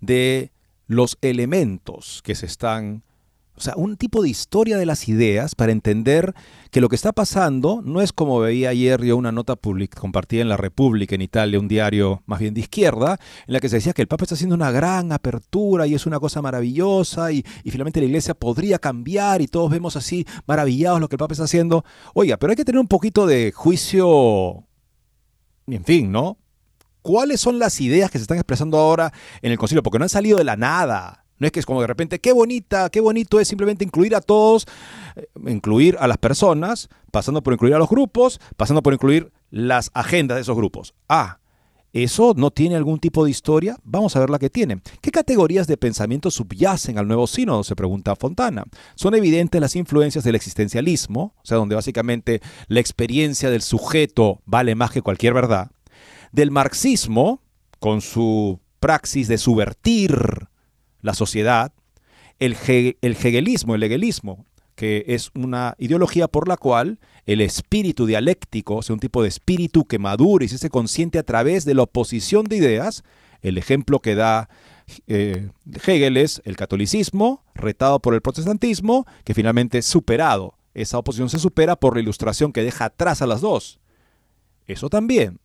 de 0.00 0.50
los 0.86 1.18
elementos 1.20 2.22
que 2.24 2.34
se 2.34 2.46
están, 2.46 3.04
o 3.56 3.60
sea, 3.60 3.74
un 3.76 3.96
tipo 3.96 4.22
de 4.22 4.28
historia 4.28 4.76
de 4.76 4.86
las 4.86 5.08
ideas 5.08 5.54
para 5.54 5.70
entender 5.70 6.34
que 6.72 6.80
lo 6.80 6.88
que 6.88 6.96
está 6.96 7.12
pasando 7.12 7.82
no 7.84 8.00
es 8.00 8.12
como 8.12 8.40
veía 8.40 8.70
ayer 8.70 9.02
yo 9.02 9.16
una 9.16 9.30
nota 9.30 9.54
compartida 9.96 10.42
en 10.42 10.48
la 10.48 10.56
República 10.56 11.14
en 11.14 11.22
Italia, 11.22 11.60
un 11.60 11.68
diario 11.68 12.22
más 12.26 12.40
bien 12.40 12.52
de 12.54 12.60
izquierda, 12.60 13.18
en 13.46 13.52
la 13.52 13.60
que 13.60 13.68
se 13.68 13.76
decía 13.76 13.92
que 13.92 14.02
el 14.02 14.08
Papa 14.08 14.24
está 14.24 14.34
haciendo 14.34 14.56
una 14.56 14.72
gran 14.72 15.12
apertura 15.12 15.86
y 15.86 15.94
es 15.94 16.04
una 16.06 16.18
cosa 16.18 16.42
maravillosa 16.42 17.30
y, 17.30 17.44
y 17.62 17.70
finalmente 17.70 18.00
la 18.00 18.06
iglesia 18.06 18.34
podría 18.34 18.78
cambiar 18.78 19.40
y 19.40 19.46
todos 19.46 19.70
vemos 19.70 19.94
así 19.94 20.26
maravillados 20.46 21.00
lo 21.00 21.08
que 21.08 21.14
el 21.14 21.20
Papa 21.20 21.34
está 21.34 21.44
haciendo. 21.44 21.84
Oiga, 22.14 22.36
pero 22.36 22.50
hay 22.50 22.56
que 22.56 22.64
tener 22.64 22.80
un 22.80 22.88
poquito 22.88 23.26
de 23.26 23.52
juicio, 23.52 24.66
en 25.68 25.84
fin, 25.84 26.10
¿no? 26.10 26.38
cuáles 27.02 27.38
son 27.38 27.58
las 27.58 27.82
ideas 27.82 28.10
que 28.10 28.18
se 28.18 28.22
están 28.22 28.38
expresando 28.38 28.78
ahora 28.78 29.12
en 29.42 29.52
el 29.52 29.58
concilio, 29.58 29.82
porque 29.82 29.98
no 29.98 30.06
han 30.06 30.08
salido 30.08 30.38
de 30.38 30.44
la 30.44 30.56
nada. 30.56 31.23
No 31.44 31.48
es 31.48 31.52
que 31.52 31.60
es 31.60 31.66
como 31.66 31.82
de 31.82 31.86
repente, 31.86 32.20
qué 32.20 32.32
bonita, 32.32 32.88
qué 32.88 33.00
bonito 33.00 33.38
es 33.38 33.46
simplemente 33.46 33.84
incluir 33.84 34.16
a 34.16 34.22
todos, 34.22 34.66
eh, 35.14 35.26
incluir 35.46 35.94
a 36.00 36.08
las 36.08 36.16
personas, 36.16 36.88
pasando 37.12 37.42
por 37.42 37.52
incluir 37.52 37.74
a 37.74 37.78
los 37.78 37.90
grupos, 37.90 38.40
pasando 38.56 38.82
por 38.82 38.94
incluir 38.94 39.30
las 39.50 39.90
agendas 39.92 40.36
de 40.36 40.40
esos 40.40 40.56
grupos. 40.56 40.94
Ah, 41.06 41.40
¿eso 41.92 42.32
no 42.34 42.50
tiene 42.50 42.76
algún 42.76 42.98
tipo 42.98 43.26
de 43.26 43.30
historia? 43.30 43.76
Vamos 43.84 44.16
a 44.16 44.20
ver 44.20 44.30
la 44.30 44.38
que 44.38 44.48
tiene. 44.48 44.80
¿Qué 45.02 45.10
categorías 45.10 45.66
de 45.66 45.76
pensamiento 45.76 46.30
subyacen 46.30 46.96
al 46.96 47.06
nuevo 47.06 47.26
sínodo? 47.26 47.62
Se 47.62 47.76
pregunta 47.76 48.16
Fontana. 48.16 48.64
Son 48.94 49.14
evidentes 49.14 49.60
las 49.60 49.76
influencias 49.76 50.24
del 50.24 50.36
existencialismo, 50.36 51.34
o 51.36 51.46
sea, 51.46 51.58
donde 51.58 51.74
básicamente 51.74 52.40
la 52.68 52.80
experiencia 52.80 53.50
del 53.50 53.60
sujeto 53.60 54.40
vale 54.46 54.74
más 54.74 54.92
que 54.92 55.02
cualquier 55.02 55.34
verdad 55.34 55.70
del 56.32 56.50
marxismo, 56.50 57.42
con 57.80 58.00
su 58.00 58.60
praxis 58.80 59.28
de 59.28 59.36
subvertir 59.36 60.48
la 61.04 61.12
sociedad, 61.12 61.72
el, 62.38 62.56
el 62.66 63.12
hegelismo, 63.12 63.74
el 63.74 63.82
hegelismo, 63.82 64.46
que 64.74 65.04
es 65.08 65.30
una 65.34 65.74
ideología 65.78 66.28
por 66.28 66.48
la 66.48 66.56
cual 66.56 66.98
el 67.26 67.42
espíritu 67.42 68.06
dialéctico, 68.06 68.76
o 68.76 68.82
sea, 68.82 68.94
un 68.94 69.00
tipo 69.00 69.22
de 69.22 69.28
espíritu 69.28 69.84
que 69.84 69.98
madura 69.98 70.44
y 70.44 70.48
se 70.48 70.56
hace 70.56 70.70
consciente 70.70 71.18
a 71.18 71.22
través 71.22 71.66
de 71.66 71.74
la 71.74 71.82
oposición 71.82 72.46
de 72.46 72.56
ideas, 72.56 73.04
el 73.42 73.58
ejemplo 73.58 74.00
que 74.00 74.14
da 74.14 74.48
eh, 75.06 75.50
Hegel 75.86 76.16
es 76.16 76.40
el 76.46 76.56
catolicismo, 76.56 77.44
retado 77.54 78.00
por 78.00 78.14
el 78.14 78.22
protestantismo, 78.22 79.06
que 79.24 79.34
finalmente 79.34 79.78
es 79.78 79.86
superado. 79.86 80.54
Esa 80.72 80.98
oposición 80.98 81.28
se 81.28 81.38
supera 81.38 81.76
por 81.76 81.96
la 81.96 82.00
ilustración 82.00 82.50
que 82.50 82.62
deja 82.62 82.86
atrás 82.86 83.20
a 83.20 83.26
las 83.26 83.42
dos. 83.42 83.78
Eso 84.66 84.88
también 84.88 85.38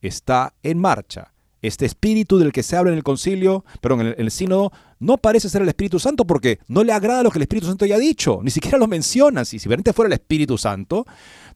está 0.00 0.54
en 0.62 0.78
marcha. 0.78 1.32
Este 1.62 1.86
espíritu 1.86 2.38
del 2.38 2.52
que 2.52 2.62
se 2.62 2.76
habla 2.76 2.90
en 2.90 2.98
el 2.98 3.04
concilio, 3.04 3.64
pero 3.80 4.00
en 4.00 4.14
el, 4.18 4.30
sínodo, 4.30 4.72
no 4.98 5.16
parece 5.16 5.48
ser 5.48 5.62
el 5.62 5.68
Espíritu 5.68 5.98
Santo 6.00 6.26
porque 6.26 6.58
no 6.68 6.82
le 6.82 6.92
agrada 6.92 7.22
lo 7.22 7.30
que 7.30 7.38
el 7.38 7.42
Espíritu 7.42 7.68
Santo 7.68 7.84
haya 7.84 7.98
dicho, 7.98 8.40
ni 8.42 8.50
siquiera 8.50 8.78
lo 8.78 8.88
menciona. 8.88 9.44
Si, 9.44 9.58
si 9.58 9.68
realmente 9.68 9.92
fuera 9.92 10.08
el 10.08 10.14
Espíritu 10.14 10.58
Santo, 10.58 11.06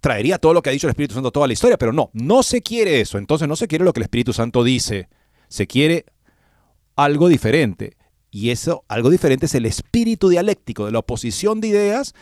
traería 0.00 0.38
todo 0.38 0.54
lo 0.54 0.62
que 0.62 0.70
ha 0.70 0.72
dicho 0.72 0.86
el 0.86 0.92
Espíritu 0.92 1.14
Santo, 1.14 1.32
toda 1.32 1.48
la 1.48 1.52
historia, 1.52 1.76
pero 1.76 1.92
no, 1.92 2.11
no 2.12 2.42
se 2.42 2.62
quiere 2.62 3.00
eso. 3.00 3.18
Entonces 3.18 3.48
no 3.48 3.57
se 3.57 3.66
quiere 3.66 3.84
lo 3.84 3.92
que 3.92 4.00
el 4.00 4.04
Espíritu 4.04 4.32
Santo 4.32 4.62
dice, 4.62 5.09
se 5.48 5.66
quiere 5.66 6.07
algo 6.94 7.28
diferente. 7.28 7.96
Y 8.30 8.50
eso, 8.50 8.84
algo 8.88 9.11
diferente, 9.11 9.46
es 9.46 9.54
el 9.54 9.66
espíritu 9.66 10.28
dialéctico 10.28 10.86
de 10.86 10.92
la 10.92 10.98
oposición 10.98 11.61
de 11.61 11.68
ideas 11.68 12.14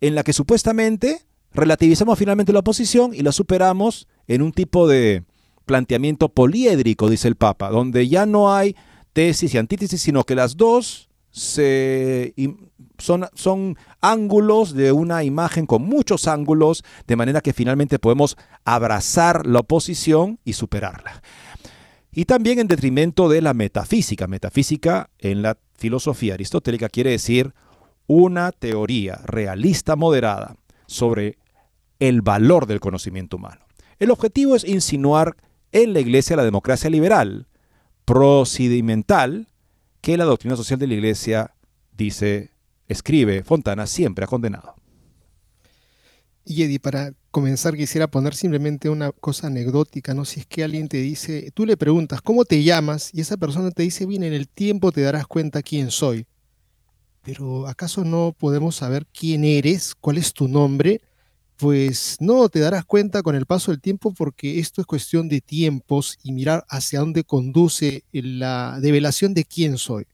en 0.00 0.14
la 0.14 0.22
que 0.22 0.32
supuestamente 0.32 1.22
relativizamos 1.52 2.18
finalmente 2.18 2.52
la 2.52 2.60
oposición 2.60 3.12
y 3.14 3.22
la 3.22 3.32
superamos 3.32 4.08
en 4.26 4.42
un 4.42 4.52
tipo 4.52 4.88
de 4.88 5.24
planteamiento 5.70 6.28
poliédrico, 6.30 7.08
dice 7.08 7.28
el 7.28 7.36
Papa, 7.36 7.70
donde 7.70 8.08
ya 8.08 8.26
no 8.26 8.52
hay 8.52 8.74
tesis 9.12 9.54
y 9.54 9.58
antítesis, 9.58 10.02
sino 10.02 10.24
que 10.24 10.34
las 10.34 10.56
dos 10.56 11.08
son, 11.30 13.28
son 13.34 13.76
ángulos 14.00 14.74
de 14.74 14.90
una 14.90 15.22
imagen 15.22 15.66
con 15.66 15.82
muchos 15.82 16.26
ángulos, 16.26 16.82
de 17.06 17.14
manera 17.14 17.40
que 17.40 17.52
finalmente 17.52 18.00
podemos 18.00 18.36
abrazar 18.64 19.46
la 19.46 19.60
oposición 19.60 20.40
y 20.44 20.54
superarla. 20.54 21.22
Y 22.10 22.24
también 22.24 22.58
en 22.58 22.66
detrimento 22.66 23.28
de 23.28 23.40
la 23.40 23.54
metafísica. 23.54 24.26
Metafísica 24.26 25.08
en 25.20 25.42
la 25.42 25.56
filosofía 25.78 26.34
aristotélica 26.34 26.88
quiere 26.88 27.10
decir 27.10 27.54
una 28.08 28.50
teoría 28.50 29.20
realista 29.24 29.94
moderada 29.94 30.56
sobre 30.86 31.38
el 32.00 32.22
valor 32.22 32.66
del 32.66 32.80
conocimiento 32.80 33.36
humano. 33.36 33.60
El 34.00 34.10
objetivo 34.10 34.56
es 34.56 34.64
insinuar 34.64 35.36
en 35.72 35.92
la 35.92 36.00
Iglesia 36.00 36.36
la 36.36 36.44
democracia 36.44 36.90
liberal, 36.90 37.46
procedimental, 38.04 39.48
que 40.00 40.16
la 40.16 40.24
doctrina 40.24 40.56
social 40.56 40.78
de 40.78 40.86
la 40.86 40.94
Iglesia 40.94 41.54
dice, 41.96 42.50
escribe, 42.88 43.44
Fontana 43.44 43.86
siempre 43.86 44.24
ha 44.24 44.28
condenado. 44.28 44.74
Y 46.44 46.62
Eddie, 46.62 46.80
para 46.80 47.12
comenzar 47.30 47.76
quisiera 47.76 48.10
poner 48.10 48.34
simplemente 48.34 48.88
una 48.88 49.12
cosa 49.12 49.46
anecdótica, 49.46 50.14
¿no? 50.14 50.24
Si 50.24 50.40
es 50.40 50.46
que 50.46 50.64
alguien 50.64 50.88
te 50.88 50.96
dice, 50.96 51.50
tú 51.52 51.66
le 51.66 51.76
preguntas, 51.76 52.22
¿cómo 52.22 52.44
te 52.44 52.62
llamas? 52.62 53.10
Y 53.12 53.20
esa 53.20 53.36
persona 53.36 53.70
te 53.70 53.82
dice, 53.82 54.06
bien, 54.06 54.22
en 54.22 54.32
el 54.32 54.48
tiempo 54.48 54.90
te 54.90 55.02
darás 55.02 55.26
cuenta 55.26 55.62
quién 55.62 55.90
soy. 55.90 56.26
Pero 57.22 57.66
¿acaso 57.68 58.04
no 58.04 58.34
podemos 58.36 58.76
saber 58.76 59.06
quién 59.06 59.44
eres? 59.44 59.94
¿Cuál 59.94 60.16
es 60.18 60.32
tu 60.32 60.48
nombre? 60.48 61.02
Pues 61.60 62.16
no 62.20 62.48
te 62.48 62.58
darás 62.58 62.86
cuenta 62.86 63.22
con 63.22 63.36
el 63.36 63.44
paso 63.44 63.70
del 63.70 63.82
tiempo 63.82 64.14
porque 64.14 64.58
esto 64.58 64.80
es 64.80 64.86
cuestión 64.86 65.28
de 65.28 65.42
tiempos 65.42 66.18
y 66.22 66.32
mirar 66.32 66.64
hacia 66.70 67.00
dónde 67.00 67.22
conduce 67.22 68.02
la 68.12 68.78
develación 68.80 69.34
de 69.34 69.44
quién 69.44 69.76
soy. 69.76 70.06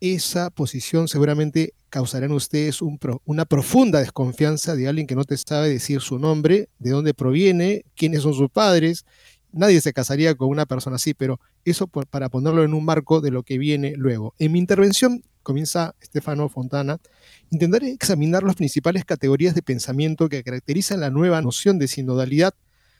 Esa 0.00 0.50
posición 0.50 1.06
seguramente 1.06 1.74
causará 1.88 2.26
en 2.26 2.32
ustedes 2.32 2.80
una 3.24 3.44
profunda 3.44 4.00
desconfianza 4.00 4.74
de 4.74 4.88
alguien 4.88 5.06
que 5.06 5.14
no 5.14 5.24
te 5.24 5.36
sabe 5.36 5.68
decir 5.68 6.00
su 6.00 6.18
nombre, 6.18 6.68
de 6.80 6.90
dónde 6.90 7.14
proviene, 7.14 7.84
quiénes 7.94 8.22
son 8.22 8.34
sus 8.34 8.50
padres. 8.50 9.04
Nadie 9.52 9.80
se 9.80 9.92
casaría 9.92 10.34
con 10.34 10.48
una 10.48 10.66
persona 10.66 10.96
así, 10.96 11.14
pero 11.14 11.38
eso 11.64 11.86
para 11.86 12.28
ponerlo 12.28 12.64
en 12.64 12.74
un 12.74 12.84
marco 12.84 13.20
de 13.20 13.30
lo 13.30 13.42
que 13.42 13.58
viene 13.58 13.94
luego. 13.96 14.34
En 14.38 14.52
mi 14.52 14.58
intervención 14.58 15.22
comienza 15.42 15.94
Estefano 16.00 16.48
Fontana, 16.48 16.98
intentaré 17.50 17.90
examinar 17.90 18.42
las 18.42 18.56
principales 18.56 19.04
categorías 19.04 19.54
de 19.54 19.62
pensamiento 19.62 20.28
que 20.28 20.42
caracterizan 20.42 21.00
la 21.00 21.10
nueva 21.10 21.42
noción 21.42 21.78
de 21.78 21.88
sinodalidad. 21.88 22.54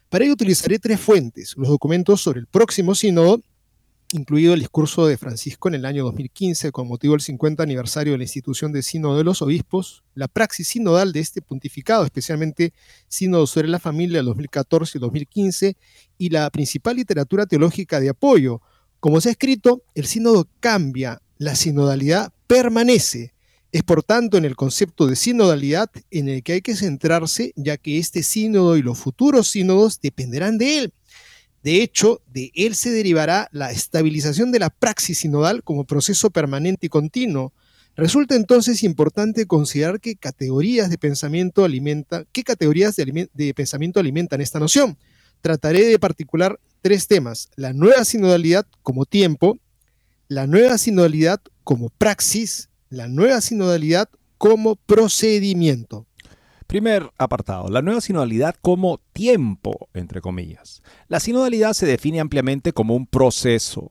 Para 0.09 0.25
ello 0.25 0.35
utilizaré 0.35 0.79
tres 0.79 1.01
fuentes, 1.01 1.55
los 1.57 1.69
documentos 1.69 2.21
sobre 2.21 2.41
el 2.41 2.47
próximo 2.47 2.95
sínodo, 2.95 3.41
incluido 4.13 4.55
el 4.55 4.61
discurso 4.61 5.07
de 5.07 5.17
Francisco 5.17 5.69
en 5.69 5.75
el 5.75 5.85
año 5.85 6.05
2015 6.05 6.73
con 6.73 6.89
motivo 6.89 7.15
del 7.15 7.21
50 7.21 7.63
aniversario 7.63 8.13
de 8.13 8.19
la 8.19 8.25
institución 8.25 8.73
de 8.73 8.83
Sínodo 8.83 9.19
de 9.19 9.25
los 9.25 9.43
Obispos, 9.43 10.05
la 10.15 10.29
praxis 10.29 10.69
sinodal 10.69 11.13
de 11.13 11.21
este 11.21 11.43
pontificado, 11.43 12.05
especialmente 12.05 12.73
Sínodo 13.09 13.47
sobre 13.47 13.69
la 13.69 13.79
Familia 13.79 14.19
del 14.19 14.27
2014 14.27 14.99
y 14.99 15.01
2015, 15.01 15.77
y 16.19 16.31
la 16.31 16.51
principal 16.51 16.97
literatura 16.97 17.47
teológica 17.47 18.01
de 18.01 18.11
apoyo, 18.11 18.61
Como 19.01 19.21
se 19.21 19.31
ha 19.31 19.33
escrito, 19.33 19.83
el 19.95 20.07
sínodo 20.07 20.49
cambia, 20.61 21.21
la 21.39 21.57
sinodalidad 21.57 22.33
permanece. 22.47 23.35
Es 23.73 23.83
por 23.83 24.05
tanto 24.05 24.37
en 24.37 24.45
el 24.45 24.55
concepto 24.55 25.07
de 25.07 25.17
sinodalidad 25.17 25.91
en 26.11 26.29
el 26.29 26.43
que 26.43 26.53
hay 26.53 26.61
que 26.61 26.77
centrarse, 26.77 27.53
ya 27.57 27.79
que 27.79 27.99
este 27.99 28.23
sínodo 28.23 28.77
y 28.77 28.83
los 28.83 28.99
futuros 28.99 29.49
sínodos 29.49 30.01
dependerán 30.01 30.57
de 30.59 30.79
él. 30.79 30.95
De 31.63 31.83
hecho, 31.83 32.21
de 32.33 32.51
él 32.55 32.75
se 32.75 32.91
derivará 32.91 33.49
la 33.53 33.71
estabilización 33.71 34.51
de 34.51 34.59
la 34.59 34.71
praxis 34.71 35.19
sinodal 35.19 35.63
como 35.63 35.85
proceso 35.85 36.31
permanente 36.31 36.87
y 36.87 36.89
continuo. 36.89 37.53
Resulta 37.95 38.35
entonces 38.35 38.83
importante 38.83 39.47
considerar 39.47 40.01
qué 40.01 40.17
categorías 40.17 40.91
de 40.91 40.99
pensamiento 40.99 41.65
alimentan, 41.65 42.27
qué 42.33 42.43
categorías 42.43 42.97
de, 42.97 43.55
pensamiento 43.55 44.01
alimentan 44.01 44.41
esta 44.41 44.59
noción. 44.59 44.97
Trataré 45.41 45.85
de 45.85 45.99
particular 45.99 46.59
tres 46.81 47.07
temas, 47.07 47.51
la 47.55 47.73
nueva 47.73 48.05
sinodalidad 48.05 48.67
como 48.83 49.05
tiempo, 49.05 49.59
la 50.29 50.47
nueva 50.47 50.79
sinodalidad 50.79 51.41
como 51.63 51.91
praxis, 51.91 52.71
la 52.89 53.09
nueva 53.09 53.41
sinodalidad 53.41 54.09
como 54.39 54.77
procedimiento. 54.77 56.07
Primer 56.73 57.13
apartado, 57.19 57.69
la 57.69 57.83
nueva 57.83 58.01
sinodalidad 58.01 58.57
como 58.63 58.99
tiempo, 59.13 59.91
entre 59.93 60.23
comillas. 60.23 60.83
La 61.07 61.21
sinodalidad 61.21 61.75
se 61.75 61.85
define 61.85 62.19
ampliamente 62.19 62.73
como 62.73 62.97
un 62.97 63.07
proceso. 63.07 63.91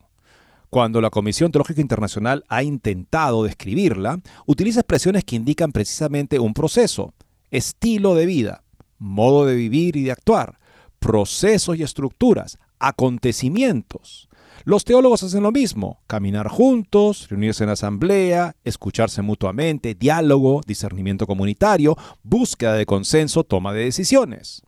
Cuando 0.72 1.00
la 1.00 1.12
Comisión 1.12 1.52
Teológica 1.52 1.80
Internacional 1.80 2.44
ha 2.50 2.64
intentado 2.64 3.44
describirla, 3.44 4.20
utiliza 4.48 4.80
expresiones 4.80 5.24
que 5.24 5.36
indican 5.36 5.72
precisamente 5.72 6.40
un 6.40 6.56
proceso, 6.56 7.14
estilo 7.52 8.16
de 8.16 8.26
vida, 8.26 8.64
modo 8.98 9.46
de 9.46 9.54
vivir 9.54 9.96
y 9.96 10.02
de 10.02 10.14
actuar, 10.14 10.58
procesos 10.98 11.78
y 11.78 11.84
estructuras, 11.84 12.58
acontecimientos. 12.80 14.28
Los 14.64 14.86
teólogos 14.86 15.24
hacen 15.24 15.44
lo 15.44 15.52
mismo, 15.52 16.02
caminar 16.08 16.48
juntos, 16.48 17.28
reunirse 17.30 17.64
en 17.64 17.72
asamblea, 17.72 18.56
escucharse 18.64 19.22
mutuamente, 19.22 19.96
diálogo, 19.96 20.62
discernimiento 20.66 21.26
comunitario, 21.26 21.98
búsqueda 22.24 22.74
de 22.76 22.86
consenso, 22.86 23.44
toma 23.44 23.74
de 23.74 23.86
decisiones. 23.86 24.62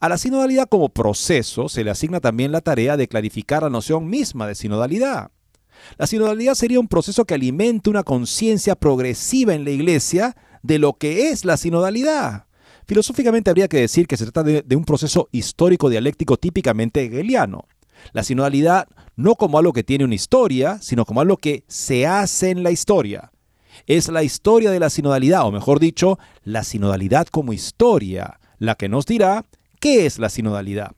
A 0.00 0.08
la 0.08 0.18
sinodalidad 0.18 0.68
como 0.68 0.90
proceso 0.90 1.68
se 1.68 1.82
le 1.82 1.90
asigna 1.90 2.20
también 2.20 2.52
la 2.52 2.60
tarea 2.60 2.96
de 2.96 3.08
clarificar 3.08 3.62
la 3.62 3.70
noción 3.70 4.08
misma 4.08 4.46
de 4.46 4.54
sinodalidad. 4.54 5.30
La 5.96 6.06
sinodalidad 6.06 6.54
sería 6.54 6.80
un 6.80 6.88
proceso 6.88 7.24
que 7.24 7.34
alimente 7.34 7.90
una 7.90 8.02
conciencia 8.02 8.76
progresiva 8.76 9.54
en 9.54 9.64
la 9.64 9.70
iglesia 9.70 10.36
de 10.62 10.78
lo 10.78 10.94
que 10.94 11.30
es 11.30 11.44
la 11.44 11.56
sinodalidad. 11.56 12.46
Filosóficamente 12.86 13.50
habría 13.50 13.68
que 13.68 13.80
decir 13.80 14.06
que 14.06 14.16
se 14.16 14.24
trata 14.24 14.42
de, 14.42 14.76
un 14.76 14.84
proceso 14.84 15.28
histórico 15.32 15.90
dialéctico 15.90 16.36
típicamente 16.36 17.04
hegeliano. 17.04 17.66
La 18.12 18.22
sinodalidad 18.22 18.88
no 19.16 19.34
como 19.34 19.58
algo 19.58 19.72
que 19.72 19.84
tiene 19.84 20.04
una 20.04 20.14
historia, 20.14 20.78
sino 20.80 21.04
como 21.04 21.20
algo 21.20 21.36
que 21.36 21.64
se 21.66 22.06
hace 22.06 22.50
en 22.50 22.62
la 22.62 22.70
historia. 22.70 23.32
Es 23.86 24.08
la 24.08 24.22
historia 24.22 24.70
de 24.70 24.80
la 24.80 24.90
sinodalidad, 24.90 25.46
o 25.46 25.52
mejor 25.52 25.80
dicho, 25.80 26.18
la 26.44 26.64
sinodalidad 26.64 27.26
como 27.28 27.52
historia, 27.52 28.40
la 28.58 28.74
que 28.74 28.88
nos 28.88 29.06
dirá 29.06 29.44
qué 29.80 30.06
es 30.06 30.18
la 30.18 30.28
sinodalidad. 30.28 30.92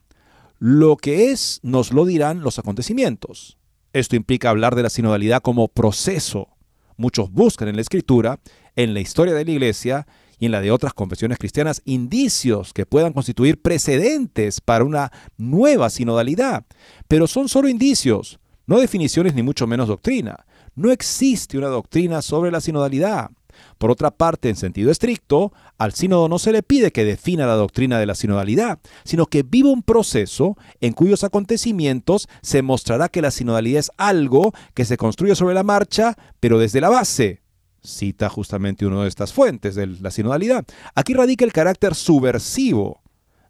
Lo 0.59 0.97
que 0.97 1.31
es 1.31 1.59
nos 1.63 1.91
lo 1.91 2.05
dirán 2.05 2.41
los 2.41 2.59
acontecimientos. 2.59 3.57
Esto 3.93 4.15
implica 4.15 4.49
hablar 4.49 4.75
de 4.75 4.83
la 4.83 4.89
sinodalidad 4.89 5.41
como 5.41 5.67
proceso. 5.67 6.49
Muchos 6.97 7.31
buscan 7.31 7.67
en 7.67 7.75
la 7.75 7.81
escritura, 7.81 8.39
en 8.75 8.93
la 8.93 8.99
historia 8.99 9.33
de 9.33 9.43
la 9.43 9.51
iglesia, 9.51 10.07
y 10.41 10.47
en 10.47 10.51
la 10.51 10.59
de 10.59 10.71
otras 10.71 10.95
confesiones 10.95 11.37
cristianas 11.37 11.83
indicios 11.85 12.73
que 12.73 12.87
puedan 12.87 13.13
constituir 13.13 13.61
precedentes 13.61 14.59
para 14.59 14.83
una 14.83 15.11
nueva 15.37 15.91
sinodalidad. 15.91 16.65
Pero 17.07 17.27
son 17.27 17.47
solo 17.47 17.69
indicios, 17.69 18.39
no 18.65 18.79
definiciones 18.79 19.35
ni 19.35 19.43
mucho 19.43 19.67
menos 19.67 19.87
doctrina. 19.87 20.47
No 20.73 20.91
existe 20.91 21.59
una 21.59 21.67
doctrina 21.67 22.23
sobre 22.23 22.49
la 22.49 22.59
sinodalidad. 22.59 23.29
Por 23.77 23.91
otra 23.91 24.09
parte, 24.09 24.49
en 24.49 24.55
sentido 24.55 24.89
estricto, 24.89 25.53
al 25.77 25.93
sínodo 25.93 26.27
no 26.27 26.39
se 26.39 26.51
le 26.51 26.63
pide 26.63 26.91
que 26.91 27.05
defina 27.05 27.45
la 27.45 27.53
doctrina 27.53 27.99
de 27.99 28.07
la 28.07 28.15
sinodalidad, 28.15 28.79
sino 29.03 29.27
que 29.27 29.43
viva 29.43 29.69
un 29.69 29.83
proceso 29.83 30.57
en 30.79 30.93
cuyos 30.93 31.23
acontecimientos 31.23 32.27
se 32.41 32.63
mostrará 32.63 33.09
que 33.09 33.21
la 33.21 33.29
sinodalidad 33.29 33.81
es 33.81 33.91
algo 33.97 34.53
que 34.73 34.85
se 34.85 34.97
construye 34.97 35.35
sobre 35.35 35.53
la 35.53 35.63
marcha, 35.63 36.17
pero 36.39 36.57
desde 36.57 36.81
la 36.81 36.89
base, 36.89 37.40
cita 37.83 38.29
justamente 38.29 38.85
una 38.85 39.01
de 39.03 39.09
estas 39.09 39.33
fuentes 39.33 39.75
de 39.75 39.87
la 39.87 40.11
sinodalidad. 40.11 40.65
Aquí 40.95 41.13
radica 41.13 41.45
el 41.45 41.53
carácter 41.53 41.95
subversivo 41.95 43.01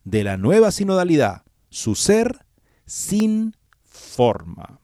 de 0.04 0.24
la 0.24 0.38
nueva 0.38 0.72
sinodalidad, 0.72 1.44
su 1.70 1.96
ser 1.96 2.46
sin 2.86 3.56
forma. 3.84 4.80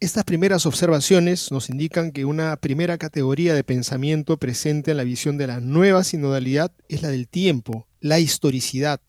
Estas 0.00 0.22
primeras 0.22 0.64
observaciones 0.64 1.50
nos 1.50 1.70
indican 1.70 2.12
que 2.12 2.24
una 2.24 2.56
primera 2.56 2.98
categoría 2.98 3.52
de 3.52 3.64
pensamiento 3.64 4.36
presente 4.36 4.92
en 4.92 4.96
la 4.96 5.02
visión 5.02 5.36
de 5.38 5.48
la 5.48 5.58
nueva 5.58 6.04
sinodalidad 6.04 6.70
es 6.88 7.02
la 7.02 7.08
del 7.08 7.26
tiempo, 7.26 7.88
la 8.00 8.20
historicidad. 8.20 9.00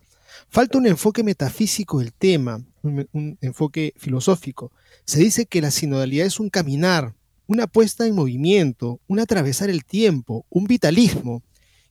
Falta 0.47 0.79
un 0.79 0.87
enfoque 0.87 1.23
metafísico 1.23 1.99
del 1.99 2.11
tema, 2.11 2.61
un, 2.81 3.07
un 3.11 3.37
enfoque 3.41 3.93
filosófico. 3.97 4.71
Se 5.05 5.19
dice 5.19 5.45
que 5.45 5.61
la 5.61 5.69
sinodalidad 5.69 6.25
es 6.25 6.39
un 6.39 6.49
caminar, 6.49 7.13
una 7.49 7.65
puesta 7.65 8.05
en 8.05 8.13
movimiento, 8.13 9.01
un 9.07 9.19
atravesar 9.19 9.71
el 9.71 9.83
tiempo, 9.83 10.45
un 10.49 10.65
vitalismo. 10.65 11.41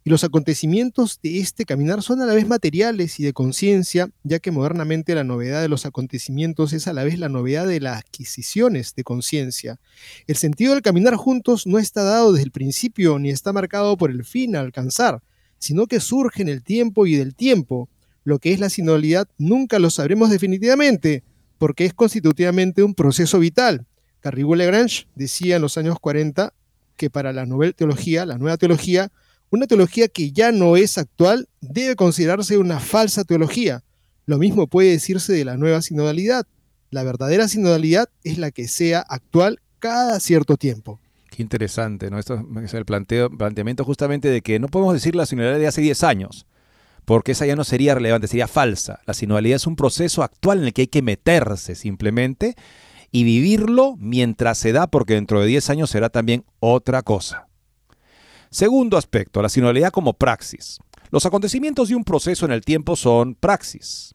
Y 0.04 0.10
los 0.10 0.22
acontecimientos 0.22 1.18
de 1.20 1.40
este 1.40 1.64
caminar 1.64 2.00
son 2.00 2.22
a 2.22 2.26
la 2.26 2.34
vez 2.34 2.46
materiales 2.46 3.18
y 3.18 3.24
de 3.24 3.32
conciencia, 3.32 4.08
ya 4.22 4.38
que 4.38 4.52
modernamente 4.52 5.16
la 5.16 5.24
novedad 5.24 5.60
de 5.60 5.68
los 5.68 5.84
acontecimientos 5.84 6.72
es 6.72 6.86
a 6.86 6.92
la 6.92 7.02
vez 7.02 7.18
la 7.18 7.28
novedad 7.28 7.66
de 7.66 7.80
las 7.80 7.98
adquisiciones 7.98 8.94
de 8.94 9.02
conciencia. 9.02 9.80
El 10.28 10.36
sentido 10.36 10.74
del 10.74 10.82
caminar 10.82 11.16
juntos 11.16 11.66
no 11.66 11.80
está 11.80 12.04
dado 12.04 12.32
desde 12.32 12.44
el 12.44 12.52
principio 12.52 13.18
ni 13.18 13.30
está 13.30 13.52
marcado 13.52 13.96
por 13.96 14.12
el 14.12 14.24
fin 14.24 14.54
a 14.54 14.60
alcanzar, 14.60 15.24
sino 15.58 15.88
que 15.88 15.98
surge 15.98 16.40
en 16.40 16.50
el 16.50 16.62
tiempo 16.62 17.04
y 17.04 17.16
del 17.16 17.34
tiempo. 17.34 17.88
Lo 18.22 18.38
que 18.38 18.52
es 18.52 18.60
la 18.60 18.70
sinodalidad 18.70 19.26
nunca 19.38 19.80
lo 19.80 19.90
sabremos 19.90 20.30
definitivamente, 20.30 21.24
porque 21.58 21.84
es 21.84 21.94
constitutivamente 21.94 22.84
un 22.84 22.94
proceso 22.94 23.40
vital 23.40 23.88
Carrigo 24.20 24.56
Lagrange 24.56 25.06
decía 25.14 25.56
en 25.56 25.62
los 25.62 25.78
años 25.78 25.98
40 26.00 26.52
que 26.96 27.10
para 27.10 27.32
la 27.32 27.46
nueva 27.46 27.72
teología, 27.72 28.26
la 28.26 28.38
nueva 28.38 28.56
teología, 28.56 29.10
una 29.50 29.66
teología 29.66 30.08
que 30.08 30.32
ya 30.32 30.52
no 30.52 30.76
es 30.76 30.98
actual 30.98 31.48
debe 31.60 31.96
considerarse 31.96 32.58
una 32.58 32.80
falsa 32.80 33.24
teología. 33.24 33.82
Lo 34.26 34.38
mismo 34.38 34.66
puede 34.66 34.90
decirse 34.90 35.32
de 35.32 35.44
la 35.44 35.56
nueva 35.56 35.80
sinodalidad. 35.80 36.46
La 36.90 37.02
verdadera 37.02 37.48
sinodalidad 37.48 38.08
es 38.24 38.38
la 38.38 38.50
que 38.50 38.68
sea 38.68 39.00
actual 39.00 39.60
cada 39.78 40.20
cierto 40.20 40.56
tiempo. 40.56 41.00
Qué 41.30 41.42
interesante, 41.42 42.10
¿no? 42.10 42.18
Esto 42.18 42.44
es 42.62 42.74
el 42.74 42.84
planteo, 42.84 43.30
planteamiento 43.30 43.84
justamente 43.84 44.28
de 44.28 44.42
que 44.42 44.58
no 44.58 44.68
podemos 44.68 44.94
decir 44.94 45.14
la 45.14 45.24
sinodalidad 45.24 45.60
de 45.60 45.66
hace 45.68 45.80
10 45.80 46.02
años, 46.02 46.46
porque 47.04 47.32
esa 47.32 47.46
ya 47.46 47.56
no 47.56 47.64
sería 47.64 47.94
relevante, 47.94 48.26
sería 48.26 48.48
falsa. 48.48 49.00
La 49.06 49.14
sinodalidad 49.14 49.56
es 49.56 49.66
un 49.66 49.76
proceso 49.76 50.22
actual 50.22 50.58
en 50.58 50.64
el 50.64 50.72
que 50.72 50.82
hay 50.82 50.88
que 50.88 51.00
meterse 51.00 51.74
simplemente 51.74 52.56
y 53.10 53.24
vivirlo 53.24 53.96
mientras 53.98 54.58
se 54.58 54.72
da 54.72 54.86
porque 54.86 55.14
dentro 55.14 55.40
de 55.40 55.46
10 55.46 55.70
años 55.70 55.90
será 55.90 56.08
también 56.08 56.44
otra 56.60 57.02
cosa. 57.02 57.48
Segundo 58.50 58.96
aspecto, 58.96 59.42
la 59.42 59.48
sinodalidad 59.48 59.90
como 59.90 60.14
praxis. 60.14 60.78
Los 61.10 61.26
acontecimientos 61.26 61.88
de 61.88 61.94
un 61.94 62.04
proceso 62.04 62.46
en 62.46 62.52
el 62.52 62.62
tiempo 62.62 62.96
son 62.96 63.34
praxis. 63.34 64.14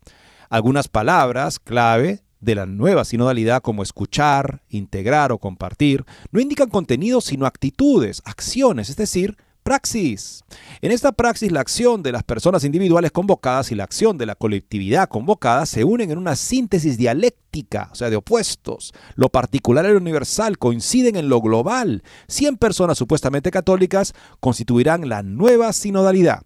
Algunas 0.50 0.88
palabras 0.88 1.60
clave 1.60 2.24
de 2.40 2.56
la 2.56 2.66
nueva 2.66 3.06
sinodalidad 3.06 3.62
como 3.62 3.84
escuchar, 3.84 4.62
integrar 4.70 5.32
o 5.32 5.40
compartir 5.40 6.06
no 6.32 6.40
indican 6.40 6.70
contenidos 6.70 7.26
sino 7.26 7.46
actitudes, 7.46 8.22
acciones, 8.26 8.90
es 8.90 8.98
decir, 8.98 9.38
praxis. 9.64 10.44
En 10.82 10.92
esta 10.92 11.12
praxis, 11.12 11.52
la 11.52 11.62
acción 11.62 12.04
de 12.04 12.12
las 12.12 12.24
personas 12.24 12.64
individuales 12.64 13.12
convocadas 13.12 13.72
y 13.72 13.76
la 13.76 13.86
acción 13.86 14.18
de 14.18 14.26
la 14.26 14.36
colectividad 14.36 15.10
convocada 15.10 15.66
se 15.66 15.84
unen 15.84 16.12
en 16.12 16.18
una 16.18 16.36
síntesis 16.36 16.98
dialéctica, 16.98 17.90
o 17.92 17.96
sea, 17.96 18.10
de 18.10 18.18
opuestos. 18.18 18.94
Lo 19.16 19.30
particular 19.30 19.86
y 19.86 19.90
lo 19.90 19.98
universal 19.98 20.58
coinciden 20.58 21.16
en 21.16 21.30
lo 21.30 21.42
global. 21.42 22.04
100 22.28 22.58
personas 22.58 22.98
supuestamente 22.98 23.50
católicas 23.50 24.14
constituirán 24.40 25.10
la 25.10 25.24
nueva 25.24 25.74
sinodalidad. 25.74 26.44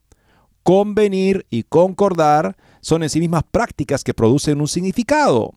Convenir 0.64 1.46
y 1.50 1.64
concordar 1.64 2.56
son 2.82 3.04
en 3.04 3.10
sí 3.10 3.20
mismas 3.20 3.44
prácticas 3.50 4.04
que 4.04 4.14
producen 4.14 4.62
un 4.62 4.68
significado. 4.68 5.56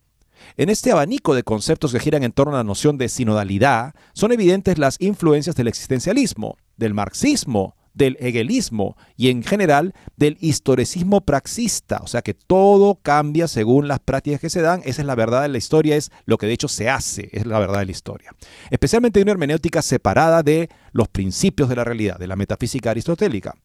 En 0.57 0.69
este 0.69 0.91
abanico 0.91 1.35
de 1.35 1.43
conceptos 1.43 1.91
que 1.91 1.99
giran 1.99 2.23
en 2.23 2.31
torno 2.31 2.53
a 2.53 2.57
la 2.57 2.63
noción 2.63 2.97
de 2.97 3.09
sinodalidad, 3.09 3.93
son 4.13 4.31
evidentes 4.31 4.77
las 4.77 4.97
influencias 4.99 5.55
del 5.55 5.67
existencialismo, 5.67 6.57
del 6.81 6.93
marxismo, 6.93 7.75
del 7.93 8.17
hegelismo 8.19 8.97
y 9.17 9.29
en 9.29 9.43
general 9.43 9.93
del 10.15 10.37
historicismo 10.39 11.21
praxista, 11.21 11.99
o 12.03 12.07
sea 12.07 12.21
que 12.21 12.33
todo 12.33 12.99
cambia 13.01 13.47
según 13.47 13.87
las 13.87 13.99
prácticas 13.99 14.39
que 14.39 14.49
se 14.49 14.61
dan, 14.61 14.81
esa 14.85 15.01
es 15.01 15.05
la 15.05 15.15
verdad 15.15 15.41
de 15.41 15.49
la 15.49 15.57
historia, 15.57 15.95
es 15.95 16.11
lo 16.25 16.37
que 16.37 16.47
de 16.47 16.53
hecho 16.53 16.67
se 16.67 16.89
hace, 16.89 17.29
es 17.31 17.45
la 17.45 17.59
verdad 17.59 17.79
de 17.79 17.85
la 17.85 17.91
historia. 17.91 18.31
Especialmente 18.69 19.21
una 19.21 19.31
hermenéutica 19.31 19.81
separada 19.81 20.41
de 20.43 20.69
los 20.93 21.07
principios 21.07 21.69
de 21.69 21.75
la 21.75 21.83
realidad, 21.83 22.17
de 22.17 22.27
la 22.27 22.35
metafísica 22.35 22.91
aristotélica. 22.91 23.55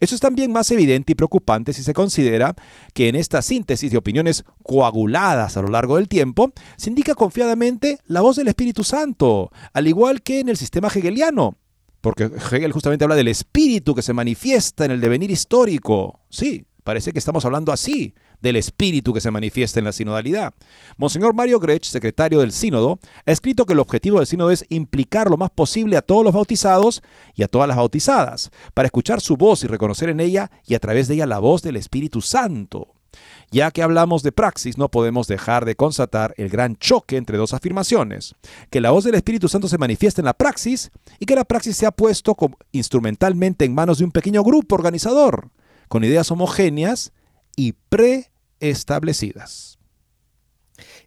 Eso 0.00 0.14
es 0.14 0.20
también 0.20 0.52
más 0.52 0.70
evidente 0.70 1.12
y 1.12 1.14
preocupante 1.14 1.72
si 1.72 1.82
se 1.82 1.94
considera 1.94 2.54
que 2.92 3.08
en 3.08 3.14
esta 3.14 3.42
síntesis 3.42 3.90
de 3.90 3.98
opiniones 3.98 4.44
coaguladas 4.62 5.56
a 5.56 5.62
lo 5.62 5.68
largo 5.68 5.96
del 5.96 6.08
tiempo 6.08 6.52
se 6.76 6.90
indica 6.90 7.14
confiadamente 7.14 7.98
la 8.06 8.20
voz 8.20 8.36
del 8.36 8.48
Espíritu 8.48 8.84
Santo, 8.84 9.50
al 9.72 9.86
igual 9.86 10.22
que 10.22 10.40
en 10.40 10.48
el 10.48 10.56
sistema 10.56 10.88
hegeliano, 10.88 11.56
porque 12.02 12.24
Hegel 12.24 12.72
justamente 12.72 13.04
habla 13.04 13.16
del 13.16 13.28
espíritu 13.28 13.94
que 13.94 14.02
se 14.02 14.12
manifiesta 14.12 14.84
en 14.84 14.90
el 14.90 15.00
devenir 15.00 15.30
histórico. 15.30 16.20
Sí, 16.28 16.66
parece 16.84 17.12
que 17.12 17.18
estamos 17.20 17.44
hablando 17.44 17.72
así, 17.72 18.14
del 18.40 18.56
espíritu 18.56 19.14
que 19.14 19.20
se 19.20 19.30
manifiesta 19.30 19.78
en 19.78 19.84
la 19.84 19.92
sinodalidad. 19.92 20.52
Monseñor 20.96 21.32
Mario 21.32 21.60
Grech, 21.60 21.84
secretario 21.84 22.40
del 22.40 22.50
sínodo, 22.50 22.98
ha 23.24 23.30
escrito 23.30 23.64
que 23.64 23.72
el 23.72 23.78
objetivo 23.78 24.18
del 24.18 24.26
sínodo 24.26 24.50
es 24.50 24.66
implicar 24.68 25.30
lo 25.30 25.36
más 25.36 25.50
posible 25.50 25.96
a 25.96 26.02
todos 26.02 26.24
los 26.24 26.34
bautizados 26.34 27.02
y 27.36 27.44
a 27.44 27.48
todas 27.48 27.68
las 27.68 27.76
bautizadas, 27.76 28.50
para 28.74 28.86
escuchar 28.86 29.20
su 29.20 29.36
voz 29.36 29.62
y 29.62 29.68
reconocer 29.68 30.08
en 30.08 30.18
ella 30.18 30.50
y 30.66 30.74
a 30.74 30.80
través 30.80 31.06
de 31.06 31.14
ella 31.14 31.26
la 31.26 31.38
voz 31.38 31.62
del 31.62 31.76
Espíritu 31.76 32.20
Santo. 32.20 32.96
Ya 33.52 33.70
que 33.70 33.82
hablamos 33.82 34.22
de 34.22 34.32
praxis, 34.32 34.78
no 34.78 34.90
podemos 34.90 35.26
dejar 35.26 35.66
de 35.66 35.76
constatar 35.76 36.32
el 36.38 36.48
gran 36.48 36.76
choque 36.76 37.18
entre 37.18 37.36
dos 37.36 37.52
afirmaciones, 37.52 38.34
que 38.70 38.80
la 38.80 38.92
voz 38.92 39.04
del 39.04 39.14
Espíritu 39.14 39.46
Santo 39.46 39.68
se 39.68 39.76
manifiesta 39.76 40.22
en 40.22 40.24
la 40.24 40.32
praxis 40.32 40.90
y 41.18 41.26
que 41.26 41.34
la 41.34 41.44
praxis 41.44 41.76
se 41.76 41.84
ha 41.84 41.90
puesto 41.90 42.34
instrumentalmente 42.72 43.66
en 43.66 43.74
manos 43.74 43.98
de 43.98 44.04
un 44.04 44.10
pequeño 44.10 44.42
grupo 44.42 44.74
organizador, 44.74 45.50
con 45.88 46.02
ideas 46.02 46.30
homogéneas 46.30 47.12
y 47.54 47.74
preestablecidas. 47.90 49.78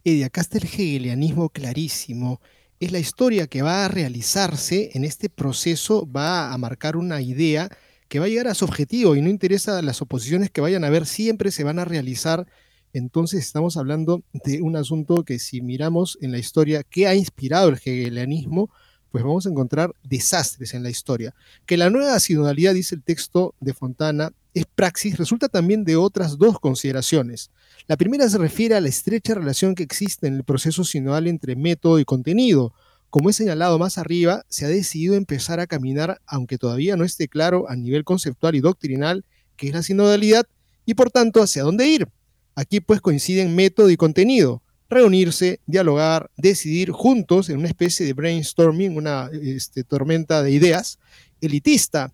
Y 0.03 0.19
de 0.19 0.25
acá 0.25 0.41
está 0.41 0.59
el 0.59 0.65
hegelianismo 0.65 1.49
clarísimo. 1.49 2.41
Es 2.79 2.91
la 2.91 2.99
historia 2.99 3.47
que 3.47 3.63
va 3.63 3.85
a 3.85 3.87
realizarse 3.87 4.91
en 4.93 5.03
este 5.03 5.29
proceso, 5.29 6.07
va 6.11 6.53
a 6.53 6.57
marcar 6.59 6.95
una 6.95 7.21
idea 7.21 7.69
que 8.07 8.19
va 8.19 8.25
a 8.25 8.29
llegar 8.29 8.47
a 8.47 8.55
su 8.55 8.65
objetivo 8.65 9.15
y 9.15 9.21
no 9.21 9.29
interesa 9.29 9.81
las 9.81 10.01
oposiciones 10.01 10.51
que 10.51 10.61
vayan 10.61 10.83
a 10.83 10.87
haber, 10.87 11.05
siempre 11.05 11.51
se 11.51 11.63
van 11.63 11.79
a 11.79 11.85
realizar. 11.85 12.47
Entonces 12.93 13.45
estamos 13.45 13.77
hablando 13.77 14.23
de 14.45 14.61
un 14.61 14.75
asunto 14.75 15.23
que 15.23 15.39
si 15.39 15.61
miramos 15.61 16.17
en 16.21 16.31
la 16.31 16.37
historia 16.37 16.83
qué 16.83 17.07
ha 17.07 17.15
inspirado 17.15 17.69
el 17.69 17.75
hegelianismo, 17.75 18.69
pues 19.11 19.23
vamos 19.23 19.45
a 19.45 19.49
encontrar 19.49 19.93
desastres 20.03 20.73
en 20.73 20.83
la 20.83 20.89
historia. 20.89 21.33
Que 21.65 21.77
la 21.77 21.89
nueva 21.89 22.19
sinodalidad, 22.19 22.73
dice 22.73 22.95
el 22.95 23.03
texto 23.03 23.55
de 23.61 23.73
Fontana, 23.73 24.33
es 24.53 24.65
praxis, 24.65 25.17
resulta 25.17 25.47
también 25.47 25.83
de 25.83 25.95
otras 25.95 26.37
dos 26.37 26.59
consideraciones. 26.59 27.49
La 27.87 27.97
primera 27.97 28.27
se 28.29 28.37
refiere 28.37 28.75
a 28.75 28.81
la 28.81 28.89
estrecha 28.89 29.33
relación 29.33 29.75
que 29.75 29.83
existe 29.83 30.27
en 30.27 30.35
el 30.35 30.43
proceso 30.43 30.83
sinodal 30.83 31.27
entre 31.27 31.55
método 31.55 31.99
y 31.99 32.05
contenido, 32.05 32.73
como 33.15 33.29
he 33.29 33.33
señalado 33.33 33.79
más 33.79 33.97
arriba, 33.97 34.43
se 34.49 34.65
ha 34.65 34.67
decidido 34.67 35.15
empezar 35.15 35.61
a 35.61 35.67
caminar, 35.67 36.19
aunque 36.27 36.57
todavía 36.57 36.97
no 36.97 37.05
esté 37.05 37.29
claro 37.29 37.63
a 37.69 37.75
nivel 37.77 38.03
conceptual 38.03 38.55
y 38.55 38.59
doctrinal 38.59 39.23
qué 39.55 39.69
es 39.69 39.73
la 39.73 39.83
sinodalidad 39.83 40.45
y 40.85 40.95
por 40.95 41.11
tanto 41.11 41.41
hacia 41.41 41.63
dónde 41.63 41.87
ir. 41.87 42.09
Aquí 42.55 42.81
pues 42.81 42.99
coinciden 42.99 43.55
método 43.55 43.89
y 43.89 43.95
contenido. 43.95 44.61
Reunirse, 44.89 45.61
dialogar, 45.65 46.29
decidir 46.35 46.91
juntos 46.91 47.47
en 47.47 47.59
una 47.59 47.69
especie 47.69 48.05
de 48.05 48.11
brainstorming, 48.11 48.97
una 48.97 49.29
este, 49.31 49.85
tormenta 49.85 50.43
de 50.43 50.51
ideas 50.51 50.99
elitista. 51.39 52.11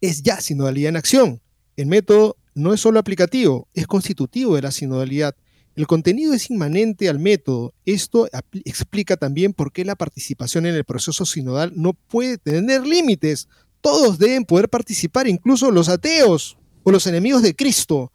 Es 0.00 0.22
ya 0.22 0.40
sinodalidad 0.40 0.88
en 0.88 0.96
acción. 0.96 1.42
El 1.76 1.84
método 1.84 2.38
no 2.54 2.72
es 2.72 2.80
solo 2.80 2.98
aplicativo, 2.98 3.68
es 3.74 3.86
constitutivo 3.86 4.56
de 4.56 4.62
la 4.62 4.70
sinodalidad. 4.70 5.36
El 5.76 5.86
contenido 5.88 6.34
es 6.34 6.50
inmanente 6.50 7.08
al 7.08 7.18
método. 7.18 7.74
Esto 7.84 8.28
explica 8.64 9.16
también 9.16 9.52
por 9.52 9.72
qué 9.72 9.84
la 9.84 9.96
participación 9.96 10.66
en 10.66 10.74
el 10.74 10.84
proceso 10.84 11.26
sinodal 11.26 11.72
no 11.74 11.94
puede 11.94 12.38
tener 12.38 12.86
límites. 12.86 13.48
Todos 13.80 14.18
deben 14.18 14.44
poder 14.44 14.68
participar, 14.68 15.26
incluso 15.26 15.70
los 15.70 15.88
ateos 15.88 16.56
o 16.84 16.92
los 16.92 17.06
enemigos 17.06 17.42
de 17.42 17.56
Cristo. 17.56 18.12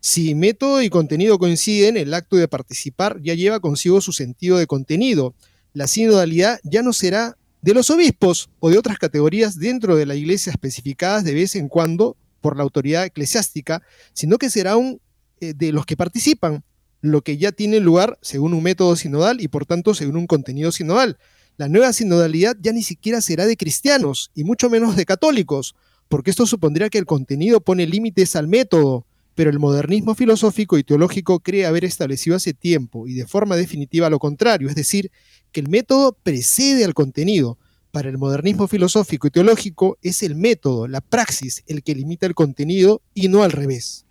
Si 0.00 0.34
método 0.34 0.82
y 0.82 0.90
contenido 0.90 1.38
coinciden, 1.38 1.96
el 1.96 2.12
acto 2.12 2.36
de 2.36 2.48
participar 2.48 3.20
ya 3.22 3.34
lleva 3.34 3.60
consigo 3.60 4.00
su 4.00 4.12
sentido 4.12 4.58
de 4.58 4.66
contenido. 4.66 5.34
La 5.72 5.86
sinodalidad 5.86 6.58
ya 6.64 6.82
no 6.82 6.92
será 6.92 7.36
de 7.62 7.74
los 7.74 7.90
obispos 7.90 8.50
o 8.60 8.70
de 8.70 8.78
otras 8.78 8.98
categorías 8.98 9.58
dentro 9.58 9.96
de 9.96 10.06
la 10.06 10.14
iglesia 10.14 10.50
especificadas 10.50 11.24
de 11.24 11.34
vez 11.34 11.54
en 11.54 11.68
cuando 11.68 12.16
por 12.40 12.56
la 12.56 12.62
autoridad 12.62 13.04
eclesiástica, 13.04 13.82
sino 14.12 14.38
que 14.38 14.50
será 14.50 14.76
un, 14.76 15.00
eh, 15.40 15.52
de 15.54 15.72
los 15.72 15.84
que 15.84 15.96
participan, 15.96 16.62
lo 17.10 17.22
que 17.22 17.36
ya 17.36 17.52
tiene 17.52 17.80
lugar 17.80 18.18
según 18.22 18.54
un 18.54 18.62
método 18.62 18.96
sinodal 18.96 19.40
y 19.40 19.48
por 19.48 19.66
tanto 19.66 19.94
según 19.94 20.16
un 20.16 20.26
contenido 20.26 20.72
sinodal. 20.72 21.18
La 21.56 21.68
nueva 21.68 21.92
sinodalidad 21.92 22.56
ya 22.60 22.72
ni 22.72 22.82
siquiera 22.82 23.20
será 23.20 23.46
de 23.46 23.56
cristianos 23.56 24.30
y 24.34 24.44
mucho 24.44 24.68
menos 24.68 24.96
de 24.96 25.06
católicos, 25.06 25.74
porque 26.08 26.30
esto 26.30 26.46
supondría 26.46 26.90
que 26.90 26.98
el 26.98 27.06
contenido 27.06 27.60
pone 27.60 27.86
límites 27.86 28.36
al 28.36 28.48
método, 28.48 29.06
pero 29.34 29.50
el 29.50 29.58
modernismo 29.58 30.14
filosófico 30.14 30.78
y 30.78 30.84
teológico 30.84 31.40
cree 31.40 31.66
haber 31.66 31.84
establecido 31.84 32.36
hace 32.36 32.54
tiempo 32.54 33.06
y 33.06 33.14
de 33.14 33.26
forma 33.26 33.56
definitiva 33.56 34.10
lo 34.10 34.18
contrario, 34.18 34.68
es 34.68 34.74
decir, 34.74 35.10
que 35.52 35.60
el 35.60 35.68
método 35.68 36.16
precede 36.22 36.84
al 36.84 36.94
contenido. 36.94 37.58
Para 37.90 38.08
el 38.08 38.18
modernismo 38.18 38.66
filosófico 38.66 39.26
y 39.26 39.30
teológico 39.30 39.98
es 40.02 40.22
el 40.22 40.36
método, 40.36 40.86
la 40.88 41.00
praxis, 41.00 41.62
el 41.66 41.82
que 41.82 41.94
limita 41.94 42.26
el 42.26 42.34
contenido 42.34 43.02
y 43.14 43.28
no 43.28 43.42
al 43.42 43.52
revés. 43.52 44.05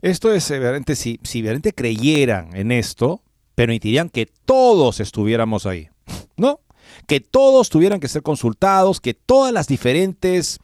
Esto 0.00 0.32
es, 0.32 0.48
verdaderamente, 0.48 0.96
si, 0.96 1.18
si 1.22 1.42
verdaderamente 1.42 1.72
creyeran 1.72 2.54
en 2.54 2.72
esto, 2.72 3.22
permitirían 3.54 4.08
que 4.08 4.26
todos 4.44 5.00
estuviéramos 5.00 5.66
ahí, 5.66 5.88
¿no? 6.36 6.60
Que 7.06 7.20
todos 7.20 7.68
tuvieran 7.70 7.98
que 7.98 8.08
ser 8.08 8.22
consultados, 8.22 9.00
que 9.00 9.14
todas 9.14 9.52
las 9.52 9.66
diferentes, 9.66 10.60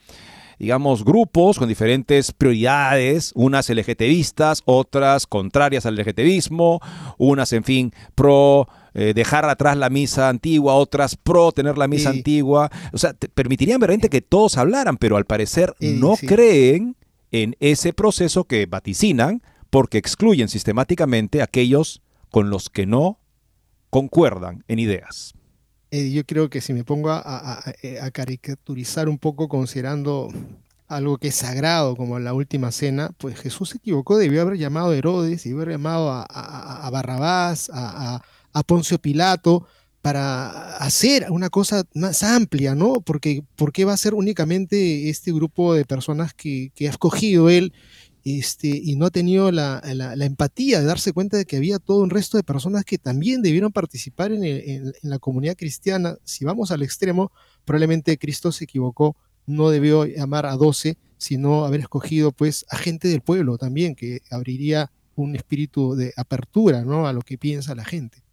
digamos, 0.60 1.04
grupos 1.04 1.58
con 1.58 1.68
diferentes 1.68 2.30
prioridades, 2.30 3.32
unas 3.34 3.68
LGTBistas, 3.68 4.62
otras 4.64 5.26
contrarias 5.26 5.86
al 5.86 5.96
LGTBismo, 5.96 6.80
unas, 7.18 7.52
en 7.52 7.64
fin, 7.64 7.92
pro 8.14 8.68
eh, 8.94 9.12
dejar 9.12 9.44
atrás 9.46 9.76
la 9.76 9.90
misa 9.90 10.28
antigua, 10.28 10.74
otras 10.74 11.16
pro 11.16 11.50
tener 11.50 11.76
la 11.76 11.88
misa 11.88 12.10
antigua. 12.10 12.70
O 12.92 12.98
sea, 12.98 13.12
permitirían 13.34 13.80
verdaderamente 13.80 14.08
que 14.08 14.22
todos 14.22 14.56
hablaran, 14.56 14.98
pero 14.98 15.16
al 15.16 15.24
parecer 15.24 15.74
no 15.80 16.14
creen 16.16 16.96
en 17.34 17.56
ese 17.58 17.92
proceso 17.92 18.44
que 18.44 18.64
vaticinan 18.66 19.42
porque 19.68 19.98
excluyen 19.98 20.48
sistemáticamente 20.48 21.40
a 21.40 21.44
aquellos 21.44 22.00
con 22.30 22.48
los 22.48 22.70
que 22.70 22.86
no 22.86 23.18
concuerdan 23.90 24.62
en 24.68 24.78
ideas. 24.78 25.34
Yo 25.90 26.24
creo 26.24 26.48
que 26.48 26.60
si 26.60 26.72
me 26.72 26.84
pongo 26.84 27.10
a, 27.10 27.60
caricaturizar 28.12 29.08
un 29.08 29.18
poco 29.18 29.48
considerando 29.48 30.28
algo 30.86 31.18
que 31.18 31.28
es 31.28 31.34
sagrado 31.34 31.96
como 31.96 32.20
la 32.20 32.34
última 32.34 32.70
cena, 32.70 33.10
pues 33.18 33.36
Jesús 33.36 33.70
se 33.70 33.78
equivocó, 33.78 34.16
debió 34.16 34.42
haber 34.42 34.56
llamado 34.56 34.90
a 34.90 34.96
Herodes, 34.96 35.42
debió 35.42 35.58
haber 35.58 35.70
llamado 35.70 36.12
a, 36.12 36.88
Barrabás, 36.92 37.68
a, 37.74 38.22
Poncio 38.64 39.00
Pilato, 39.00 39.66
para 40.04 40.76
hacer 40.76 41.28
una 41.30 41.48
cosa 41.48 41.84
más 41.94 42.22
amplia, 42.22 42.74
¿no? 42.74 43.00
Porque 43.00 43.42
¿por 43.56 43.72
qué 43.72 43.86
va 43.86 43.94
a 43.94 43.96
ser 43.96 44.12
únicamente 44.12 45.08
este 45.08 45.32
grupo 45.32 45.72
de 45.72 45.86
personas 45.86 46.34
que, 46.34 46.70
ha 46.78 46.90
escogido 46.90 47.48
él 47.48 47.72
este, 48.22 48.68
y 48.68 48.96
no 48.96 49.06
ha 49.06 49.10
tenido 49.10 49.50
la, 49.50 49.80
empatía 50.20 50.80
de 50.80 50.84
darse 50.84 51.14
cuenta 51.14 51.38
de 51.38 51.46
que 51.46 51.56
había 51.56 51.78
todo 51.78 52.02
un 52.02 52.10
resto 52.10 52.36
de 52.36 52.42
personas 52.42 52.84
que 52.84 52.98
también 52.98 53.40
debieron 53.40 53.72
participar 53.72 54.30
en, 54.30 54.92
la 55.00 55.18
comunidad 55.18 55.56
cristiana? 55.56 56.18
Si 56.22 56.44
vamos 56.44 56.70
al 56.70 56.82
extremo, 56.82 57.32
probablemente 57.64 58.18
Cristo 58.18 58.52
se 58.52 58.64
equivocó, 58.64 59.16
no 59.46 59.70
debió 59.70 60.04
llamar 60.04 60.44
a 60.44 60.56
doce, 60.56 60.98
sino 61.16 61.64
haber 61.64 61.80
escogido 61.80 62.30
pues 62.30 62.66
a 62.68 62.76
gente 62.76 63.08
del 63.08 63.22
pueblo 63.22 63.56
también, 63.56 63.94
que 63.94 64.20
abriría 64.30 64.90
un 65.14 65.34
espíritu 65.34 65.94
de 65.94 66.12
apertura 66.14 66.84
¿no? 66.84 67.06
a 67.06 67.14
lo 67.14 67.22
que 67.22 67.38
piensa 67.38 67.74
la 67.74 67.86
gente. 67.86 68.23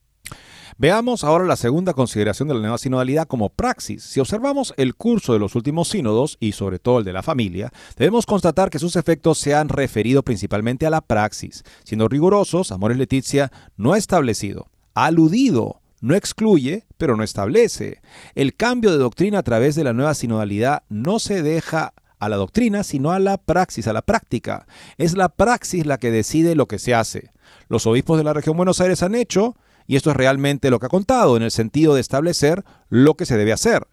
Veamos 0.82 1.24
ahora 1.24 1.46
la 1.46 1.58
segunda 1.58 1.94
consideración 1.94 2.48
de 2.48 2.56
la 2.56 2.62
nueva 2.62 2.80
sinodalidad 2.80 3.28
como 3.28 3.50
praxis. 3.50 4.02
Si 4.02 4.20
observamos 4.20 4.74
el 4.78 4.96
curso 4.96 5.32
de 5.32 5.38
los 5.38 5.54
últimos 5.54 5.90
sínodos, 5.90 6.38
y 6.40 6.54
sobre 6.54 6.80
todo 6.80 6.98
el 6.98 7.06
de 7.06 7.14
la 7.14 7.22
familia, 7.22 7.72
debemos 7.98 8.26
constatar 8.26 8.72
que 8.72 8.80
sus 8.80 8.96
efectos 8.96 9.38
se 9.38 9.54
han 9.54 9.70
referido 9.70 10.24
principalmente 10.24 10.88
a 10.88 10.90
la 10.90 11.02
praxis. 11.02 11.64
Siendo 11.84 12.08
rigurosos, 12.08 12.72
Amores 12.72 12.98
Leticia 12.98 13.52
no 13.78 13.94
ha 13.94 14.00
establecido, 14.00 14.72
ha 14.96 15.06
aludido, 15.06 15.82
no 16.00 16.16
excluye, 16.16 16.88
pero 16.98 17.16
no 17.16 17.22
establece. 17.22 18.02
El 18.34 18.56
cambio 18.56 18.90
de 18.92 18.98
doctrina 18.98 19.38
a 19.38 19.44
través 19.44 19.76
de 19.76 19.84
la 19.84 19.94
nueva 19.94 20.16
sinodalidad 20.16 20.82
no 20.90 21.20
se 21.20 21.44
deja 21.44 21.94
a 22.18 22.28
la 22.28 22.38
doctrina, 22.38 22.84
sino 22.84 23.12
a 23.12 23.20
la 23.20 23.38
praxis, 23.38 23.86
a 23.86 23.94
la 23.94 24.02
práctica. 24.02 24.66
Es 24.98 25.16
la 25.16 25.30
praxis 25.30 25.86
la 25.86 26.00
que 26.00 26.10
decide 26.10 26.56
lo 26.56 26.68
que 26.68 26.80
se 26.80 26.96
hace. 26.96 27.30
Los 27.68 27.86
obispos 27.86 28.18
de 28.18 28.24
la 28.24 28.34
región 28.34 28.58
Buenos 28.58 28.82
Aires 28.82 29.04
han 29.04 29.14
hecho, 29.14 29.56
y 29.88 29.96
esto 29.96 30.12
es 30.12 30.16
realmente 30.16 30.70
lo 30.70 30.80
que 30.80 30.86
ha 30.86 30.90
contado, 30.90 31.38
en 31.38 31.44
el 31.44 31.52
sentido 31.52 31.96
de 31.96 32.02
establecer 32.02 32.64
lo 32.90 33.16
que 33.16 33.26
se 33.26 33.38
debe 33.38 33.54
hacer. 33.54 33.88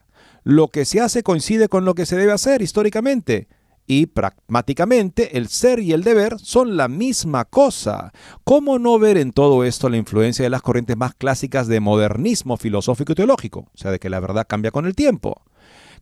Lo 0.45 0.68
que 0.68 0.84
se 0.84 1.01
hace 1.01 1.22
coincide 1.22 1.68
con 1.68 1.84
lo 1.84 1.95
que 1.95 2.07
se 2.07 2.16
debe 2.16 2.32
hacer 2.32 2.62
históricamente. 2.62 3.49
y 3.91 4.05
pragmáticamente 4.07 5.39
el 5.39 5.49
ser 5.49 5.80
y 5.80 5.93
el 5.93 6.05
deber 6.05 6.39
son 6.39 6.76
la 6.76 6.89
misma 6.89 7.47
cosa. 7.47 8.12
¿Cómo 8.45 8.78
no 8.78 8.99
ver 8.99 9.16
en 9.16 9.32
todo 9.32 9.64
esto 9.64 9.89
la 9.89 9.97
influencia 9.97 10.43
de 10.43 10.51
las 10.51 10.61
corrientes 10.61 10.97
más 10.97 11.14
clásicas 11.14 11.66
de 11.68 11.80
modernismo 11.80 12.59
filosófico 12.59 13.12
y 13.12 13.14
teológico? 13.14 13.61
O 13.61 13.76
sea, 13.78 13.91
de 13.91 13.99
que 13.99 14.11
la 14.11 14.20
verdad 14.20 14.47
cambia 14.47 14.70
con 14.70 14.84
el 14.84 14.95
tiempo. 14.95 15.43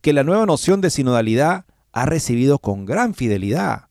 Que 0.01 0.11
la 0.11 0.25
nueva 0.25 0.45
noción 0.45 0.81
de 0.81 0.89
sinodalidad 0.89 1.63
ha 1.93 2.05
recibido 2.05 2.59
con 2.59 2.85
gran 2.85 3.15
fidelidad. 3.15 3.87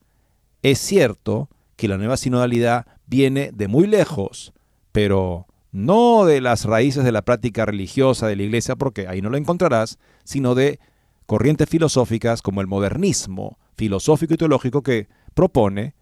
Es 0.62 0.78
cierto 0.78 1.48
que 1.76 1.88
la 1.88 1.96
nueva 1.96 2.18
sinodalidad 2.18 2.86
viene 3.06 3.50
de 3.54 3.66
muy 3.66 3.86
lejos, 3.86 4.52
pero 4.92 5.46
no 5.76 6.24
de 6.24 6.40
las 6.40 6.64
raíces 6.64 7.04
de 7.04 7.12
la 7.12 7.22
práctica 7.22 7.66
religiosa 7.66 8.26
de 8.26 8.34
la 8.34 8.44
iglesia, 8.44 8.76
porque 8.76 9.08
ahí 9.08 9.20
no 9.20 9.28
lo 9.28 9.36
encontrarás, 9.36 9.98
sino 10.24 10.54
de 10.54 10.80
corrientes 11.26 11.68
filosóficas 11.68 12.40
como 12.40 12.62
el 12.62 12.66
modernismo 12.66 13.58
filosófico 13.76 14.32
y 14.32 14.36
teológico 14.38 14.82
que 14.82 15.08
propone 15.34 15.94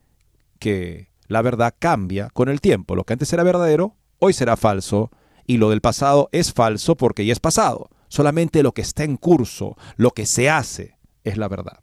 que 0.60 1.10
la 1.26 1.42
verdad 1.42 1.74
cambia 1.76 2.30
con 2.30 2.48
el 2.48 2.60
tiempo. 2.60 2.94
Lo 2.94 3.02
que 3.02 3.14
antes 3.14 3.32
era 3.32 3.42
verdadero, 3.42 3.96
hoy 4.20 4.32
será 4.32 4.56
falso, 4.56 5.10
y 5.44 5.56
lo 5.56 5.70
del 5.70 5.80
pasado 5.80 6.28
es 6.30 6.52
falso 6.52 6.96
porque 6.96 7.26
ya 7.26 7.32
es 7.32 7.40
pasado. 7.40 7.90
Solamente 8.06 8.62
lo 8.62 8.72
que 8.72 8.82
está 8.82 9.02
en 9.02 9.16
curso, 9.16 9.76
lo 9.96 10.12
que 10.12 10.24
se 10.24 10.48
hace, 10.48 10.98
es 11.24 11.36
la 11.36 11.48
verdad. 11.48 11.80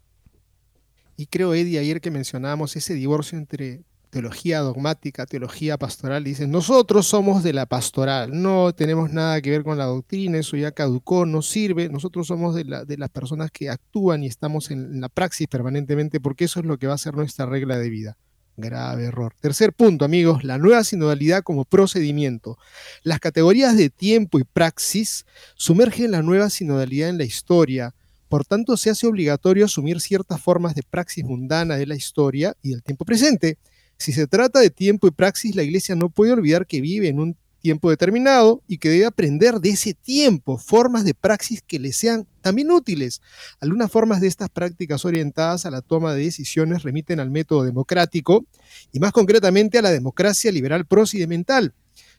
Y 1.16 1.26
creo, 1.26 1.52
Eddie, 1.52 1.78
ayer 1.78 2.00
que 2.00 2.10
mencionábamos 2.10 2.74
ese 2.74 2.94
divorcio 2.94 3.36
entre 3.36 3.82
teología 4.12 4.60
dogmática, 4.60 5.24
teología 5.24 5.78
pastoral, 5.78 6.22
dicen, 6.22 6.50
nosotros 6.50 7.06
somos 7.06 7.42
de 7.42 7.54
la 7.54 7.64
pastoral, 7.64 8.30
no 8.42 8.74
tenemos 8.74 9.10
nada 9.10 9.40
que 9.40 9.50
ver 9.50 9.64
con 9.64 9.78
la 9.78 9.86
doctrina, 9.86 10.38
eso 10.38 10.58
ya 10.58 10.70
caducó, 10.70 11.24
no 11.24 11.40
sirve, 11.40 11.88
nosotros 11.88 12.26
somos 12.26 12.54
de, 12.54 12.64
la, 12.64 12.84
de 12.84 12.98
las 12.98 13.08
personas 13.08 13.50
que 13.50 13.70
actúan 13.70 14.22
y 14.22 14.26
estamos 14.26 14.70
en, 14.70 15.00
la 15.00 15.08
praxis 15.08 15.48
permanentemente, 15.48 16.20
porque 16.20 16.44
eso 16.44 16.60
es 16.60 16.66
lo 16.66 16.76
que 16.76 16.86
va 16.86 16.92
a 16.92 16.98
ser 16.98 17.14
nuestra 17.14 17.46
regla 17.46 17.78
de 17.78 17.88
vida. 17.88 18.18
Grave 18.58 19.06
error. 19.06 19.32
Tercer 19.40 19.72
punto, 19.72 20.04
amigos, 20.04 20.44
la 20.44 20.58
nueva 20.58 20.84
sinodalidad 20.84 21.42
como 21.42 21.64
procedimiento. 21.64 22.58
Las 23.02 23.18
categorías 23.18 23.78
de 23.78 23.88
tiempo 23.88 24.38
y 24.38 24.44
praxis 24.44 25.24
sumergen 25.54 26.10
la 26.10 26.20
nueva 26.20 26.50
sinodalidad 26.50 27.08
en 27.08 27.16
la 27.16 27.24
historia, 27.24 27.94
por 28.28 28.46
tanto, 28.46 28.78
se 28.78 28.88
hace 28.88 29.06
obligatorio 29.06 29.66
asumir 29.66 30.00
ciertas 30.00 30.40
formas 30.40 30.74
de 30.74 30.82
praxis 30.82 31.22
mundana 31.22 31.76
de 31.76 31.84
la 31.86 31.96
historia 31.96 32.56
y 32.62 32.70
del 32.70 32.82
tiempo 32.82 33.04
presente. 33.04 33.58
Si 34.02 34.12
se 34.12 34.26
trata 34.26 34.58
de 34.58 34.68
tiempo 34.68 35.06
y 35.06 35.12
praxis, 35.12 35.54
la 35.54 35.62
Iglesia 35.62 35.94
no 35.94 36.08
puede 36.08 36.32
olvidar 36.32 36.66
que 36.66 36.80
vive 36.80 37.06
en 37.06 37.20
un 37.20 37.36
tiempo 37.60 37.88
determinado 37.88 38.60
y 38.66 38.78
que 38.78 38.88
debe 38.88 39.04
aprender 39.06 39.60
de 39.60 39.70
ese 39.70 39.94
tiempo 39.94 40.58
formas 40.58 41.04
de 41.04 41.14
praxis 41.14 41.62
que 41.62 41.78
le 41.78 41.92
sean 41.92 42.26
también 42.40 42.72
útiles. 42.72 43.22
Algunas 43.60 43.92
formas 43.92 44.20
de 44.20 44.26
estas 44.26 44.48
prácticas 44.48 45.04
orientadas 45.04 45.66
a 45.66 45.70
la 45.70 45.82
toma 45.82 46.14
de 46.14 46.24
decisiones 46.24 46.82
remiten 46.82 47.20
al 47.20 47.30
método 47.30 47.62
democrático 47.62 48.44
y 48.90 48.98
más 48.98 49.12
concretamente 49.12 49.78
a 49.78 49.82
la 49.82 49.92
democracia 49.92 50.50
liberal 50.50 50.84
procedimental. 50.84 51.72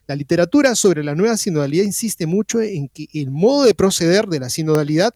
La 0.06 0.16
literatura 0.16 0.76
sobre 0.76 1.04
la 1.04 1.14
nueva 1.14 1.36
sinodalidad 1.36 1.84
insiste 1.84 2.24
mucho 2.24 2.62
en 2.62 2.88
que 2.88 3.08
el 3.12 3.30
modo 3.30 3.64
de 3.64 3.74
proceder 3.74 4.24
de 4.28 4.40
la 4.40 4.48
sinodalidad 4.48 5.14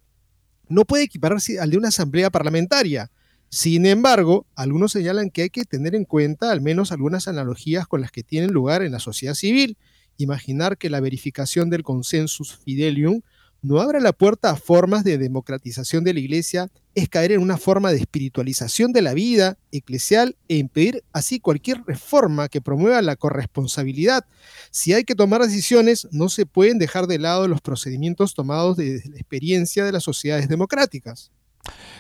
no 0.69 0.85
puede 0.85 1.05
equipararse 1.05 1.59
al 1.59 1.71
de 1.71 1.79
una 1.79 1.89
asamblea 1.89 2.29
parlamentaria. 2.29 3.11
Sin 3.51 3.87
embargo, 3.87 4.47
algunos 4.55 4.93
señalan 4.93 5.31
que 5.31 5.43
hay 5.43 5.51
que 5.51 5.65
tener 5.65 5.95
en 5.95 6.05
cuenta 6.05 6.51
al 6.53 6.61
menos 6.61 6.93
algunas 6.93 7.29
analogías 7.29 7.87
con 7.87 8.01
las 8.03 8.11
que 8.11 8.23
tienen 8.23 8.53
lugar 8.53 8.83
en 8.83 8.93
la 8.93 8.99
sociedad 8.99 9.35
civil. 9.35 9.79
Imaginar 10.19 10.77
que 10.77 10.91
la 10.91 11.01
verificación 11.01 11.71
del 11.71 11.83
consensus 11.83 12.59
fidelium 12.59 13.23
no 13.63 13.81
abra 13.81 14.01
la 14.01 14.13
puerta 14.13 14.51
a 14.51 14.57
formas 14.57 15.03
de 15.03 15.19
democratización 15.19 16.05
de 16.05 16.15
la 16.15 16.21
iglesia 16.21 16.69
es 16.95 17.09
caer 17.09 17.33
en 17.33 17.41
una 17.41 17.57
forma 17.57 17.91
de 17.91 17.99
espiritualización 17.99 18.93
de 18.93 19.03
la 19.03 19.15
vida 19.15 19.59
eclesial 19.73 20.37
e 20.49 20.57
impedir 20.57 21.03
así 21.13 21.41
cualquier 21.41 21.83
reforma 21.87 22.49
que 22.49 22.61
promueva 22.61 23.03
la 23.03 23.17
corresponsabilidad. 23.17 24.27
Si 24.71 24.93
hay 24.93 25.05
que 25.05 25.15
tomar 25.15 25.41
decisiones, 25.41 26.07
no 26.13 26.29
se 26.29 26.47
pueden 26.47 26.79
dejar 26.79 27.07
de 27.07 27.19
lado 27.19 27.49
los 27.49 27.61
procedimientos 27.61 28.35
tomados 28.35 28.77
desde 28.77 29.09
la 29.09 29.17
experiencia 29.17 29.85
de 29.85 29.93
las 29.93 30.05
sociedades 30.05 30.49
democráticas. 30.49 31.33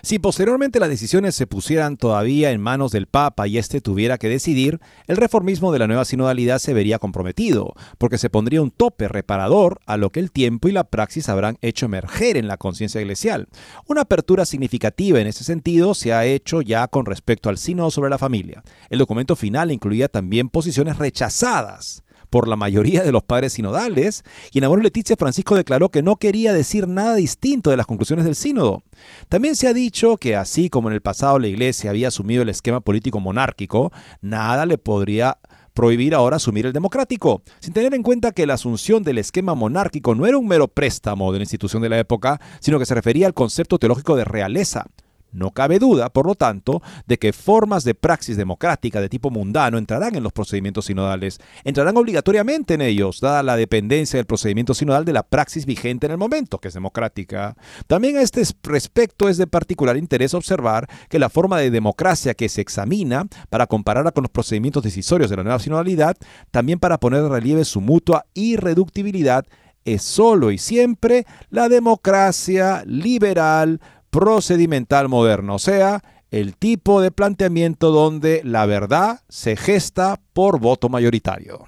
Si 0.02 0.18
posteriormente 0.18 0.80
las 0.80 0.88
decisiones 0.88 1.34
se 1.34 1.46
pusieran 1.46 1.96
todavía 1.96 2.50
en 2.50 2.60
manos 2.60 2.92
del 2.92 3.06
Papa 3.06 3.46
y 3.46 3.58
éste 3.58 3.80
tuviera 3.80 4.18
que 4.18 4.28
decidir, 4.28 4.80
el 5.06 5.16
reformismo 5.16 5.72
de 5.72 5.78
la 5.78 5.86
nueva 5.86 6.04
sinodalidad 6.04 6.58
se 6.58 6.74
vería 6.74 6.98
comprometido, 6.98 7.74
porque 7.98 8.18
se 8.18 8.30
pondría 8.30 8.62
un 8.62 8.70
tope 8.70 9.08
reparador 9.08 9.80
a 9.86 9.96
lo 9.96 10.10
que 10.10 10.20
el 10.20 10.30
tiempo 10.30 10.68
y 10.68 10.72
la 10.72 10.84
praxis 10.84 11.28
habrán 11.28 11.58
hecho 11.62 11.86
emerger 11.86 12.36
en 12.36 12.48
la 12.48 12.56
conciencia 12.56 13.00
eclesial. 13.00 13.48
Una 13.86 14.02
apertura 14.02 14.44
significativa 14.44 15.20
en 15.20 15.26
ese 15.26 15.44
sentido 15.44 15.94
se 15.94 16.12
ha 16.12 16.24
hecho 16.24 16.62
ya 16.62 16.88
con 16.88 17.06
respecto 17.06 17.48
al 17.48 17.58
sínodo 17.58 17.90
sobre 17.90 18.10
la 18.10 18.18
familia. 18.18 18.62
El 18.90 18.98
documento 18.98 19.36
final 19.36 19.72
incluía 19.72 20.08
también 20.08 20.48
posiciones 20.48 20.98
rechazadas 20.98 22.02
por 22.30 22.48
la 22.48 22.56
mayoría 22.56 23.02
de 23.02 23.12
los 23.12 23.22
padres 23.22 23.54
sinodales, 23.54 24.24
y 24.52 24.58
en 24.58 24.64
Amor 24.64 24.82
Leticia 24.82 25.16
Francisco 25.16 25.56
declaró 25.56 25.88
que 25.88 26.02
no 26.02 26.16
quería 26.16 26.52
decir 26.52 26.88
nada 26.88 27.14
distinto 27.14 27.70
de 27.70 27.76
las 27.76 27.86
conclusiones 27.86 28.24
del 28.24 28.34
sínodo. 28.34 28.82
También 29.28 29.56
se 29.56 29.68
ha 29.68 29.72
dicho 29.72 30.16
que 30.16 30.36
así 30.36 30.70
como 30.70 30.88
en 30.88 30.94
el 30.94 31.02
pasado 31.02 31.38
la 31.38 31.48
Iglesia 31.48 31.90
había 31.90 32.08
asumido 32.08 32.42
el 32.42 32.48
esquema 32.48 32.80
político 32.80 33.20
monárquico, 33.20 33.92
nada 34.20 34.66
le 34.66 34.78
podría 34.78 35.38
prohibir 35.78 36.12
ahora 36.12 36.36
asumir 36.36 36.66
el 36.66 36.72
democrático, 36.72 37.42
sin 37.60 37.72
tener 37.72 37.94
en 37.94 38.02
cuenta 38.02 38.32
que 38.32 38.46
la 38.46 38.54
asunción 38.54 39.04
del 39.04 39.18
esquema 39.18 39.54
monárquico 39.54 40.16
no 40.16 40.26
era 40.26 40.36
un 40.36 40.48
mero 40.48 40.66
préstamo 40.66 41.32
de 41.32 41.38
la 41.38 41.44
institución 41.44 41.82
de 41.82 41.88
la 41.88 42.00
época, 42.00 42.40
sino 42.58 42.80
que 42.80 42.86
se 42.86 42.96
refería 42.96 43.28
al 43.28 43.34
concepto 43.34 43.78
teológico 43.78 44.16
de 44.16 44.24
realeza, 44.24 44.86
no 45.32 45.50
cabe 45.50 45.78
duda, 45.78 46.08
por 46.10 46.26
lo 46.26 46.34
tanto, 46.34 46.82
de 47.06 47.18
que 47.18 47.32
formas 47.32 47.84
de 47.84 47.94
praxis 47.94 48.36
democrática 48.36 49.00
de 49.00 49.08
tipo 49.08 49.30
mundano 49.30 49.78
entrarán 49.78 50.14
en 50.14 50.22
los 50.22 50.32
procedimientos 50.32 50.86
sinodales, 50.86 51.38
entrarán 51.64 51.96
obligatoriamente 51.96 52.74
en 52.74 52.82
ellos, 52.82 53.20
dada 53.20 53.42
la 53.42 53.56
dependencia 53.56 54.18
del 54.18 54.26
procedimiento 54.26 54.74
sinodal 54.74 55.04
de 55.04 55.12
la 55.12 55.22
praxis 55.22 55.66
vigente 55.66 56.06
en 56.06 56.12
el 56.12 56.18
momento, 56.18 56.58
que 56.58 56.68
es 56.68 56.74
democrática. 56.74 57.56
También 57.86 58.16
a 58.16 58.22
este 58.22 58.42
respecto 58.62 59.28
es 59.28 59.36
de 59.36 59.46
particular 59.46 59.96
interés 59.96 60.34
observar 60.34 60.88
que 61.08 61.18
la 61.18 61.28
forma 61.28 61.58
de 61.58 61.70
democracia 61.70 62.34
que 62.34 62.48
se 62.48 62.60
examina 62.60 63.26
para 63.50 63.66
compararla 63.66 64.12
con 64.12 64.22
los 64.22 64.30
procedimientos 64.30 64.82
decisorios 64.82 65.30
de 65.30 65.36
la 65.36 65.44
nueva 65.44 65.58
sinodalidad, 65.58 66.16
también 66.50 66.78
para 66.78 66.98
poner 66.98 67.24
en 67.24 67.30
relieve 67.30 67.64
su 67.64 67.80
mutua 67.80 68.26
irreductibilidad, 68.34 69.44
es 69.84 70.02
solo 70.02 70.50
y 70.50 70.58
siempre 70.58 71.26
la 71.50 71.68
democracia 71.68 72.82
liberal, 72.86 73.80
procedimental 74.10 75.08
moderno, 75.08 75.56
o 75.56 75.58
sea, 75.58 76.02
el 76.30 76.56
tipo 76.56 77.00
de 77.00 77.10
planteamiento 77.10 77.90
donde 77.90 78.42
la 78.44 78.66
verdad 78.66 79.20
se 79.28 79.56
gesta 79.56 80.20
por 80.32 80.60
voto 80.60 80.88
mayoritario. 80.88 81.66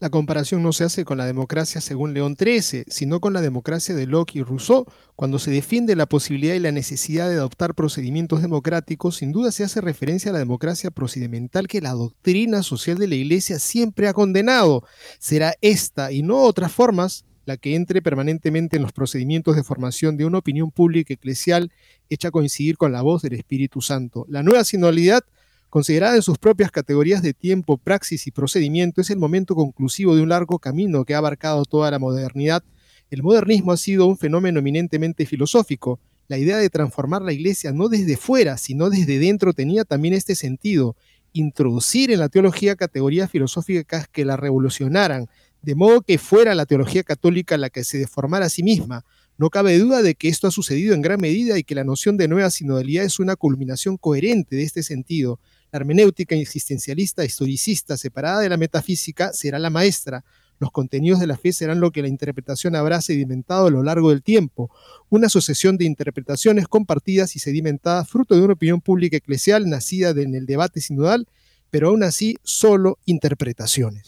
La 0.00 0.10
comparación 0.10 0.62
no 0.62 0.72
se 0.72 0.84
hace 0.84 1.04
con 1.04 1.18
la 1.18 1.26
democracia 1.26 1.80
según 1.80 2.14
León 2.14 2.36
XIII, 2.38 2.84
sino 2.86 3.18
con 3.18 3.32
la 3.32 3.40
democracia 3.40 3.96
de 3.96 4.06
Locke 4.06 4.36
y 4.36 4.42
Rousseau. 4.44 4.86
Cuando 5.16 5.40
se 5.40 5.50
defiende 5.50 5.96
la 5.96 6.06
posibilidad 6.06 6.54
y 6.54 6.60
la 6.60 6.70
necesidad 6.70 7.28
de 7.28 7.34
adoptar 7.34 7.74
procedimientos 7.74 8.40
democráticos, 8.40 9.16
sin 9.16 9.32
duda 9.32 9.50
se 9.50 9.64
hace 9.64 9.80
referencia 9.80 10.30
a 10.30 10.34
la 10.34 10.38
democracia 10.38 10.92
procedimental 10.92 11.66
que 11.66 11.80
la 11.80 11.94
doctrina 11.94 12.62
social 12.62 12.96
de 12.96 13.08
la 13.08 13.16
Iglesia 13.16 13.58
siempre 13.58 14.06
ha 14.06 14.12
condenado. 14.12 14.84
Será 15.18 15.54
esta 15.62 16.12
y 16.12 16.22
no 16.22 16.42
otras 16.42 16.70
formas 16.70 17.24
la 17.48 17.56
que 17.56 17.74
entre 17.74 18.02
permanentemente 18.02 18.76
en 18.76 18.82
los 18.82 18.92
procedimientos 18.92 19.56
de 19.56 19.64
formación 19.64 20.18
de 20.18 20.26
una 20.26 20.36
opinión 20.36 20.70
pública 20.70 21.14
eclesial 21.14 21.72
hecha 22.10 22.30
coincidir 22.30 22.76
con 22.76 22.92
la 22.92 23.00
voz 23.00 23.22
del 23.22 23.32
Espíritu 23.32 23.80
Santo. 23.80 24.26
La 24.28 24.42
nueva 24.42 24.64
sinodalidad, 24.64 25.22
considerada 25.70 26.16
en 26.16 26.20
sus 26.20 26.36
propias 26.36 26.70
categorías 26.70 27.22
de 27.22 27.32
tiempo, 27.32 27.78
praxis 27.78 28.26
y 28.26 28.32
procedimiento, 28.32 29.00
es 29.00 29.08
el 29.08 29.16
momento 29.16 29.54
conclusivo 29.54 30.14
de 30.14 30.20
un 30.20 30.28
largo 30.28 30.58
camino 30.58 31.06
que 31.06 31.14
ha 31.14 31.18
abarcado 31.18 31.64
toda 31.64 31.90
la 31.90 31.98
modernidad. 31.98 32.62
El 33.10 33.22
modernismo 33.22 33.72
ha 33.72 33.78
sido 33.78 34.04
un 34.04 34.18
fenómeno 34.18 34.58
eminentemente 34.58 35.24
filosófico. 35.24 36.00
La 36.28 36.36
idea 36.36 36.58
de 36.58 36.68
transformar 36.68 37.22
la 37.22 37.32
iglesia 37.32 37.72
no 37.72 37.88
desde 37.88 38.18
fuera, 38.18 38.58
sino 38.58 38.90
desde 38.90 39.18
dentro 39.18 39.54
tenía 39.54 39.84
también 39.84 40.12
este 40.12 40.34
sentido, 40.34 40.96
introducir 41.32 42.10
en 42.10 42.18
la 42.18 42.28
teología 42.28 42.76
categorías 42.76 43.30
filosóficas 43.30 44.06
que 44.06 44.26
la 44.26 44.36
revolucionaran, 44.36 45.28
de 45.62 45.74
modo 45.74 46.02
que 46.02 46.18
fuera 46.18 46.54
la 46.54 46.66
teología 46.66 47.02
católica 47.02 47.56
la 47.56 47.70
que 47.70 47.84
se 47.84 47.98
deformara 47.98 48.46
a 48.46 48.50
sí 48.50 48.62
misma. 48.62 49.04
No 49.36 49.50
cabe 49.50 49.78
duda 49.78 50.02
de 50.02 50.14
que 50.14 50.28
esto 50.28 50.48
ha 50.48 50.50
sucedido 50.50 50.94
en 50.94 51.02
gran 51.02 51.20
medida 51.20 51.58
y 51.58 51.64
que 51.64 51.74
la 51.74 51.84
noción 51.84 52.16
de 52.16 52.28
nueva 52.28 52.50
sinodalidad 52.50 53.04
es 53.04 53.20
una 53.20 53.36
culminación 53.36 53.96
coherente 53.96 54.56
de 54.56 54.64
este 54.64 54.82
sentido. 54.82 55.38
La 55.70 55.78
hermenéutica 55.78 56.34
existencialista 56.34 57.24
historicista 57.24 57.96
separada 57.96 58.40
de 58.40 58.48
la 58.48 58.56
metafísica 58.56 59.32
será 59.32 59.58
la 59.58 59.70
maestra. 59.70 60.24
Los 60.58 60.72
contenidos 60.72 61.20
de 61.20 61.28
la 61.28 61.36
fe 61.36 61.52
serán 61.52 61.78
lo 61.78 61.92
que 61.92 62.02
la 62.02 62.08
interpretación 62.08 62.74
habrá 62.74 63.00
sedimentado 63.00 63.66
a 63.66 63.70
lo 63.70 63.82
largo 63.82 64.10
del 64.10 64.22
tiempo, 64.22 64.70
una 65.08 65.28
sucesión 65.28 65.76
de 65.76 65.84
interpretaciones 65.84 66.66
compartidas 66.66 67.36
y 67.36 67.38
sedimentadas 67.38 68.08
fruto 68.08 68.34
de 68.34 68.42
una 68.42 68.54
opinión 68.54 68.80
pública 68.80 69.18
eclesial 69.18 69.68
nacida 69.68 70.10
en 70.10 70.34
el 70.34 70.46
debate 70.46 70.80
sinodal, 70.80 71.28
pero 71.70 71.90
aún 71.90 72.02
así 72.02 72.38
solo 72.42 72.98
interpretaciones. 73.04 74.04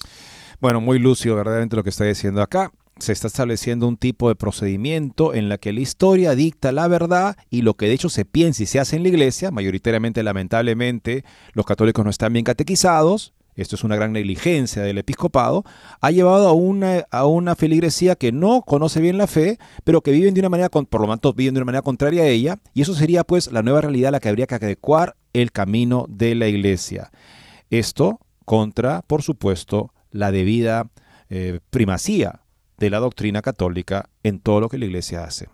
Bueno, 0.61 0.82
muy 0.82 0.98
lúcido 0.98 1.36
verdaderamente 1.36 1.76
lo 1.76 1.82
que 1.82 1.88
está 1.88 2.04
diciendo 2.04 2.42
acá. 2.42 2.70
se 2.98 3.12
está 3.12 3.28
estableciendo 3.28 3.88
un 3.88 3.96
tipo 3.96 4.28
de 4.28 4.34
procedimiento 4.34 5.32
en 5.32 5.48
la 5.48 5.56
que 5.56 5.72
la 5.72 5.80
historia 5.80 6.34
dicta 6.34 6.70
la 6.70 6.86
verdad 6.86 7.34
y 7.48 7.62
lo 7.62 7.72
que 7.72 7.86
de 7.86 7.94
hecho 7.94 8.11
se 8.11 8.26
piensa 8.26 8.62
y 8.62 8.66
se 8.66 8.78
hace 8.78 8.96
en 8.96 9.04
la 9.04 9.08
iglesia, 9.08 9.50
mayoritariamente 9.50 10.22
lamentablemente 10.22 11.24
los 11.54 11.64
católicos 11.64 12.04
no 12.04 12.11
están 12.11 12.34
bien 12.34 12.44
catequizados, 12.44 13.32
esto 13.56 13.74
es 13.74 13.84
una 13.84 13.96
gran 13.96 14.12
negligencia 14.12 14.82
del 14.82 14.98
episcopado, 14.98 15.64
ha 16.02 16.11
llevado 16.11 16.46
a 16.46 16.52
una, 16.52 17.06
a 17.11 17.24
una 17.24 17.56
feligresía 17.56 18.16
que 18.16 18.32
no 18.32 18.61
conoce 18.61 19.00
bien 19.00 19.16
la 19.16 19.26
fe, 19.26 19.58
pero 19.84 20.02
que 20.02 20.11
viven 20.11 20.34
de 20.34 20.40
una 20.40 20.50
manera, 20.50 20.68
por 20.68 21.00
lo 21.00 21.08
tanto, 21.08 21.32
viven 21.32 21.54
de 21.54 21.61
una 21.61 21.66
manera 21.66 21.82
contraria 21.82 22.24
a 22.24 22.28
ella, 22.28 22.58
y 22.74 22.82
eso 22.82 22.94
sería 22.94 23.24
pues 23.24 23.50
la 23.50 23.62
nueva 23.62 23.80
realidad 23.80 24.08
a 24.08 24.12
la 24.12 24.20
que 24.20 24.28
habría 24.28 24.46
que 24.46 24.56
adecuar 24.56 25.16
el 25.32 25.52
camino 25.52 26.04
de 26.11 26.34
la 26.34 26.48
iglesia. 26.48 27.11
Esto 27.70 28.20
contra, 28.44 29.00
por 29.02 29.22
supuesto, 29.22 29.92
la 30.11 30.32
debida 30.32 30.88
eh, 31.28 31.61
primacía 31.70 32.40
de 32.78 32.90
la 32.90 32.98
doctrina 32.98 33.42
católica 33.42 34.08
en 34.22 34.40
todo 34.40 34.61
lo 34.61 34.68
que 34.68 34.78
la 34.78 34.86
iglesia 34.86 35.24
hace. 35.24 35.48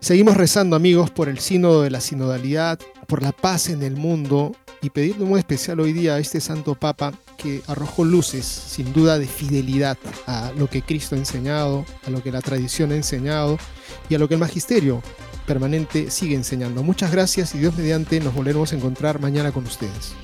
Seguimos 0.00 0.36
rezando 0.36 0.74
amigos 0.74 1.10
por 1.10 1.28
el 1.28 1.38
sínodo 1.38 1.82
de 1.82 1.90
la 1.90 2.00
sinodalidad, 2.00 2.80
por 3.06 3.22
la 3.22 3.30
paz 3.30 3.68
en 3.68 3.84
el 3.84 3.94
mundo 3.94 4.50
y 4.80 4.90
pedir 4.90 5.16
de 5.16 5.24
modo 5.24 5.38
especial 5.38 5.78
hoy 5.78 5.92
día 5.92 6.14
a 6.14 6.18
este 6.18 6.40
Santo 6.40 6.74
Papa 6.74 7.12
que 7.36 7.62
arrojó 7.68 8.04
luces, 8.04 8.44
sin 8.44 8.92
duda, 8.92 9.20
de 9.20 9.28
fidelidad 9.28 9.96
a 10.26 10.50
lo 10.58 10.66
que 10.66 10.82
Cristo 10.82 11.14
ha 11.14 11.18
enseñado, 11.18 11.84
a 12.04 12.10
lo 12.10 12.20
que 12.20 12.32
la 12.32 12.40
tradición 12.40 12.90
ha 12.90 12.96
enseñado 12.96 13.58
y 14.08 14.16
a 14.16 14.18
lo 14.18 14.26
que 14.26 14.34
el 14.34 14.40
magisterio 14.40 15.02
permanente 15.46 16.10
sigue 16.10 16.34
enseñando. 16.34 16.82
Muchas 16.82 17.12
gracias 17.12 17.54
y 17.54 17.58
Dios 17.58 17.76
mediante 17.76 18.18
nos 18.18 18.34
volveremos 18.34 18.72
a 18.72 18.76
encontrar 18.76 19.20
mañana 19.20 19.52
con 19.52 19.64
ustedes. 19.66 20.14